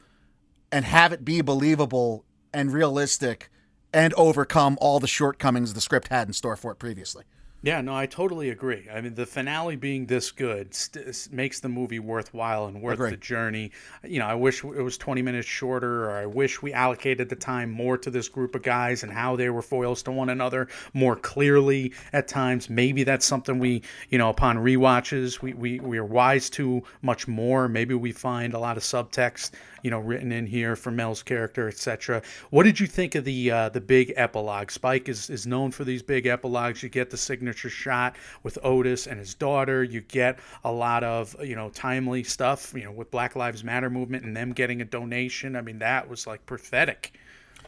and 0.70 0.84
have 0.84 1.12
it 1.12 1.24
be 1.24 1.40
believable 1.40 2.24
and 2.58 2.72
realistic 2.72 3.50
and 3.92 4.12
overcome 4.14 4.76
all 4.80 4.98
the 4.98 5.06
shortcomings 5.06 5.74
the 5.74 5.80
script 5.80 6.08
had 6.08 6.26
in 6.26 6.34
store 6.34 6.56
for 6.56 6.72
it 6.72 6.78
previously. 6.80 7.22
Yeah, 7.60 7.80
no, 7.80 7.92
I 7.92 8.06
totally 8.06 8.50
agree. 8.50 8.86
I 8.92 9.00
mean, 9.00 9.14
the 9.14 9.26
finale 9.26 9.74
being 9.74 10.06
this 10.06 10.30
good 10.30 10.72
st- 10.72 11.32
makes 11.32 11.58
the 11.58 11.68
movie 11.68 11.98
worthwhile 11.98 12.66
and 12.66 12.80
worth 12.80 12.94
Agree. 12.94 13.10
the 13.10 13.16
journey. 13.16 13.72
You 14.04 14.20
know, 14.20 14.26
I 14.26 14.36
wish 14.36 14.62
it 14.62 14.82
was 14.82 14.96
20 14.96 15.22
minutes 15.22 15.48
shorter, 15.48 16.04
or 16.04 16.16
I 16.18 16.26
wish 16.26 16.62
we 16.62 16.72
allocated 16.72 17.28
the 17.28 17.34
time 17.34 17.72
more 17.72 17.98
to 17.98 18.10
this 18.10 18.28
group 18.28 18.54
of 18.54 18.62
guys 18.62 19.02
and 19.02 19.12
how 19.12 19.34
they 19.34 19.50
were 19.50 19.62
foils 19.62 20.04
to 20.04 20.12
one 20.12 20.28
another 20.28 20.68
more 20.94 21.16
clearly 21.16 21.94
at 22.12 22.28
times. 22.28 22.70
Maybe 22.70 23.02
that's 23.02 23.26
something 23.26 23.58
we, 23.58 23.82
you 24.08 24.18
know, 24.18 24.28
upon 24.28 24.58
rewatches, 24.58 25.42
we, 25.42 25.52
we, 25.52 25.80
we 25.80 25.98
are 25.98 26.04
wise 26.04 26.48
to 26.50 26.84
much 27.02 27.26
more. 27.26 27.68
Maybe 27.68 27.94
we 27.94 28.12
find 28.12 28.54
a 28.54 28.60
lot 28.60 28.76
of 28.76 28.84
subtext, 28.84 29.50
you 29.82 29.90
know, 29.90 29.98
written 29.98 30.32
in 30.32 30.46
here 30.46 30.76
for 30.76 30.90
Mel's 30.90 31.22
character, 31.22 31.68
etc. 31.68 32.22
What 32.50 32.64
did 32.64 32.80
you 32.80 32.86
think 32.86 33.14
of 33.14 33.24
the 33.24 33.50
uh, 33.50 33.68
the 33.68 33.80
big 33.80 34.12
epilogue? 34.16 34.70
Spike 34.70 35.08
is, 35.08 35.30
is 35.30 35.46
known 35.46 35.70
for 35.70 35.84
these 35.84 36.02
big 36.02 36.26
epilogues. 36.26 36.82
You 36.82 36.88
get 36.88 37.10
the 37.10 37.16
signature 37.16 37.70
shot 37.70 38.16
with 38.42 38.58
Otis 38.62 39.06
and 39.06 39.18
his 39.18 39.34
daughter. 39.34 39.82
You 39.84 40.00
get 40.00 40.38
a 40.64 40.72
lot 40.72 41.04
of 41.04 41.36
you 41.42 41.56
know 41.56 41.70
timely 41.70 42.24
stuff, 42.24 42.72
you 42.74 42.84
know, 42.84 42.92
with 42.92 43.10
Black 43.10 43.36
Lives 43.36 43.64
Matter 43.64 43.90
movement 43.90 44.24
and 44.24 44.36
them 44.36 44.52
getting 44.52 44.80
a 44.80 44.84
donation. 44.84 45.56
I 45.56 45.62
mean, 45.62 45.78
that 45.80 46.08
was 46.08 46.26
like 46.26 46.46
prophetic. 46.46 47.18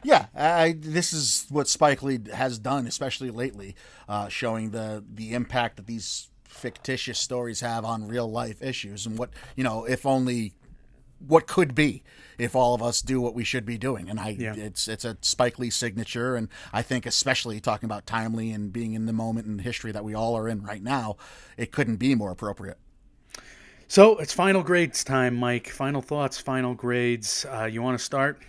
Yeah, 0.03 0.27
I, 0.35 0.77
this 0.79 1.13
is 1.13 1.47
what 1.51 1.69
Spike 1.69 2.03
Lee 2.03 2.21
has 2.33 2.59
done, 2.59 2.87
especially 2.87 3.31
lately, 3.31 3.77
uh, 4.09 4.29
showing 4.29 4.71
the 4.71 5.05
the 5.07 5.35
impact 5.35 5.77
that 5.77 5.87
these 5.87 6.29
fictitious 6.45 7.19
stories 7.19 7.61
have 7.61 7.85
on 7.85 8.07
real 8.07 8.31
life 8.31 8.63
issues 8.63 9.07
and 9.07 9.19
what 9.19 9.31
you 9.57 9.65
know, 9.65 9.85
if 9.85 10.07
only 10.07 10.55
what 11.27 11.47
could 11.47 11.75
be 11.75 12.03
if 12.39 12.57
all 12.57 12.75
of 12.75 12.83
us 12.83 13.03
do 13.03 13.21
what 13.21 13.35
we 13.35 13.45
should 13.45 13.67
be 13.67 13.77
doing. 13.79 14.09
And 14.09 14.19
I, 14.19 14.31
Yeah. 14.31 14.55
it's 14.57 14.89
it's 14.89 15.05
a 15.05 15.17
Spike 15.21 15.59
Lee 15.59 15.71
signature, 15.71 16.37
and 16.37 16.49
I 16.73 16.83
think 16.83 17.07
especially 17.07 17.61
talking 17.61 17.87
about 17.87 18.07
timely 18.07 18.51
and 18.53 18.73
being 18.73 18.95
in 18.95 19.07
the 19.07 19.13
moment 19.13 19.47
in 19.47 19.59
history 19.59 19.93
that 19.93 20.05
we 20.05 20.15
all 20.15 20.37
are 20.37 20.49
in 20.49 20.63
right 20.63 20.83
now, 20.83 21.17
it 21.57 21.73
couldn't 21.73 21.97
be 21.97 22.15
more 22.15 22.31
appropriate. 22.31 22.79
So 23.89 24.19
it's 24.19 24.33
final 24.33 24.63
grades 24.63 25.03
time, 25.05 25.35
Mike. 25.35 25.69
Final 25.69 26.01
thoughts, 26.01 26.39
final 26.39 26.75
grades. 26.75 27.45
Uh, 27.45 27.65
you 27.65 27.83
want 27.83 27.99
to 27.99 28.05
start? 28.05 28.41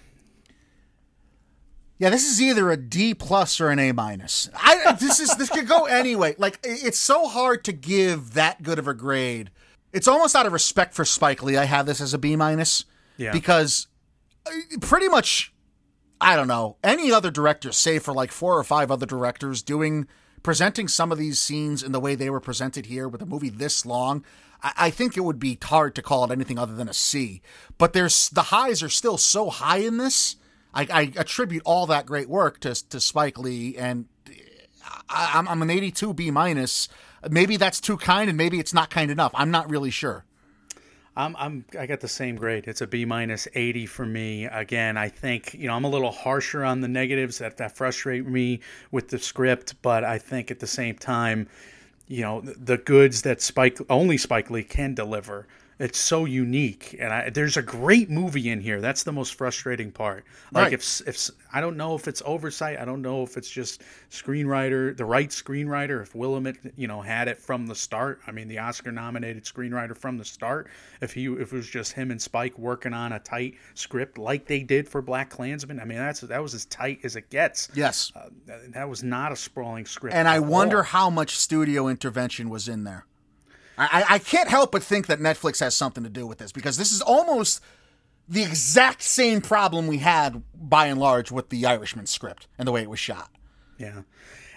Yeah, 1.97 2.09
this 2.09 2.24
is 2.24 2.41
either 2.41 2.72
a 2.72 2.78
D 2.78 3.13
plus 3.13 3.61
or 3.61 3.69
an 3.69 3.78
A 3.78 3.91
minus. 3.91 4.49
I 4.55 4.95
this 4.99 5.19
is 5.19 5.36
this 5.36 5.49
could 5.49 5.67
go 5.67 5.86
anyway. 5.86 6.36
Like 6.38 6.59
it's 6.63 6.97
so 6.97 7.28
hard 7.28 7.63
to 7.65 7.72
give 7.72 8.34
that 8.34 8.63
good 8.63 8.80
of 8.80 8.88
a 8.88 8.93
grade. 8.93 9.51
It's 9.93 10.07
almost 10.07 10.35
out 10.35 10.45
of 10.45 10.53
respect 10.53 10.93
for 10.93 11.05
Spike 11.05 11.43
Lee. 11.43 11.57
I 11.57 11.65
have 11.65 11.85
this 11.85 12.01
as 12.01 12.13
a 12.13 12.17
B 12.17 12.35
minus. 12.35 12.85
Yeah. 13.17 13.31
Because 13.31 13.87
uh, 14.45 14.51
pretty 14.79 15.07
much, 15.07 15.53
I 16.19 16.35
don't 16.35 16.47
know 16.47 16.77
any 16.83 17.11
other 17.11 17.31
director, 17.31 17.71
save 17.71 18.03
for 18.03 18.13
like 18.13 18.31
four 18.31 18.57
or 18.57 18.63
five 18.63 18.91
other 18.91 19.05
directors, 19.05 19.61
doing 19.61 20.07
presenting 20.43 20.87
some 20.87 21.11
of 21.11 21.17
these 21.17 21.39
scenes 21.39 21.83
in 21.83 21.91
the 21.91 21.99
way 21.99 22.15
they 22.15 22.29
were 22.29 22.39
presented 22.39 22.87
here 22.87 23.07
with 23.07 23.21
a 23.21 23.25
movie 23.25 23.49
this 23.49 23.85
long. 23.85 24.23
I, 24.63 24.73
I 24.77 24.89
think 24.89 25.17
it 25.17 25.21
would 25.21 25.39
be 25.39 25.57
hard 25.61 25.93
to 25.95 26.01
call 26.01 26.23
it 26.23 26.31
anything 26.31 26.57
other 26.57 26.73
than 26.73 26.89
a 26.89 26.93
C. 26.93 27.41
But 27.77 27.93
there's 27.93 28.29
the 28.29 28.43
highs 28.43 28.81
are 28.81 28.89
still 28.89 29.17
so 29.17 29.49
high 29.49 29.77
in 29.77 29.97
this. 29.97 30.37
I, 30.73 30.87
I 30.91 31.11
attribute 31.17 31.63
all 31.65 31.85
that 31.87 32.05
great 32.05 32.29
work 32.29 32.59
to 32.61 32.73
to 32.89 32.99
Spike 32.99 33.37
Lee, 33.37 33.75
and 33.77 34.05
I, 35.09 35.31
I'm, 35.35 35.47
I'm 35.47 35.61
an 35.61 35.69
82 35.69 36.13
B 36.13 36.31
minus. 36.31 36.87
Maybe 37.30 37.57
that's 37.57 37.80
too 37.80 37.97
kind, 37.97 38.30
and 38.30 38.38
maybe 38.38 38.59
it's 38.59 38.74
not 38.74 38.89
kind 38.89 39.11
enough. 39.11 39.32
I'm 39.36 39.51
not 39.51 39.69
really 39.69 39.91
sure. 39.91 40.26
I'm 41.15 41.36
I'm 41.38 41.65
I 41.78 41.86
got 41.88 41.99
the 41.99 42.07
same 42.07 42.36
grade. 42.36 42.65
It's 42.67 42.82
a 42.82 42.88
B 42.88 43.03
minus 43.03 43.47
80 43.53 43.86
for 43.86 44.05
me. 44.05 44.45
Again, 44.45 44.95
I 44.95 45.09
think 45.09 45.53
you 45.53 45.67
know 45.67 45.74
I'm 45.74 45.84
a 45.84 45.89
little 45.89 46.11
harsher 46.11 46.63
on 46.63 46.82
the 46.82 46.88
negatives 46.88 47.39
that 47.39 47.57
that 47.57 47.76
frustrate 47.76 48.26
me 48.26 48.61
with 48.91 49.09
the 49.09 49.19
script, 49.19 49.76
but 49.82 50.03
I 50.03 50.17
think 50.17 50.51
at 50.51 50.59
the 50.59 50.67
same 50.67 50.95
time, 50.95 51.49
you 52.07 52.22
know 52.22 52.41
the, 52.41 52.78
goods 52.78 53.24
that 53.24 53.41
Spike 53.41 53.80
only 53.89 54.17
Spike 54.17 54.49
Lee 54.49 54.63
can 54.63 54.93
deliver. 54.93 55.47
It's 55.82 55.97
so 55.97 56.25
unique, 56.25 56.95
and 56.99 57.11
I, 57.11 57.29
there's 57.32 57.57
a 57.57 57.61
great 57.63 58.07
movie 58.07 58.49
in 58.49 58.61
here. 58.61 58.79
That's 58.82 59.01
the 59.01 59.11
most 59.11 59.34
frustrating 59.34 59.91
part. 59.91 60.25
Like 60.51 60.65
Right. 60.65 60.73
if 60.73 61.01
if 61.07 61.29
I 61.51 61.59
don't 61.59 61.75
know 61.75 61.95
if 61.95 62.07
it's 62.07 62.21
oversight, 62.23 62.79
I 62.79 62.86
don't 62.86 63.01
know 63.01 63.23
if 63.23 63.36
it's 63.36 63.49
just 63.49 63.82
screenwriter, 64.11 64.95
the 64.95 65.05
right 65.05 65.29
screenwriter. 65.29 66.03
If 66.03 66.13
Willmott, 66.13 66.71
you 66.75 66.88
know, 66.88 67.01
had 67.01 67.27
it 67.27 67.39
from 67.39 67.65
the 67.65 67.73
start. 67.73 68.21
I 68.27 68.32
mean, 68.32 68.47
the 68.47 68.59
Oscar-nominated 68.59 69.43
screenwriter 69.43 69.97
from 69.97 70.19
the 70.19 70.25
start. 70.25 70.69
If 71.01 71.13
he, 71.13 71.25
if 71.25 71.51
it 71.51 71.55
was 71.55 71.67
just 71.67 71.93
him 71.93 72.11
and 72.11 72.21
Spike 72.21 72.59
working 72.59 72.93
on 72.93 73.13
a 73.13 73.19
tight 73.19 73.55
script 73.73 74.19
like 74.19 74.45
they 74.45 74.61
did 74.61 74.88
for 74.88 75.01
BlacKkKlansman. 75.01 75.82
I 75.82 75.86
mean, 75.86 75.97
that's 75.97 76.21
that 76.21 76.43
was 76.43 76.53
as 76.53 76.65
tight 76.65 76.99
as 77.03 77.15
it 77.15 77.32
gets. 77.32 77.69
Yes. 77.73 78.11
Uh, 78.15 78.29
that 78.69 78.88
was 78.88 79.01
not 79.03 79.32
a 79.32 79.36
sprawling 79.36 79.88
script. 79.88 80.15
And 80.15 80.27
I 80.27 80.39
wonder 80.39 80.77
all. 80.77 80.84
how 80.84 81.09
much 81.09 81.36
studio 81.38 81.88
intervention 81.88 82.49
was 82.49 82.67
in 82.67 82.84
there. 82.84 83.07
I, 83.91 84.05
I 84.09 84.19
can't 84.19 84.49
help 84.49 84.71
but 84.71 84.84
think 84.84 85.07
that 85.07 85.19
Netflix 85.19 85.59
has 85.59 85.75
something 85.75 86.03
to 86.03 86.09
do 86.09 86.27
with 86.27 86.38
this 86.38 86.51
because 86.51 86.77
this 86.77 86.91
is 86.91 87.01
almost 87.01 87.61
the 88.27 88.43
exact 88.43 89.01
same 89.01 89.41
problem 89.41 89.88
we 89.88 89.97
had 89.97 90.43
by 90.53 90.88
and 90.88 90.99
large 90.99 91.32
with 91.32 91.49
the 91.49 91.65
Irishman 91.65 92.05
script 92.05 92.47
and 92.57 92.67
the 92.67 92.71
way 92.71 92.82
it 92.82 92.89
was 92.89 92.99
shot. 92.99 93.29
Yeah. 93.77 94.01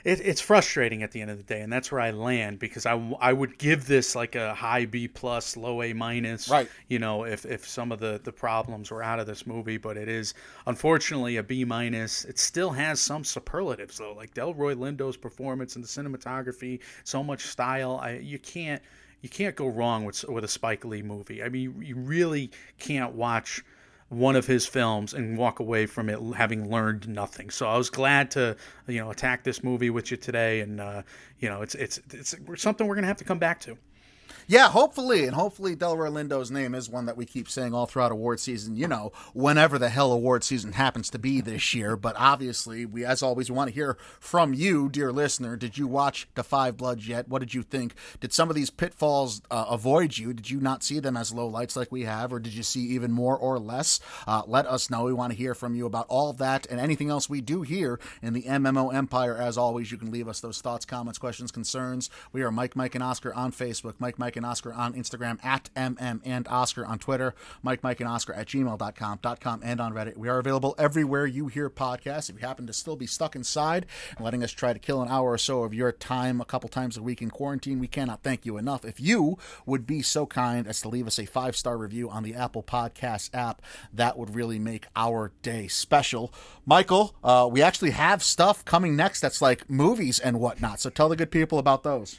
It, 0.05 0.21
it's 0.21 0.43
frustrating 0.43 1.03
at 1.03 1.13
the 1.13 1.23
end 1.23 1.31
of 1.31 1.39
the 1.39 1.43
day, 1.43 1.63
and 1.63 1.73
that's 1.73 1.91
where 1.91 2.01
I 2.03 2.11
land 2.11 2.59
because 2.59 2.85
I, 2.85 2.93
I 3.21 3.33
would 3.33 3.57
give 3.57 3.87
this 3.87 4.15
like 4.15 4.35
a 4.35 4.53
high 4.53 4.85
B 4.85 5.09
plus, 5.09 5.57
low 5.57 5.83
A 5.83 5.95
minus. 5.95 6.51
Right. 6.51 6.69
You 6.89 6.99
know, 6.99 7.25
if, 7.25 7.47
if 7.47 7.67
some 7.67 7.91
of 7.91 8.01
the, 8.01 8.21
the 8.23 8.31
problems 8.31 8.91
were 8.91 9.03
out 9.03 9.19
of 9.19 9.27
this 9.27 9.47
movie, 9.47 9.79
but 9.79 9.97
it 9.97 10.09
is 10.09 10.35
unfortunately 10.67 11.39
a 11.39 11.43
B 11.43 11.65
minus. 11.65 12.27
It 12.27 12.39
still 12.39 12.71
has 12.71 13.01
some 13.01 13.25
superlatives 13.25 13.97
though, 13.97 14.13
like 14.13 14.35
Delroy 14.35 14.77
Lindo's 14.77 15.17
performance 15.17 15.75
and 15.75 15.83
the 15.83 15.89
cinematography, 15.89 16.81
so 17.05 17.25
much 17.25 17.47
style. 17.47 17.99
I 18.03 18.19
you 18.19 18.39
can't 18.39 18.83
you 19.25 19.31
can't 19.31 19.57
go 19.57 19.67
wrong 19.67 20.05
with 20.05 20.23
with 20.29 20.45
a 20.45 20.49
Spike 20.49 20.85
Lee 20.85 21.01
movie. 21.01 21.43
I 21.43 21.49
mean, 21.49 21.81
you, 21.81 21.97
really 21.97 22.51
can't 22.79 23.15
watch 23.15 23.65
one 24.11 24.37
of 24.37 24.47
his 24.47 24.67
films 24.67 25.15
and 25.15 25.39
walk 25.39 25.61
away 25.61 25.87
from 25.87 26.11
it 26.11 26.21
having 26.37 26.71
learned 26.71 27.09
nothing. 27.09 27.49
So 27.49 27.67
I 27.67 27.79
was 27.79 27.89
glad 27.89 28.31
to 28.33 28.55
you 28.87 29.01
know 29.01 29.11
attack 29.11 29.43
this 29.43 29.65
movie 29.65 29.89
with 29.89 30.11
you 30.11 30.19
today, 30.19 30.61
and 30.61 30.79
uh, 30.79 31.03
you 31.39 31.49
know 31.49 31.63
it's 31.63 31.75
it's 31.75 31.99
it's 32.13 32.35
something 32.57 32.87
we're 32.87 32.97
gonna 32.97 33.07
have 33.07 33.17
to 33.17 33.25
come 33.25 33.39
back 33.39 33.61
to. 33.61 33.79
Yeah, 34.47 34.69
hopefully, 34.69 35.25
and 35.25 35.35
hopefully 35.35 35.75
Delroy 35.75 36.11
Lindo's 36.11 36.51
name 36.51 36.75
is 36.75 36.91
one 36.91 37.07
that 37.07 37.17
we 37.17 37.25
keep 37.25 37.49
saying 37.49 37.73
all 37.73 37.87
throughout 37.87 38.13
award 38.13 38.41
season. 38.41 38.77
You 38.77 38.87
know, 38.89 39.13
whenever 39.33 39.79
the 39.79 39.89
hell 39.89 40.13
award 40.13 40.45
season 40.45 40.73
happens 40.73 41.09
to 41.11 41.19
be 41.19 41.41
this 41.41 41.75
year. 41.75 41.97
But 41.97 42.15
obviously, 42.19 42.85
we, 42.85 43.05
as 43.05 43.23
always, 43.23 43.51
we 43.51 43.57
want 43.57 43.69
to 43.69 43.75
hear 43.75 43.97
from 44.21 44.53
you, 44.53 44.89
dear 44.91 45.13
listener. 45.13 45.57
Did 45.57 45.79
you 45.79 45.87
watch 45.87 46.29
Da 46.35 46.43
Five 46.43 46.77
Bloods 46.77 47.09
yet? 47.09 47.29
What 47.29 47.39
did 47.39 47.55
you 47.55 47.63
think? 47.63 47.95
Did 48.21 48.33
some 48.33 48.51
of 48.51 48.57
these 48.57 48.71
pitfalls 48.71 49.41
uh, 49.51 49.65
avoid 49.69 50.19
you? 50.19 50.35
Did 50.35 50.51
you 50.51 50.61
not 50.61 50.83
see 50.83 51.01
them 51.01 51.17
as 51.17 51.33
low 51.33 51.47
lights 51.47 51.77
like 51.77 51.91
we 51.91 52.03
have, 52.03 52.33
or 52.33 52.39
did 52.39 52.53
you 52.53 52.63
see 52.63 52.81
even 52.81 53.13
more 53.13 53.37
or 53.39 53.59
less? 53.59 54.01
Uh, 54.27 54.43
let 54.47 54.67
us 54.67 54.91
know. 54.91 55.05
We 55.05 55.15
want 55.15 55.33
to 55.33 55.39
hear 55.39 55.55
from 55.55 55.75
you 55.75 55.87
about 55.87 56.07
all 56.09 56.29
of 56.29 56.39
that 56.39 56.67
and 56.67 56.79
anything 56.79 57.09
else 57.09 57.31
we 57.31 57.41
do 57.41 57.63
here 57.63 57.99
in 58.23 58.35
the 58.35 58.43
MMO 58.43 58.95
Empire. 58.95 59.37
As 59.37 59.57
always, 59.57 59.91
you 59.91 59.97
can 59.97 60.11
leave 60.11 60.29
us 60.29 60.41
those 60.41 60.61
thoughts, 60.61 60.85
comments, 60.85 61.19
questions, 61.19 61.51
concerns. 61.51 62.11
We 62.33 62.43
are 62.43 62.51
Mike, 62.51 62.77
Mike, 62.77 62.95
and 62.95 63.03
Oscar 63.03 63.33
on 63.33 63.51
Facebook. 63.51 63.95
Mike, 63.99 64.19
Mike, 64.19 64.34
and 64.37 64.47
Oscar 64.47 64.73
on 64.73 64.95
Instagram 64.95 65.45
at 65.45 65.71
MM 65.75 66.21
and 66.25 66.47
Oscar 66.49 66.85
on 66.87 66.99
Twitter. 66.99 67.35
Mike, 67.63 67.83
Mike, 67.83 68.01
and 68.01 68.09
Oscar 68.09 68.33
at 68.35 68.47
gmail.com, 68.49 69.19
.com, 69.41 69.61
and 69.63 69.81
on 69.81 69.93
Reddit. 69.93 70.17
We 70.17 70.29
are 70.29 70.39
available 70.39 70.75
everywhere 70.79 71.27
you 71.27 71.49
hear 71.49 71.71
podcasts. 71.71 72.29
If 72.29 72.37
you 72.37 72.47
happen 72.47 72.67
to 72.67 72.73
still 72.73 72.97
be 72.97 73.07
stuck 73.07 73.37
inside 73.37 73.87
and 74.17 74.25
letting 74.25 74.43
us 74.43 74.53
try 74.53 74.73
to 74.73 74.79
kill 74.79 75.03
an 75.03 75.09
hour 75.09 75.33
or 75.33 75.39
so 75.39 75.63
of 75.63 75.75
your 75.75 75.93
time 75.93 76.41
a 76.41 76.45
couple 76.45 76.69
times 76.69 76.97
a 76.97 77.03
week 77.03 77.23
in 77.23 77.31
quarantine, 77.31 77.79
we 77.79 77.89
cannot 77.89 78.23
thank 78.23 78.47
you 78.47 78.57
enough. 78.57 78.85
If 78.85 79.01
you 79.01 79.39
would 79.67 79.87
be 79.87 80.03
so 80.03 80.27
kind 80.27 80.67
as 80.67 80.81
to 80.83 80.89
leave 80.89 81.07
us 81.07 81.19
a 81.19 81.27
five 81.27 81.57
star 81.57 81.77
review 81.77 82.11
on 82.11 82.23
the 82.23 82.35
Apple 82.35 82.63
Podcast 82.63 83.31
app, 83.35 83.63
that 83.93 84.19
would 84.19 84.35
really 84.35 84.59
make 84.59 84.87
our 84.97 85.33
day 85.43 85.69
special. 85.69 86.33
Michael, 86.67 87.15
uh, 87.23 87.49
we 87.51 87.63
actually 87.63 87.91
have 87.91 88.23
stuff 88.23 88.65
coming 88.65 88.97
next 88.97 89.21
that's 89.21 89.43
like 89.43 89.69
movies 89.69 90.19
and 90.19 90.41
whatnot. 90.41 90.81
So 90.81 90.91
tell 90.91 91.09
the 91.09 91.17
good 91.17 91.31
people 91.31 91.59
about 91.59 91.83
those. 91.83 92.19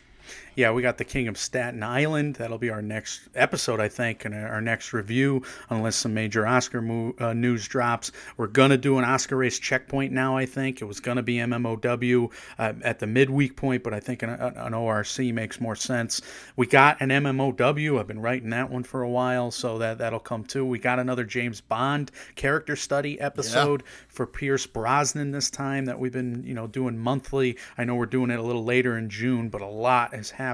Yeah, 0.55 0.71
we 0.71 0.81
got 0.81 0.97
the 0.97 1.03
King 1.03 1.27
of 1.27 1.37
Staten 1.37 1.83
Island. 1.83 2.35
That'll 2.35 2.57
be 2.57 2.69
our 2.69 2.81
next 2.81 3.23
episode, 3.35 3.81
I 3.81 3.89
think, 3.89 4.23
and 4.23 4.33
our 4.33 4.61
next 4.61 4.93
review, 4.93 5.43
unless 5.69 5.97
some 5.97 6.13
major 6.13 6.47
Oscar 6.47 6.81
mo- 6.81 7.13
uh, 7.19 7.33
news 7.33 7.67
drops. 7.67 8.13
We're 8.37 8.47
gonna 8.47 8.77
do 8.77 8.97
an 8.97 9.03
Oscar 9.03 9.35
race 9.35 9.59
checkpoint 9.59 10.13
now. 10.13 10.37
I 10.37 10.45
think 10.45 10.81
it 10.81 10.85
was 10.85 11.01
gonna 11.01 11.23
be 11.23 11.35
MMOW 11.35 12.31
uh, 12.57 12.73
at 12.83 12.99
the 12.99 13.07
midweek 13.07 13.57
point, 13.57 13.83
but 13.83 13.93
I 13.93 13.99
think 13.99 14.23
an, 14.23 14.29
an 14.29 14.73
ORC 14.73 15.19
makes 15.33 15.59
more 15.59 15.75
sense. 15.75 16.21
We 16.55 16.67
got 16.67 17.01
an 17.01 17.09
MMOW. 17.09 17.99
I've 17.99 18.07
been 18.07 18.21
writing 18.21 18.51
that 18.51 18.69
one 18.71 18.83
for 18.83 19.01
a 19.01 19.09
while, 19.09 19.51
so 19.51 19.77
that 19.79 19.97
that'll 19.97 20.19
come 20.19 20.45
too. 20.45 20.65
We 20.65 20.79
got 20.79 20.99
another 20.99 21.25
James 21.25 21.59
Bond 21.59 22.11
character 22.35 22.77
study 22.77 23.19
episode 23.19 23.83
for 24.07 24.25
Pierce 24.25 24.65
Brosnan 24.65 25.31
this 25.31 25.49
time 25.49 25.83
that 25.83 25.99
we've 25.99 26.13
been, 26.13 26.45
you 26.45 26.53
know, 26.53 26.65
doing 26.67 26.97
monthly. 26.97 27.57
I 27.77 27.83
know 27.83 27.95
we're 27.95 28.05
doing 28.05 28.31
it 28.31 28.39
a 28.39 28.43
little 28.43 28.63
later 28.63 28.97
in 28.97 29.09
June, 29.09 29.49
but 29.49 29.59
a 29.61 29.67
lot 29.67 30.13
has 30.13 30.29
happened 30.29 30.44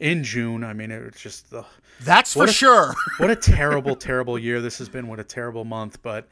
in 0.00 0.24
June. 0.24 0.64
I 0.64 0.72
mean, 0.72 0.90
it's 0.90 1.20
just 1.20 1.50
the 1.50 1.64
That's 2.00 2.32
for 2.34 2.44
a- 2.44 2.52
sure. 2.52 2.94
what 3.18 3.30
a 3.30 3.36
terrible, 3.54 3.96
terrible 3.96 4.38
year 4.38 4.60
this 4.60 4.78
has 4.78 4.88
been. 4.88 5.08
What 5.08 5.20
a 5.20 5.24
terrible 5.24 5.64
month. 5.64 6.02
But 6.02 6.26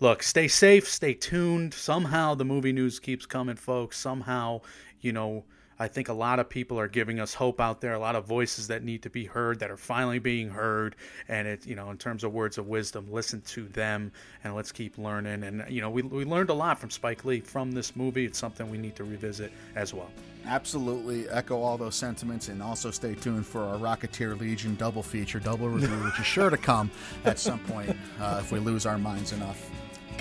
look, 0.00 0.22
stay 0.22 0.48
safe, 0.48 0.88
stay 0.88 1.14
tuned. 1.14 1.74
Somehow 1.74 2.34
the 2.34 2.44
movie 2.44 2.72
news 2.72 2.98
keeps 2.98 3.26
coming, 3.26 3.56
folks. 3.56 3.98
Somehow, 3.98 4.60
you 5.00 5.12
know, 5.12 5.44
I 5.78 5.88
think 5.88 6.08
a 6.08 6.12
lot 6.12 6.38
of 6.38 6.48
people 6.48 6.78
are 6.78 6.88
giving 6.88 7.20
us 7.20 7.34
hope 7.34 7.60
out 7.60 7.80
there. 7.80 7.94
A 7.94 7.98
lot 7.98 8.16
of 8.16 8.26
voices 8.26 8.68
that 8.68 8.82
need 8.82 9.02
to 9.02 9.10
be 9.10 9.24
heard 9.24 9.60
that 9.60 9.70
are 9.70 9.76
finally 9.76 10.18
being 10.18 10.48
heard. 10.48 10.96
And 11.28 11.48
it, 11.48 11.66
you 11.66 11.74
know, 11.74 11.90
in 11.90 11.98
terms 11.98 12.24
of 12.24 12.32
words 12.32 12.58
of 12.58 12.68
wisdom, 12.68 13.06
listen 13.10 13.40
to 13.42 13.64
them 13.68 14.12
and 14.44 14.54
let's 14.54 14.72
keep 14.72 14.98
learning. 14.98 15.42
And 15.44 15.64
you 15.68 15.80
know, 15.80 15.90
we 15.90 16.02
we 16.02 16.24
learned 16.24 16.50
a 16.50 16.54
lot 16.54 16.78
from 16.78 16.90
Spike 16.90 17.24
Lee 17.24 17.40
from 17.40 17.72
this 17.72 17.96
movie. 17.96 18.24
It's 18.24 18.38
something 18.38 18.70
we 18.70 18.78
need 18.78 18.96
to 18.96 19.04
revisit 19.04 19.52
as 19.74 19.92
well. 19.94 20.10
Absolutely 20.46 21.28
echo 21.28 21.60
all 21.60 21.78
those 21.78 21.94
sentiments, 21.94 22.48
and 22.48 22.62
also 22.62 22.90
stay 22.90 23.14
tuned 23.14 23.46
for 23.46 23.62
our 23.62 23.76
Rocketeer 23.76 24.38
Legion 24.38 24.74
double 24.74 25.02
feature, 25.02 25.38
double 25.38 25.68
review, 25.68 25.96
which 26.04 26.18
is 26.18 26.26
sure 26.26 26.50
to 26.50 26.56
come 26.56 26.90
at 27.24 27.38
some 27.38 27.60
point 27.60 27.96
uh, 28.20 28.38
if 28.40 28.50
we 28.50 28.58
lose 28.58 28.84
our 28.84 28.98
minds 28.98 29.32
enough. 29.32 29.70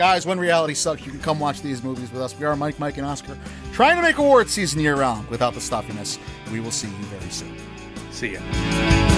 Guys, 0.01 0.25
when 0.25 0.39
reality 0.39 0.73
sucks, 0.73 1.05
you 1.05 1.11
can 1.11 1.21
come 1.21 1.39
watch 1.39 1.61
these 1.61 1.83
movies 1.83 2.11
with 2.11 2.23
us. 2.23 2.35
We 2.35 2.43
are 2.43 2.55
Mike, 2.55 2.79
Mike, 2.79 2.97
and 2.97 3.05
Oscar, 3.05 3.37
trying 3.71 3.97
to 3.97 4.01
make 4.01 4.17
awards 4.17 4.49
season 4.51 4.79
year 4.79 4.95
round 4.95 5.27
without 5.27 5.53
the 5.53 5.61
stuffiness. 5.61 6.17
We 6.51 6.59
will 6.59 6.71
see 6.71 6.87
you 6.87 7.05
very 7.05 7.29
soon. 7.29 7.55
See 8.09 8.33
ya. 8.33 9.10